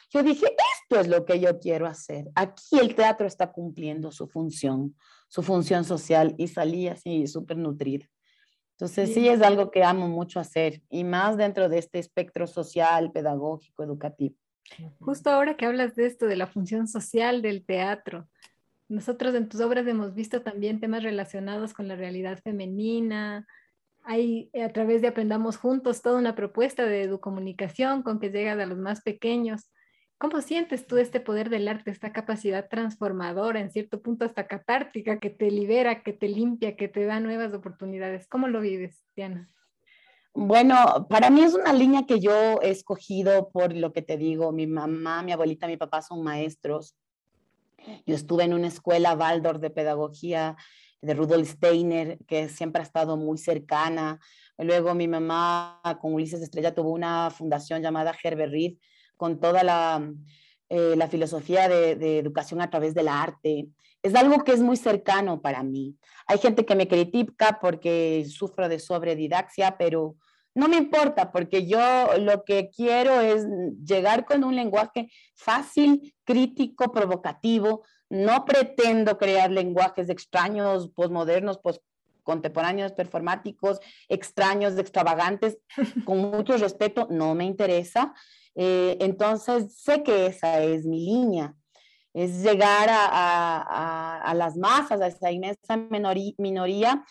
yo 0.09 0.23
dije, 0.23 0.45
esto 0.45 0.99
es 0.99 1.07
lo 1.07 1.23
que 1.23 1.39
yo 1.39 1.59
quiero 1.59 1.87
hacer. 1.87 2.29
Aquí 2.35 2.79
el 2.79 2.95
teatro 2.95 3.27
está 3.27 3.51
cumpliendo 3.51 4.11
su 4.11 4.27
función 4.27 4.95
su 5.31 5.43
función 5.43 5.85
social 5.85 6.35
y 6.37 6.49
salí 6.49 6.89
así 6.89 7.25
súper 7.25 7.55
nutrida. 7.55 8.05
Entonces 8.81 9.13
sí 9.13 9.29
es 9.29 9.43
algo 9.43 9.69
que 9.69 9.83
amo 9.83 10.07
mucho 10.07 10.39
hacer 10.39 10.81
y 10.89 11.03
más 11.03 11.37
dentro 11.37 11.69
de 11.69 11.77
este 11.77 11.99
espectro 11.99 12.47
social, 12.47 13.11
pedagógico, 13.11 13.83
educativo. 13.83 14.33
Justo 14.99 15.29
ahora 15.29 15.55
que 15.55 15.67
hablas 15.67 15.93
de 15.95 16.07
esto, 16.07 16.25
de 16.25 16.35
la 16.35 16.47
función 16.47 16.87
social 16.87 17.43
del 17.43 17.63
teatro, 17.63 18.27
nosotros 18.89 19.35
en 19.35 19.49
tus 19.49 19.61
obras 19.61 19.85
hemos 19.85 20.15
visto 20.15 20.41
también 20.41 20.79
temas 20.79 21.03
relacionados 21.03 21.75
con 21.75 21.87
la 21.87 21.95
realidad 21.95 22.39
femenina. 22.43 23.45
Hay 24.01 24.49
a 24.59 24.69
través 24.69 25.03
de 25.03 25.09
Aprendamos 25.09 25.57
Juntos 25.57 26.01
toda 26.01 26.17
una 26.17 26.33
propuesta 26.33 26.83
de 26.83 27.03
educomunicación 27.03 28.01
con 28.01 28.19
que 28.19 28.31
llega 28.31 28.53
a 28.53 28.65
los 28.65 28.79
más 28.79 29.01
pequeños. 29.01 29.69
¿Cómo 30.21 30.39
sientes 30.41 30.85
tú 30.85 30.97
este 30.97 31.19
poder 31.19 31.49
del 31.49 31.67
arte, 31.67 31.89
esta 31.89 32.13
capacidad 32.13 32.69
transformadora, 32.69 33.59
en 33.59 33.71
cierto 33.71 34.03
punto 34.03 34.23
hasta 34.23 34.45
catártica, 34.45 35.17
que 35.17 35.31
te 35.31 35.49
libera, 35.49 36.03
que 36.03 36.13
te 36.13 36.29
limpia, 36.29 36.75
que 36.75 36.87
te 36.87 37.05
da 37.05 37.19
nuevas 37.19 37.55
oportunidades? 37.55 38.27
¿Cómo 38.27 38.47
lo 38.47 38.61
vives, 38.61 39.03
Diana? 39.15 39.49
Bueno, 40.35 41.07
para 41.09 41.31
mí 41.31 41.41
es 41.41 41.55
una 41.55 41.73
línea 41.73 42.05
que 42.05 42.19
yo 42.19 42.61
he 42.61 42.69
escogido 42.69 43.49
por 43.49 43.75
lo 43.75 43.93
que 43.93 44.03
te 44.03 44.15
digo, 44.15 44.51
mi 44.51 44.67
mamá, 44.67 45.23
mi 45.23 45.31
abuelita, 45.31 45.65
mi 45.65 45.77
papá 45.77 46.03
son 46.03 46.23
maestros. 46.23 46.95
Yo 48.05 48.13
estuve 48.13 48.43
en 48.43 48.53
una 48.53 48.67
escuela 48.67 49.15
Waldorf 49.15 49.59
de 49.59 49.71
pedagogía 49.71 50.55
de 51.01 51.15
Rudolf 51.15 51.49
Steiner, 51.49 52.19
que 52.27 52.47
siempre 52.47 52.81
ha 52.81 52.85
estado 52.85 53.17
muy 53.17 53.39
cercana. 53.39 54.19
Luego 54.59 54.93
mi 54.93 55.07
mamá 55.07 55.81
con 55.99 56.13
Ulises 56.13 56.43
Estrella 56.43 56.75
tuvo 56.75 56.91
una 56.91 57.31
fundación 57.31 57.81
llamada 57.81 58.13
Herbert 58.23 58.51
Reed, 58.51 58.75
con 59.21 59.39
toda 59.39 59.61
la, 59.61 60.11
eh, 60.67 60.95
la 60.97 61.07
filosofía 61.07 61.69
de, 61.69 61.95
de, 61.95 62.17
educación 62.17 62.59
a 62.59 62.71
través 62.71 62.95
del 62.95 63.07
arte. 63.07 63.67
Es 64.01 64.15
algo 64.15 64.43
que 64.43 64.51
es 64.51 64.61
muy 64.61 64.77
cercano 64.77 65.43
para 65.43 65.61
mí. 65.61 65.95
Hay 66.25 66.39
gente 66.39 66.65
que 66.65 66.73
me 66.73 66.87
critica 66.87 67.59
porque 67.61 68.25
sufro 68.27 68.67
de 68.67 68.79
sobredidaxia, 68.79 69.77
pero 69.77 70.15
no 70.55 70.67
me 70.67 70.77
importa 70.77 71.31
porque 71.31 71.67
yo 71.67 71.79
lo 72.17 72.43
que 72.45 72.71
quiero 72.75 73.21
es 73.21 73.45
llegar 73.85 74.25
con 74.25 74.43
un 74.43 74.55
lenguaje 74.55 75.11
fácil, 75.35 76.15
crítico, 76.23 76.91
provocativo. 76.91 77.83
No 78.09 78.43
pretendo 78.43 79.19
crear 79.19 79.51
lenguajes 79.51 80.09
extraños, 80.09 80.89
posmodernos, 80.95 81.59
post 81.59 81.83
contemporáneos, 82.23 82.91
performáticos, 82.93 83.79
extraños, 84.09 84.77
extravagantes, 84.79 85.59
con 86.05 86.17
mucho 86.17 86.57
respeto, 86.57 87.07
no 87.11 87.35
me 87.35 87.45
interesa. 87.45 88.15
Eh, 88.55 88.97
entonces, 88.99 89.75
sé 89.77 90.03
que 90.03 90.25
esa 90.27 90.61
es 90.61 90.85
mi 90.85 91.05
línea, 91.05 91.55
es 92.13 92.43
llegar 92.43 92.89
a, 92.91 94.33
las 94.35 94.57
masas, 94.57 95.01
a 95.01 95.07
esa 95.07 95.31
inmensa 95.31 95.77
minoría, 96.37 97.05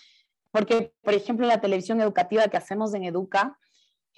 porque, 0.51 0.93
por 1.03 1.15
ejemplo, 1.15 1.47
la 1.47 1.61
televisión 1.61 2.01
educativa 2.01 2.49
que 2.49 2.57
hacemos 2.57 2.93
en 2.95 3.05
Educa, 3.05 3.57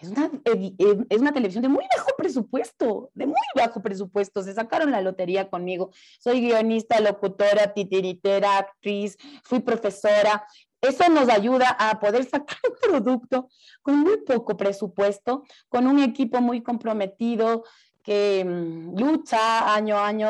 es 0.01 0.09
una, 0.09 0.31
es 0.45 1.21
una, 1.21 1.33
televisión 1.33 1.63
de 1.63 1.69
muy 1.69 1.85
bajo 1.97 2.11
presupuesto, 2.17 3.11
de 3.15 3.27
muy 3.27 3.37
bajo 3.55 3.83
presupuesto. 3.83 4.43
Se 4.43 4.55
sacaron 4.55 4.91
la 4.91 5.01
lotería 5.01 5.49
conmigo. 5.49 5.91
Soy 6.19 6.41
guionista, 6.41 6.99
locutora, 6.99 7.73
titiritera, 7.73 8.59
actriz, 8.59 9.17
fui 9.45 9.61
profesora. 9.61 10.45
Eso 10.83 11.09
nos 11.09 11.29
ayuda 11.29 11.77
a 11.79 12.01
poder 12.01 12.25
sacar 12.25 12.59
un 12.69 12.77
producto 12.91 13.49
con 13.83 14.01
muy 14.01 14.19
poco 14.19 14.57
presupuesto, 14.57 15.45
con 15.69 15.87
un 15.87 16.01
equipo 16.01 16.41
muy 16.41 16.61
comprometido 16.61 17.65
que 18.03 18.45
mm, 18.45 18.99
lucha 18.99 19.75
año 19.75 19.97
a 19.97 20.09
año 20.09 20.29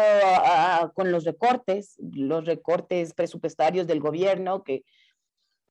con 0.95 1.11
los 1.11 1.25
recortes, 1.25 1.97
los 1.99 2.45
recortes 2.45 3.15
presupuestarios 3.15 3.87
del 3.87 4.01
gobierno 4.01 4.62
que 4.62 4.85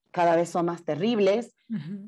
cada 0.10 0.36
vez 0.36 0.50
son 0.50 0.66
más 0.66 0.84
terribles. 0.84 1.54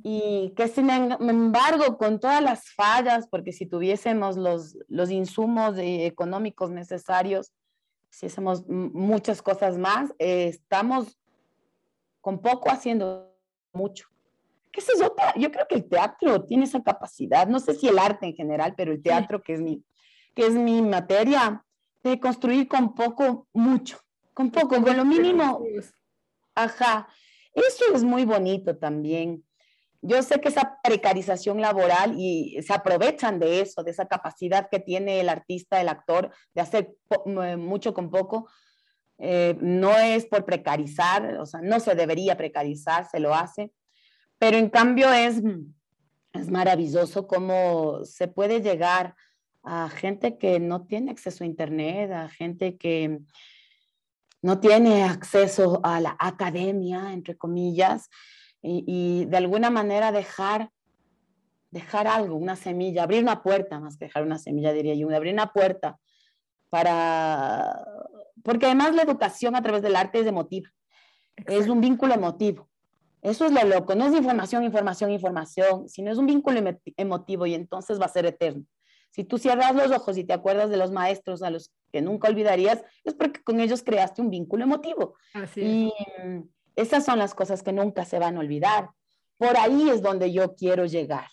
Y 0.03 0.51
que 0.57 0.67
sin 0.67 0.89
embargo 0.89 1.97
con 1.97 2.19
todas 2.19 2.41
las 2.41 2.69
fallas, 2.71 3.27
porque 3.29 3.53
si 3.53 3.65
tuviésemos 3.65 4.35
los, 4.35 4.77
los 4.89 5.09
insumos 5.09 5.75
económicos 5.77 6.69
necesarios, 6.69 7.53
si 8.09 8.25
hacemos 8.25 8.67
muchas 8.67 9.41
cosas 9.41 9.77
más, 9.77 10.11
eh, 10.19 10.47
estamos 10.49 11.17
con 12.23 12.39
poco 12.39 12.71
haciendo 12.71 13.35
mucho. 13.73 14.07
¿Qué 14.71 14.79
es 14.79 14.87
eso? 14.87 15.13
Yo 15.35 15.51
creo 15.51 15.67
que 15.67 15.75
el 15.75 15.89
teatro 15.89 16.45
tiene 16.45 16.63
esa 16.63 16.81
capacidad, 16.81 17.45
no 17.47 17.59
sé 17.59 17.75
si 17.75 17.89
el 17.89 17.99
arte 17.99 18.25
en 18.25 18.33
general, 18.33 18.75
pero 18.77 18.93
el 18.93 19.03
teatro, 19.03 19.43
que 19.43 19.55
es 19.55 19.61
mi, 19.61 19.83
que 20.33 20.47
es 20.47 20.53
mi 20.53 20.81
materia, 20.81 21.65
de 22.01 22.21
construir 22.21 22.69
con 22.69 22.95
poco, 22.95 23.47
mucho, 23.51 23.99
con 24.33 24.51
poco, 24.51 24.81
con 24.81 24.95
lo 24.95 25.03
mínimo. 25.03 25.65
Ajá, 26.55 27.09
eso 27.53 27.93
es 27.93 28.05
muy 28.05 28.23
bonito 28.23 28.77
también. 28.77 29.43
Yo 30.01 30.23
sé 30.23 30.39
que 30.39 30.47
esa 30.47 30.79
precarización 30.81 31.59
laboral 31.59 32.15
y 32.17 32.57
se 32.63 32.73
aprovechan 32.73 33.37
de 33.37 33.59
eso, 33.59 33.83
de 33.83 33.91
esa 33.91 34.07
capacidad 34.07 34.69
que 34.69 34.79
tiene 34.79 35.19
el 35.19 35.27
artista, 35.27 35.81
el 35.81 35.89
actor, 35.89 36.31
de 36.53 36.61
hacer 36.61 36.95
mucho 37.57 37.93
con 37.93 38.09
poco, 38.09 38.47
eh, 39.25 39.55
no 39.61 39.97
es 39.97 40.25
por 40.25 40.43
precarizar, 40.43 41.37
o 41.39 41.45
sea, 41.45 41.61
no 41.61 41.79
se 41.79 41.95
debería 41.95 42.35
precarizar, 42.35 43.07
se 43.09 43.21
lo 43.21 43.33
hace, 43.33 43.71
pero 44.37 44.57
en 44.57 44.69
cambio 44.69 45.09
es, 45.13 45.41
es 46.33 46.51
maravilloso 46.51 47.25
cómo 47.25 48.03
se 48.03 48.27
puede 48.27 48.61
llegar 48.61 49.15
a 49.63 49.87
gente 49.87 50.37
que 50.37 50.59
no 50.59 50.85
tiene 50.87 51.09
acceso 51.09 51.45
a 51.45 51.47
Internet, 51.47 52.11
a 52.11 52.27
gente 52.27 52.75
que 52.77 53.21
no 54.41 54.59
tiene 54.59 55.05
acceso 55.05 55.79
a 55.83 56.01
la 56.01 56.17
academia, 56.19 57.13
entre 57.13 57.37
comillas, 57.37 58.09
y, 58.61 59.23
de 59.23 59.37
alguna 59.37 59.69
manera 59.69 60.11
dejar 60.11 60.69
dejar 61.71 62.07
algo, 62.07 62.35
una 62.35 62.57
semilla, 62.57 63.03
abrir 63.03 63.23
una 63.23 63.41
puerta, 63.41 63.79
más 63.79 63.95
que 63.95 64.05
dejar 64.05 64.23
una 64.23 64.37
semilla, 64.37 64.73
diría 64.73 64.95
yo, 64.95 65.09
abrir 65.15 65.33
una 65.33 65.53
puerta 65.53 65.97
para 66.69 67.85
porque 68.43 68.67
además 68.67 68.93
la 68.93 69.01
educación 69.01 69.55
a 69.55 69.61
través 69.61 69.81
del 69.81 69.95
arte 69.95 70.19
es 70.19 70.27
emotiva, 70.27 70.69
es 71.47 71.67
un 71.67 71.81
vínculo 71.81 72.13
emotivo. 72.13 72.69
Eso 73.21 73.45
es 73.45 73.53
lo 73.53 73.63
loco, 73.63 73.95
no 73.95 74.05
es 74.05 74.13
información, 74.13 74.63
información, 74.63 75.09
información, 75.09 75.87
sino 75.87 76.11
es 76.11 76.17
un 76.17 76.25
vínculo 76.25 76.61
emotivo 76.97 77.45
y 77.45 77.53
entonces 77.53 77.99
va 77.99 78.05
a 78.05 78.09
ser 78.09 78.25
eterno. 78.25 78.65
Si 79.11 79.23
tú 79.23 79.37
cierras 79.37 79.73
los 79.75 79.91
ojos 79.91 80.17
y 80.17 80.25
te 80.25 80.33
acuerdas 80.33 80.69
de 80.69 80.77
los 80.77 80.91
maestros 80.91 81.41
a 81.41 81.49
los 81.49 81.71
que 81.91 82.01
nunca 82.01 82.27
olvidarías, 82.27 82.83
es 83.05 83.13
porque 83.13 83.41
con 83.43 83.59
ellos 83.59 83.81
creaste 83.83 84.21
un 84.21 84.29
vínculo 84.29 84.63
emotivo. 84.63 85.15
Y 85.55 85.93
esas 86.75 87.05
son 87.05 87.19
las 87.19 87.33
cosas 87.33 87.63
que 87.63 87.71
nunca 87.71 88.03
se 88.05 88.19
van 88.19 88.35
a 88.35 88.39
olvidar. 88.39 88.89
Por 89.37 89.55
ahí 89.55 89.89
es 89.89 90.01
donde 90.01 90.33
yo 90.33 90.55
quiero 90.55 90.85
llegar. 90.85 91.27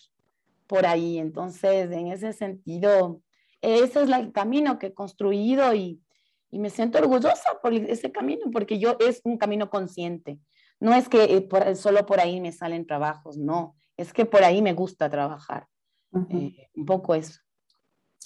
Por 0.67 0.85
ahí. 0.85 1.17
Entonces, 1.17 1.91
en 1.91 2.07
ese 2.07 2.33
sentido, 2.33 3.21
ese 3.61 4.03
es 4.03 4.09
el 4.09 4.31
camino 4.31 4.77
que 4.77 4.87
he 4.87 4.93
construido 4.93 5.73
y, 5.73 5.99
y 6.51 6.59
me 6.59 6.69
siento 6.69 6.99
orgullosa 6.99 7.59
por 7.61 7.73
ese 7.73 8.11
camino, 8.11 8.51
porque 8.51 8.77
yo 8.77 8.97
es 8.99 9.21
un 9.23 9.37
camino 9.37 9.69
consciente. 9.69 10.39
No 10.79 10.93
es 10.93 11.07
que 11.07 11.23
eh, 11.23 11.41
por, 11.41 11.75
solo 11.75 12.05
por 12.05 12.19
ahí 12.19 12.41
me 12.41 12.51
salen 12.51 12.85
trabajos, 12.85 13.37
no, 13.37 13.77
es 13.97 14.13
que 14.13 14.25
por 14.25 14.43
ahí 14.43 14.61
me 14.61 14.73
gusta 14.73 15.09
trabajar. 15.09 15.67
Eh, 16.29 16.69
un 16.75 16.85
poco 16.85 17.15
eso. 17.15 17.39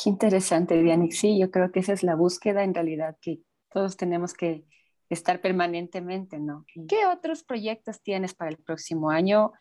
Qué 0.01 0.09
interesante, 0.09 0.81
Diana. 0.81 1.05
Sí, 1.11 1.37
yo 1.39 1.51
creo 1.51 1.71
que 1.71 1.81
esa 1.81 1.93
es 1.93 2.01
la 2.01 2.15
búsqueda 2.15 2.63
en 2.63 2.73
realidad 2.73 3.15
que 3.21 3.41
todos 3.69 3.95
tenemos 3.95 4.33
que 4.33 4.65
estar 5.09 5.39
permanentemente, 5.39 6.39
¿no? 6.39 6.65
¿Qué 6.87 7.05
otros 7.05 7.43
proyectos 7.43 8.01
tienes 8.01 8.33
para 8.33 8.49
el 8.49 8.57
próximo 8.57 9.11
año? 9.11 9.53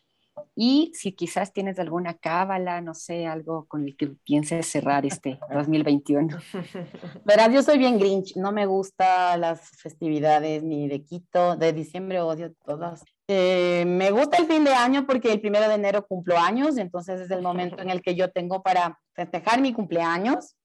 Y 0.57 0.93
si 0.95 1.13
quizás 1.13 1.53
tienes 1.53 1.79
alguna 1.79 2.15
cábala, 2.15 2.81
no 2.81 2.95
sé, 2.95 3.27
algo 3.27 3.67
con 3.67 3.85
el 3.85 3.97
que 3.97 4.09
pienses 4.25 4.67
cerrar 4.67 5.05
este 5.05 5.39
2021. 5.53 6.39
Verás, 7.25 7.53
yo 7.53 7.63
soy 7.63 7.79
bien 7.79 7.99
grinch, 7.99 8.37
no 8.37 8.53
me 8.53 8.67
gustan 8.67 9.41
las 9.41 9.71
festividades 9.81 10.63
ni 10.63 10.89
de 10.89 11.03
Quito, 11.03 11.57
de 11.57 11.73
diciembre 11.73 12.21
odio 12.21 12.53
todas. 12.65 13.05
Eh, 13.27 13.85
me 13.87 14.11
gusta 14.11 14.37
el 14.37 14.47
fin 14.47 14.65
de 14.65 14.75
año 14.75 15.07
porque 15.07 15.33
el 15.33 15.41
primero 15.41 15.69
de 15.69 15.75
enero 15.75 16.07
cumplo 16.07 16.39
años, 16.39 16.77
entonces 16.77 17.21
es 17.21 17.31
el 17.31 17.43
momento 17.43 17.81
en 17.81 17.91
el 17.91 18.03
que 18.03 18.15
yo 18.15 18.31
tengo 18.31 18.63
para 18.63 18.99
festejar 19.15 19.61
mi 19.61 19.73
cumpleaños. 19.73 20.57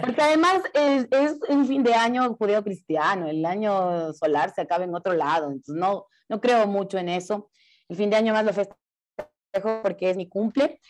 Porque 0.00 0.20
además 0.22 0.62
es, 0.74 1.06
es 1.10 1.38
un 1.48 1.66
fin 1.66 1.82
de 1.82 1.94
año 1.94 2.34
judeo-cristiano, 2.34 3.28
el 3.28 3.44
año 3.44 4.12
solar 4.12 4.52
se 4.54 4.60
acaba 4.60 4.84
en 4.84 4.94
otro 4.94 5.14
lado, 5.14 5.46
entonces 5.46 5.74
no, 5.74 6.06
no 6.28 6.40
creo 6.40 6.66
mucho 6.66 6.98
en 6.98 7.08
eso. 7.08 7.50
El 7.88 7.96
fin 7.96 8.10
de 8.10 8.16
año 8.16 8.32
más 8.32 8.44
lo 8.44 8.52
festejo 8.52 8.83
porque 9.60 10.10
es 10.10 10.16
mi 10.16 10.28
cumple. 10.28 10.80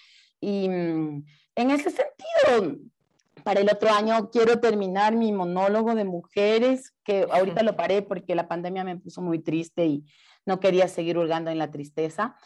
Y 0.41 0.69
mm, 0.69 1.25
en 1.57 1.71
ese 1.71 1.91
sentido, 1.91 2.79
para 3.45 3.61
el 3.61 3.69
otro 3.71 3.91
año 3.91 4.31
quiero 4.31 4.59
terminar 4.61 5.15
mi 5.15 5.33
monólogo 5.33 5.95
de 5.95 6.05
mujeres, 6.05 6.95
que 7.05 7.27
ahorita 7.31 7.63
lo 7.63 7.77
paré 7.77 8.03
porque 8.03 8.35
la 8.35 8.49
pandemia 8.49 8.85
me 8.85 8.97
puso 8.97 9.21
muy 9.21 9.39
triste 9.39 9.87
y 9.87 10.05
no 10.47 10.61
quería 10.61 10.89
seguir 10.89 11.19
hurgando 11.19 11.51
en 11.51 11.59
la 11.59 11.71
tristeza. 11.71 12.37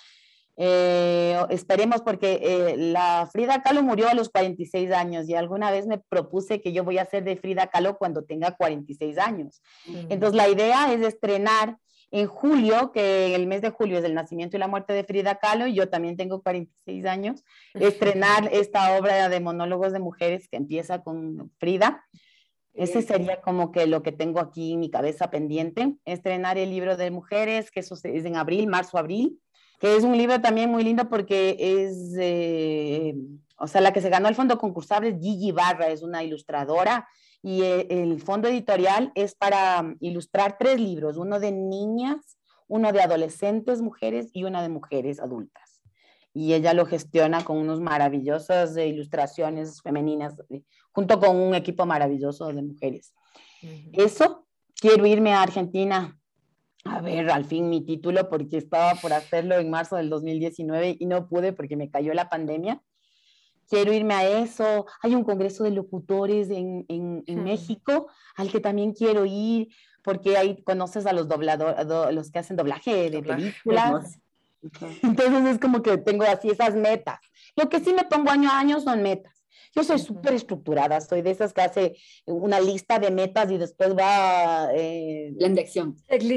Eh, 0.61 1.39
esperemos 1.51 2.03
porque 2.03 2.41
eh, 2.43 2.77
la 2.77 3.29
Frida 3.31 3.63
Kahlo 3.63 3.81
murió 3.85 4.09
a 4.09 4.15
los 4.15 4.29
46 4.29 4.91
años 4.91 5.29
y 5.29 5.37
alguna 5.37 5.71
vez 5.71 5.87
me 5.87 5.99
propuse 5.99 6.61
que 6.61 6.73
yo 6.73 6.83
voy 6.83 6.99
a 6.99 7.03
hacer 7.03 7.23
de 7.23 7.37
Frida 7.37 7.69
Kahlo 7.69 7.97
cuando 7.97 8.25
tenga 8.25 8.57
46 8.57 9.19
años. 9.19 9.63
Entonces 10.09 10.35
la 10.35 10.49
idea 10.49 10.93
es 10.93 11.01
estrenar 11.01 11.79
en 12.11 12.27
julio, 12.27 12.91
que 12.93 13.35
el 13.35 13.47
mes 13.47 13.61
de 13.63 13.71
julio 13.71 13.99
es 13.99 14.05
el 14.05 14.15
nacimiento 14.15 14.57
y 14.57 14.61
la 14.61 14.69
muerte 14.69 14.93
de 14.93 15.05
Frida 15.05 15.37
Kahlo, 15.37 15.67
y 15.67 15.75
yo 15.75 15.89
también 15.89 16.17
tengo 16.17 16.43
46 16.43 17.05
años, 17.05 17.45
estrenar 17.75 18.49
esta 18.53 18.99
obra 18.99 19.29
de 19.29 19.41
monólogos 19.41 19.93
de 19.93 19.99
mujeres 19.99 20.49
que 20.49 20.57
empieza 20.57 21.03
con 21.03 21.51
Frida. 21.59 22.05
Ese 22.73 23.03
sería 23.03 23.41
como 23.41 23.73
que 23.73 23.87
lo 23.87 24.03
que 24.03 24.13
tengo 24.13 24.41
aquí 24.41 24.75
en 24.75 24.81
mi 24.81 24.91
cabeza 24.91 25.31
pendiente, 25.31 25.97
estrenar 26.05 26.59
el 26.59 26.71
libro 26.71 26.97
de 26.97 27.11
mujeres, 27.11 27.71
que 27.71 27.81
eso 27.81 27.95
es 27.95 28.05
en 28.05 28.37
abril, 28.37 28.69
marzo, 28.69 28.99
abril, 28.99 29.41
que 29.81 29.97
es 29.97 30.05
un 30.05 30.17
libro 30.17 30.41
también 30.41 30.71
muy 30.71 30.85
lindo 30.85 31.09
porque 31.09 31.57
es, 31.59 32.15
eh, 32.19 33.15
o 33.59 33.67
sea, 33.67 33.81
la 33.81 33.93
que 33.93 34.01
se 34.01 34.11
ganó 34.11 34.29
el 34.29 34.35
fondo 34.35 34.59
concursable 34.59 35.11
es 35.11 35.21
Gigi 35.21 35.53
Barra, 35.53 35.89
es 35.89 36.03
una 36.03 36.23
ilustradora 36.23 37.09
y 37.43 37.63
eh, 37.63 37.87
el 37.91 38.21
fondo 38.21 38.49
editorial 38.49 39.13
es 39.15 39.35
para 39.35 39.83
mm, 39.83 39.97
ilustrar 40.01 40.57
tres 40.59 40.81
libros, 40.81 41.17
uno 41.17 41.41
de 41.41 41.53
niñas, 41.53 42.39
uno 42.67 42.93
de 42.93 43.01
adolescentes 43.01 43.81
mujeres 43.81 44.31
y 44.33 44.45
una 44.45 44.63
de 44.63 44.69
mujeres 44.69 45.21
adultas. 45.21 45.81
Y 46.35 46.53
ella 46.53 46.75
lo 46.75 46.87
gestiona 46.87 47.45
con 47.45 47.57
unos 47.57 47.81
maravillosas 47.81 48.77
ilustraciones 48.77 49.81
femeninas, 49.83 50.35
eh, 50.51 50.63
junto 50.93 51.19
con 51.19 51.37
un 51.37 51.55
equipo 51.55 51.87
maravilloso 51.87 52.53
de 52.53 52.63
mujeres. 52.63 53.15
Eso, 53.93 54.47
quiero 54.75 55.07
irme 55.07 55.33
a 55.33 55.43
Argentina 55.43 56.19
a 56.85 57.01
ver 57.01 57.31
al 57.31 57.45
fin 57.45 57.69
mi 57.69 57.85
título 57.85 58.29
porque 58.29 58.59
estaba 58.59 58.95
por 58.95 59.13
hacerlo 59.13 59.57
en 59.57 59.71
marzo 59.71 59.97
del 59.97 60.11
2019 60.11 60.97
y 60.99 61.07
no 61.07 61.29
pude 61.29 61.53
porque 61.53 61.77
me 61.77 61.91
cayó 61.91 62.15
la 62.15 62.29
pandemia 62.29 62.83
quiero 63.69 63.93
irme 63.93 64.15
a 64.15 64.27
eso. 64.43 64.87
Hay 65.03 65.15
un 65.15 65.25
congreso 65.25 65.65
de 65.65 65.71
locutores 65.71 66.51
en, 66.51 66.85
en, 66.89 67.45
México 67.45 68.09
al 68.37 68.51
que 68.51 68.61
también 68.61 68.93
quiero 68.93 69.25
ir 69.27 69.69
porque 70.03 70.37
ahí 70.37 70.63
conoces 70.63 71.07
a 71.07 71.13
los 71.13 71.29
dobladores, 71.29 71.87
los 72.15 72.31
que 72.31 72.39
hacen 72.39 72.57
doblaje 72.57 73.11
de 73.11 73.23
películas. 73.23 74.21
Entonces 75.03 75.47
es 75.47 75.59
como 75.59 75.83
que 75.83 75.99
tengo 75.99 76.25
así 76.25 76.51
esas 76.51 76.75
metas. 76.75 77.21
Lo 77.57 77.69
que 77.69 77.81
sí 77.81 77.93
me 77.93 78.05
pongo 78.05 78.31
año 78.31 78.51
a 78.51 78.59
año 78.59 78.81
son 78.81 79.03
metas. 79.03 79.38
Yo 79.75 79.85
soy 79.85 79.99
súper 79.99 80.35
estructurada, 80.35 81.01
soy 81.01 81.23
de 81.23 81.31
esas 81.31 81.53
que 81.53 81.61
hace 81.63 81.97
una 82.25 82.61
lista 82.61 82.99
de 82.99 83.11
metas 83.11 83.51
y 83.51 83.59
después 83.59 83.97
va... 83.97 84.69
Eh, 84.75 85.33
plan 85.39 85.55
de 85.55 85.61
acción. 85.61 85.97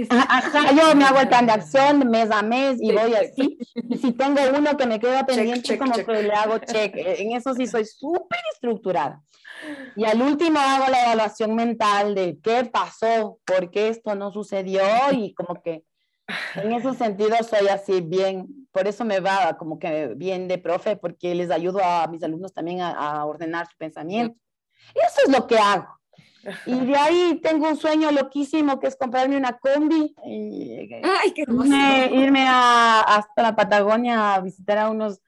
Ajá, 0.09 0.71
yo 0.71 0.95
me 0.95 1.05
hago 1.05 1.19
el 1.19 1.27
plan 1.27 1.45
de 1.45 1.53
acción 1.53 2.09
mes 2.09 2.29
a 2.31 2.41
mes 2.41 2.77
y 2.81 2.91
voy 2.91 3.13
así. 3.13 3.57
Y 3.89 3.97
si 3.97 4.11
tengo 4.11 4.39
uno 4.57 4.77
que 4.77 4.85
me 4.85 4.99
queda 4.99 5.25
pendiente, 5.25 5.77
como 5.77 5.93
que 5.93 6.23
le 6.23 6.33
hago 6.33 6.57
check. 6.59 6.93
En 6.95 7.31
eso 7.31 7.53
sí 7.53 7.67
soy 7.67 7.85
súper 7.85 8.39
estructurada. 8.53 9.21
Y 9.95 10.05
al 10.05 10.21
último 10.21 10.59
hago 10.59 10.89
la 10.89 11.03
evaluación 11.03 11.55
mental 11.55 12.15
de 12.15 12.39
qué 12.41 12.65
pasó, 12.65 13.39
por 13.45 13.69
qué 13.69 13.89
esto 13.89 14.15
no 14.15 14.31
sucedió 14.31 14.81
y 15.11 15.33
como 15.33 15.61
que 15.61 15.83
en 16.55 16.73
ese 16.73 16.93
sentido 16.93 17.35
soy 17.47 17.67
así 17.67 18.01
bien, 18.01 18.67
por 18.71 18.87
eso 18.87 19.05
me 19.05 19.19
va 19.19 19.57
como 19.57 19.79
que 19.79 20.13
bien 20.15 20.47
de 20.47 20.57
profe, 20.57 20.95
porque 20.95 21.35
les 21.35 21.51
ayudo 21.51 21.83
a 21.83 22.07
mis 22.07 22.23
alumnos 22.23 22.53
también 22.53 22.81
a, 22.81 23.25
ordenar 23.25 23.67
su 23.67 23.77
pensamiento. 23.77 24.37
Eso 24.95 25.21
es 25.25 25.31
lo 25.31 25.47
que 25.47 25.57
hago. 25.57 25.87
Y 26.65 26.85
de 26.85 26.95
ahí 26.95 27.39
tengo 27.41 27.69
un 27.69 27.77
sueño 27.77 28.11
loquísimo 28.11 28.79
que 28.79 28.87
es 28.87 28.95
comprarme 28.95 29.37
una 29.37 29.59
combi 29.59 30.15
y 30.25 30.89
Ay, 31.03 31.33
qué 31.35 31.43
irme, 31.43 32.09
irme 32.11 32.47
a, 32.47 33.01
hasta 33.01 33.43
la 33.43 33.55
Patagonia 33.55 34.33
a 34.33 34.41
visitar 34.41 34.79
a 34.79 34.89
unos, 34.89 35.21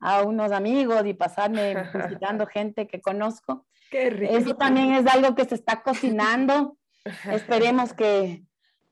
a 0.00 0.22
unos 0.22 0.52
amigos 0.52 1.04
y 1.04 1.12
pasarme 1.12 1.74
visitando 2.08 2.46
gente 2.46 2.86
que 2.86 3.00
conozco. 3.00 3.66
Qué 3.90 4.08
rico. 4.08 4.32
Eso 4.34 4.56
también 4.56 4.94
es 4.94 5.06
algo 5.06 5.34
que 5.34 5.44
se 5.44 5.54
está 5.54 5.82
cocinando. 5.82 6.78
Esperemos 7.30 7.92
que, 7.92 8.44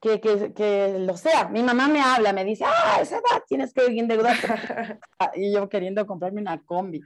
que, 0.03 0.21
que, 0.21 0.53
que, 0.53 0.97
lo 0.99 1.17
sea. 1.17 1.49
Mi 1.49 1.63
mamá 1.63 1.87
me 1.87 2.01
habla, 2.01 2.33
me 2.33 2.45
dice, 2.45 2.65
ah, 2.67 2.99
esa 3.01 3.17
edad 3.17 3.45
tienes 3.47 3.73
que 3.73 3.87
ir 3.87 4.01
endeudar. 4.01 4.35
y 5.37 5.53
yo 5.53 5.69
queriendo 5.69 6.05
comprarme 6.07 6.41
una 6.41 6.61
combi. 6.61 7.01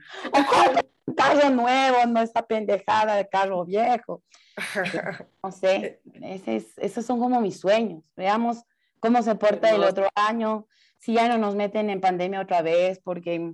un 1.05 1.13
carro 1.13 1.51
nuevo, 1.51 1.97
no 2.07 2.21
esta 2.21 2.45
pendejada 2.45 3.15
de 3.15 3.29
carro 3.29 3.63
viejo. 3.63 4.23
No 5.43 5.51
sé, 5.51 6.01
ese 6.23 6.65
esos 6.77 7.05
son 7.05 7.19
como 7.19 7.39
mis 7.39 7.59
sueños. 7.59 8.11
Veamos 8.15 8.63
cómo 8.99 9.21
se 9.21 9.35
porta 9.35 9.69
el 9.69 9.83
otro 9.83 10.09
año, 10.15 10.67
si 10.97 11.13
ya 11.13 11.29
no 11.29 11.37
nos 11.37 11.55
meten 11.55 11.91
en 11.91 12.01
pandemia 12.01 12.41
otra 12.41 12.63
vez, 12.63 12.99
porque 12.99 13.53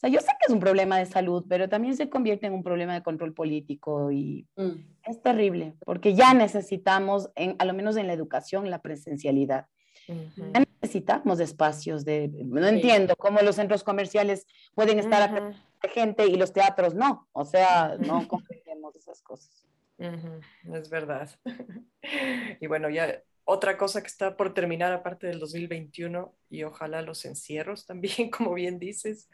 o 0.00 0.06
sea, 0.06 0.08
yo 0.08 0.20
sé 0.20 0.28
que 0.28 0.46
es 0.46 0.50
un 0.50 0.60
problema 0.60 0.98
de 0.98 1.04
salud, 1.04 1.44
pero 1.46 1.68
también 1.68 1.94
se 1.94 2.08
convierte 2.08 2.46
en 2.46 2.54
un 2.54 2.62
problema 2.62 2.94
de 2.94 3.02
control 3.02 3.34
político 3.34 4.10
y 4.10 4.46
mm. 4.56 4.70
es 5.04 5.20
terrible, 5.20 5.74
porque 5.84 6.14
ya 6.14 6.32
necesitamos, 6.32 7.28
en, 7.34 7.54
a 7.58 7.66
lo 7.66 7.74
menos 7.74 7.98
en 7.98 8.06
la 8.06 8.14
educación, 8.14 8.70
la 8.70 8.80
presencialidad. 8.80 9.66
Ya 10.08 10.64
necesitamos 10.80 11.38
espacios 11.38 12.04
de... 12.04 12.28
No 12.28 12.66
entiendo 12.66 13.14
cómo 13.16 13.40
los 13.42 13.56
centros 13.56 13.84
comerciales 13.84 14.44
pueden 14.74 14.98
estar 14.98 15.32
uh 15.32 15.54
de 15.82 15.88
gente 15.88 16.26
y 16.26 16.36
los 16.36 16.52
teatros 16.52 16.94
no. 16.94 17.28
O 17.32 17.44
sea, 17.44 17.96
no 17.98 18.26
comprendemos 18.28 18.96
esas 18.96 19.22
cosas. 19.22 19.66
Es 20.72 20.88
verdad. 20.88 21.30
y 22.60 22.66
bueno, 22.66 22.88
ya 22.88 23.22
otra 23.44 23.76
cosa 23.76 24.00
que 24.00 24.06
está 24.06 24.36
por 24.36 24.54
terminar 24.54 24.92
aparte 24.92 25.26
del 25.26 25.40
2021 25.40 26.34
y 26.48 26.62
ojalá 26.62 27.02
los 27.02 27.24
encierros 27.24 27.86
también, 27.86 28.30
como 28.30 28.54
bien 28.54 28.78
dices, 28.78 29.28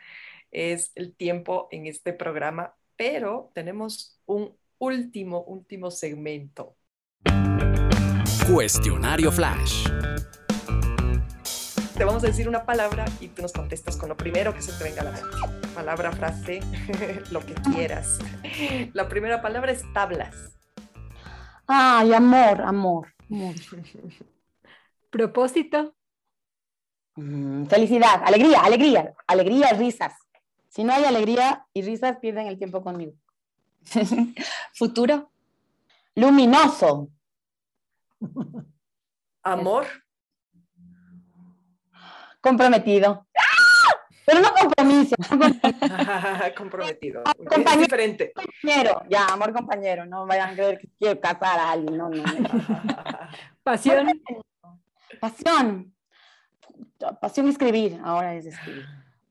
es 0.56 0.90
el 0.94 1.14
tiempo 1.14 1.68
en 1.70 1.86
este 1.86 2.14
programa, 2.14 2.74
pero 2.96 3.50
tenemos 3.54 4.18
un 4.24 4.56
último, 4.78 5.42
último 5.42 5.90
segmento. 5.90 6.76
Cuestionario 8.50 9.30
Flash. 9.30 9.86
Te 11.94 12.04
vamos 12.04 12.24
a 12.24 12.28
decir 12.28 12.48
una 12.48 12.64
palabra 12.64 13.04
y 13.20 13.28
tú 13.28 13.42
nos 13.42 13.52
contestas 13.52 13.98
con 13.98 14.08
lo 14.08 14.16
primero 14.16 14.54
que 14.54 14.62
se 14.62 14.72
te 14.72 14.84
venga 14.84 15.02
a 15.02 15.04
la 15.04 15.10
mente. 15.12 15.36
Palabra, 15.74 16.12
frase, 16.12 16.60
lo 17.30 17.40
que 17.40 17.54
quieras. 17.54 18.18
La 18.94 19.08
primera 19.10 19.42
palabra 19.42 19.72
es 19.72 19.82
tablas. 19.92 20.56
Ay, 21.66 22.14
amor, 22.14 22.62
amor. 22.62 23.08
Propósito. 25.10 25.94
Mm, 27.16 27.66
felicidad, 27.66 28.22
alegría, 28.24 28.60
alegría, 28.60 29.14
alegría, 29.26 29.72
risas. 29.72 30.12
Si 30.76 30.84
no 30.84 30.92
hay 30.92 31.04
alegría 31.04 31.66
y 31.72 31.80
risas, 31.80 32.18
pierden 32.18 32.48
el 32.48 32.58
tiempo 32.58 32.82
conmigo. 32.82 33.14
Futuro. 34.74 35.32
Luminoso. 36.14 37.08
Amor. 39.42 39.86
Comprometido. 42.42 43.26
Pero 44.26 44.40
no 44.40 44.52
compromiso. 44.52 45.16
Comprometido. 46.58 47.24
Compañero, 47.24 47.80
diferente. 47.80 48.32
Compañero. 48.34 49.02
Ya, 49.08 49.28
amor 49.28 49.54
compañero. 49.54 50.04
No 50.04 50.26
vayan 50.26 50.50
a 50.50 50.54
creer 50.54 50.78
que 50.78 50.88
quiero 50.98 51.18
casar 51.18 51.58
a 51.58 51.70
alguien. 51.70 51.96
No, 51.96 52.10
no. 52.10 52.22
Pasión. 53.62 54.22
Pasión. 55.20 55.94
Pasión 57.18 57.48
escribir. 57.48 57.98
Ahora 58.04 58.34
es 58.34 58.44
escribir. 58.44 58.84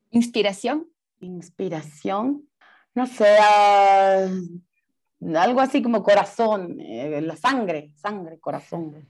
Inspiración 0.10 0.88
inspiración, 1.26 2.48
no 2.94 3.06
sé, 3.08 3.38
algo 5.36 5.62
así 5.62 5.82
como 5.82 6.04
corazón, 6.04 6.80
eh, 6.80 7.22
la 7.22 7.36
sangre, 7.36 7.92
sangre, 7.96 8.40
corazón. 8.40 9.08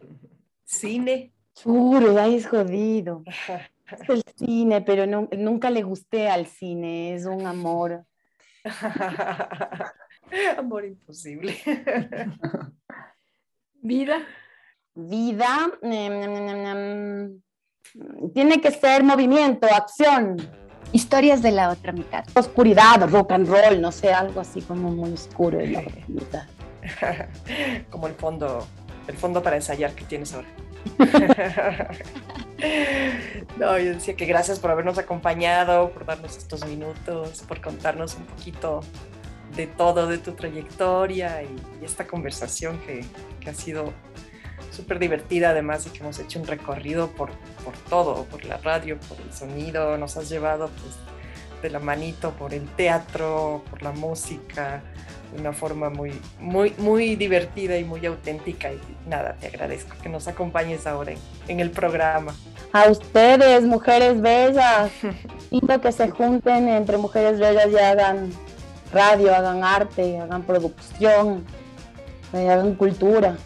Cine. 0.64 1.34
Churo, 1.54 2.20
ahí 2.20 2.36
es 2.36 2.48
jodido. 2.48 3.24
el 4.10 4.24
cine, 4.36 4.82
pero 4.82 5.06
nunca 5.06 5.70
le 5.70 5.84
gusté 5.84 6.28
al 6.30 6.48
cine, 6.48 7.14
es 7.16 7.26
un 7.26 7.46
amor. 7.46 8.06
amor 10.58 10.86
imposible. 10.86 11.56
Vida. 13.82 14.26
Vida. 14.96 15.72
Em, 15.82 16.24
em, 16.24 16.66
em, 16.66 17.42
tiene 18.34 18.60
que 18.60 18.72
ser 18.72 19.04
movimiento, 19.04 19.68
acción. 19.68 20.38
Historias 20.92 21.42
de 21.42 21.52
la 21.52 21.70
otra 21.70 21.92
mitad. 21.92 22.26
Oscuridad, 22.36 23.10
rock 23.10 23.32
and 23.32 23.48
roll, 23.48 23.82
no 23.82 23.92
sé, 23.92 24.14
algo 24.14 24.40
así 24.42 24.62
como 24.62 24.92
muy 24.92 25.12
oscuro 25.12 25.58
de 25.58 25.68
la 25.68 25.80
otra 25.80 26.04
mitad. 26.08 26.46
como 27.90 28.08
el 28.08 28.14
fondo, 28.14 28.66
el 29.08 29.18
fondo 29.18 29.44
para 29.44 29.56
ensayar 29.56 29.94
que 29.94 30.06
tienes 30.06 30.34
ahora. 30.34 30.48
No, 33.58 33.78
yo 33.78 33.94
decía 33.94 34.16
que 34.16 34.26
gracias 34.26 34.60
por 34.60 34.72
habernos 34.72 34.98
acompañado, 34.98 35.92
por 35.92 36.06
darnos 36.06 36.38
estos 36.38 36.66
minutos, 36.66 37.44
por 37.48 37.62
contarnos 37.62 38.16
un 38.16 38.26
poquito 38.26 38.82
de 39.56 39.68
todo, 39.68 40.08
de 40.08 40.18
tu 40.18 40.34
trayectoria 40.34 41.44
y, 41.44 41.56
esta 41.84 42.08
conversación 42.08 42.80
que, 42.80 43.06
ha 43.50 43.54
sido 43.54 43.94
súper 44.76 45.00
divertida 45.00 45.50
además 45.50 45.88
y 45.88 45.90
que 45.90 46.00
hemos 46.00 46.20
hecho 46.20 46.40
un 46.40 46.48
recorrido 46.48 47.10
por, 47.12 47.32
por, 47.64 47.74
todo, 47.90 48.26
por 48.26 48.46
la 48.46 48.58
radio, 48.58 49.00
por 49.08 49.20
el 49.20 49.34
sonido, 49.34 49.98
nos 49.98 50.18
has 50.18 50.30
llevado 50.30 50.70
pues 50.82 50.96
de 51.62 51.70
la 51.70 51.80
manito 51.80 52.32
por 52.32 52.54
el 52.54 52.68
teatro, 52.76 53.64
por 53.70 53.82
la 53.82 53.92
música, 53.92 54.84
de 55.34 55.40
una 55.40 55.54
forma 55.54 55.90
muy, 55.90 56.12
muy, 56.40 56.74
muy 56.78 57.16
divertida 57.16 57.78
y 57.78 57.84
muy 57.84 58.06
auténtica. 58.06 58.72
Y 58.72 58.80
nada, 59.08 59.36
te 59.40 59.48
agradezco 59.48 59.96
que 60.02 60.10
nos 60.10 60.28
acompañes 60.28 60.86
ahora 60.86 61.14
en, 61.48 61.60
el 61.60 61.72
programa. 61.72 62.36
A 62.72 62.90
ustedes, 62.90 63.64
mujeres 63.64 64.22
bellas, 64.22 64.92
lindo 65.52 65.82
que 65.82 65.92
se 65.92 66.10
junten 66.10 66.68
entre 66.70 66.98
mujeres 66.98 67.40
bellas 67.40 67.70
y 67.72 67.78
hagan 67.78 68.32
radio, 68.94 69.34
hagan 69.34 69.64
arte, 69.64 70.20
hagan 70.20 70.44
producción, 70.44 71.46
eh, 72.34 72.50
hagan 72.50 72.76
cultura. 72.76 73.38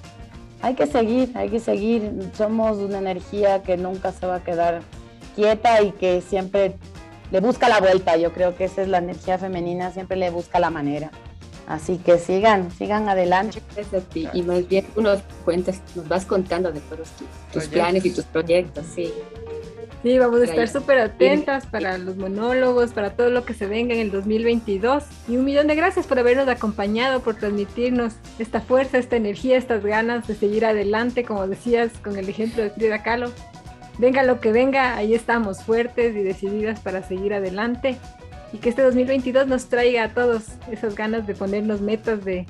Hay 0.62 0.76
que 0.76 0.88
seguir, 0.88 1.32
hay 1.36 1.50
que 1.50 1.60
seguir. 1.60 2.12
Somos 2.38 2.78
una 2.78 2.98
energía 2.98 3.64
que 3.64 3.78
nunca 3.78 4.12
se 4.12 4.26
va 4.26 4.36
a 4.36 4.44
quedar 4.44 4.82
quieta 5.36 5.82
y 5.82 5.92
que 5.92 6.22
siempre 6.22 6.76
le 7.32 7.40
busca 7.40 7.70
la 7.70 7.80
vuelta. 7.80 8.18
Yo 8.18 8.34
creo 8.34 8.56
que 8.56 8.66
esa 8.66 8.82
es 8.82 8.88
la 8.88 8.98
energía 8.98 9.38
femenina, 9.38 9.92
siempre 9.92 10.18
le 10.18 10.30
busca 10.30 10.60
la 10.60 10.70
manera. 10.70 11.12
Así 11.68 11.98
que 11.98 12.18
sigan, 12.18 12.72
sigan 12.72 13.08
adelante. 13.08 13.62
Gracias 13.76 14.04
a 14.04 14.06
ti. 14.06 14.28
Y 14.34 14.42
más 14.42 14.68
bien 14.68 14.86
tú 14.94 15.02
nos 15.02 15.22
cuentas, 15.46 15.82
nos 15.96 16.08
vas 16.08 16.26
contando 16.26 16.72
de 16.72 16.80
todos 16.82 17.10
tus, 17.54 17.68
planes 17.68 18.04
y 18.06 18.12
tus 18.12 18.26
proyectos, 18.26 18.86
sí. 18.94 19.14
Sí, 20.02 20.18
vamos 20.18 20.40
a 20.40 20.46
estar 20.46 20.68
súper 20.70 20.98
atentas 21.00 21.66
para 21.66 21.98
los 21.98 22.16
monólogos, 22.16 22.92
para 22.92 23.12
todo 23.12 23.30
lo 23.30 23.44
que 23.44 23.54
se 23.54 23.66
venga 23.66 23.94
en 23.94 24.00
el 24.00 24.12
2022. 24.12 25.04
Y 25.28 25.36
un 25.36 25.44
millón 25.44 25.68
de 25.68 25.76
gracias 25.76 26.08
por 26.08 26.18
habernos 26.20 26.48
acompañado, 26.48 27.20
por 27.20 27.36
transmitirnos 27.36 28.14
esta 28.40 28.62
fuerza, 28.62 28.98
esta 28.98 29.18
energía, 29.18 29.58
estas 29.58 29.84
ganas 29.84 30.26
de 30.26 30.36
seguir 30.36 30.66
adelante, 30.66 31.26
como 31.26 31.48
decías 31.48 31.92
con 32.02 32.18
el 32.18 32.30
ejemplo 32.30 32.64
de 32.64 32.70
Frida 32.70 33.04
Kahlo. 33.04 33.32
Venga 33.98 34.24
lo 34.24 34.40
que 34.40 34.54
venga, 34.54 34.96
ahí 34.96 35.14
estamos 35.14 35.64
fuertes 35.64 36.16
y 36.16 36.24
decididas 36.24 36.80
para 36.80 37.04
seguir 37.04 37.34
adelante 37.34 37.98
y 38.54 38.58
que 38.58 38.70
este 38.70 38.82
2022 38.82 39.48
nos 39.48 39.68
traiga 39.68 40.06
a 40.06 40.10
todos 40.14 40.46
esas 40.72 40.96
ganas 40.96 41.28
de 41.28 41.36
ponernos 41.36 41.82
metas, 41.82 42.24
de, 42.24 42.46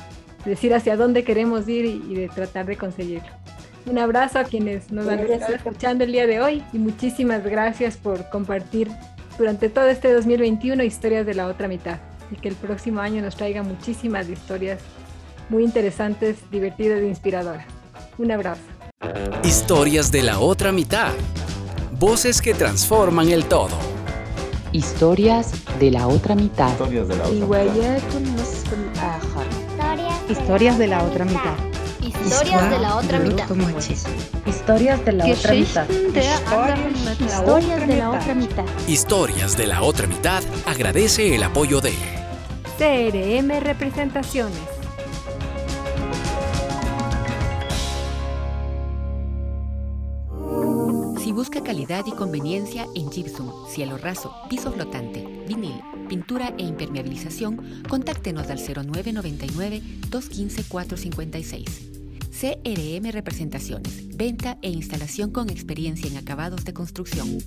decir 0.46 0.74
hacia 0.74 0.96
dónde 0.96 1.24
queremos 1.24 1.68
ir 1.68 1.86
y, 1.86 2.16
de 2.16 2.30
tratar 2.30 2.66
de 2.66 2.78
conseguirlo. 2.78 3.28
Un 3.90 3.98
abrazo 3.98 4.38
a 4.38 4.44
quienes 4.44 4.92
nos 4.92 5.08
han 5.08 5.18
estado 5.20 5.56
escuchando 5.56 6.04
el 6.04 6.12
día 6.12 6.28
de 6.28 6.40
hoy 6.40 6.64
y 6.72 6.78
muchísimas 6.78 7.44
gracias 7.44 7.98
por 7.98 8.30
compartir 8.30 8.88
durante 9.36 9.68
todo 9.68 9.88
este 9.88 10.14
2021 10.14 10.84
historias 10.84 11.26
de 11.26 11.34
la 11.34 11.48
otra 11.48 11.68
mitad 11.68 11.98
y 12.32 12.36
que 12.36 12.50
el 12.50 12.56
próximo 12.56 13.00
año 13.00 13.24
nos 13.24 13.36
traiga 13.36 13.64
muchísimas 13.64 14.30
historias 14.30 14.80
muy 15.50 15.64
interesantes, 15.64 16.38
divertidas 16.52 17.00
e 17.00 17.08
inspiradoras. 17.08 17.66
Un 18.20 18.32
abrazo. 18.32 18.62
Historias 19.44 20.12
de 20.12 20.22
la 20.22 20.40
otra 20.40 20.72
mitad. 20.72 21.14
Voces 22.00 22.44
que 22.44 22.54
transforman 22.54 23.30
el 23.30 23.46
todo. 23.46 23.76
Historias 24.72 25.52
de 25.80 25.90
la 25.90 26.08
otra 26.08 26.36
mitad. 26.36 26.70
Historias 26.74 27.08
de 27.08 27.16
la 27.16 27.24
otra 27.24 27.60
mitad. 27.60 27.98
Historias 30.30 30.78
de 30.78 30.88
la 30.88 31.04
otra 31.04 31.26
mitad. 31.26 31.69
Historias 32.26 32.70
de 32.70 32.80
la 32.80 32.96
otra 32.96 33.20
mitad. 33.20 33.50
Historias 34.46 35.06
de 35.06 35.12
la 35.14 35.26
otra 35.26 35.54
mitad. 35.54 35.90
Historias 35.90 37.88
de 37.88 37.96
la 37.98 38.10
otra 38.10 38.36
mitad. 38.36 38.66
Historias 38.88 39.58
de 39.58 39.68
la 39.68 39.82
otra 39.82 40.08
mitad 40.08 40.44
agradece 40.66 41.36
el 41.36 41.44
apoyo 41.44 41.82
de 41.82 41.94
CRM 42.78 43.60
Representaciones. 43.60 44.80
Busca 51.40 51.64
calidad 51.64 52.06
y 52.06 52.12
conveniencia 52.12 52.86
en 52.96 53.10
gypsum, 53.10 53.50
cielo 53.70 53.98
raso, 53.98 54.36
piso 54.50 54.74
flotante, 54.74 55.26
vinil, 55.48 55.82
pintura 56.10 56.54
e 56.58 56.64
impermeabilización. 56.64 57.82
Contáctenos 57.88 58.50
al 58.50 58.58
0999 58.58 59.82
215 60.10 60.64
456. 60.66 61.89
CRM 62.40 63.12
Representaciones, 63.12 64.16
venta 64.16 64.58
e 64.62 64.70
instalación 64.70 65.32
con 65.32 65.50
experiencia 65.50 66.10
en 66.10 66.16
acabados 66.16 66.64
de 66.64 66.74
construcción. 66.74 67.40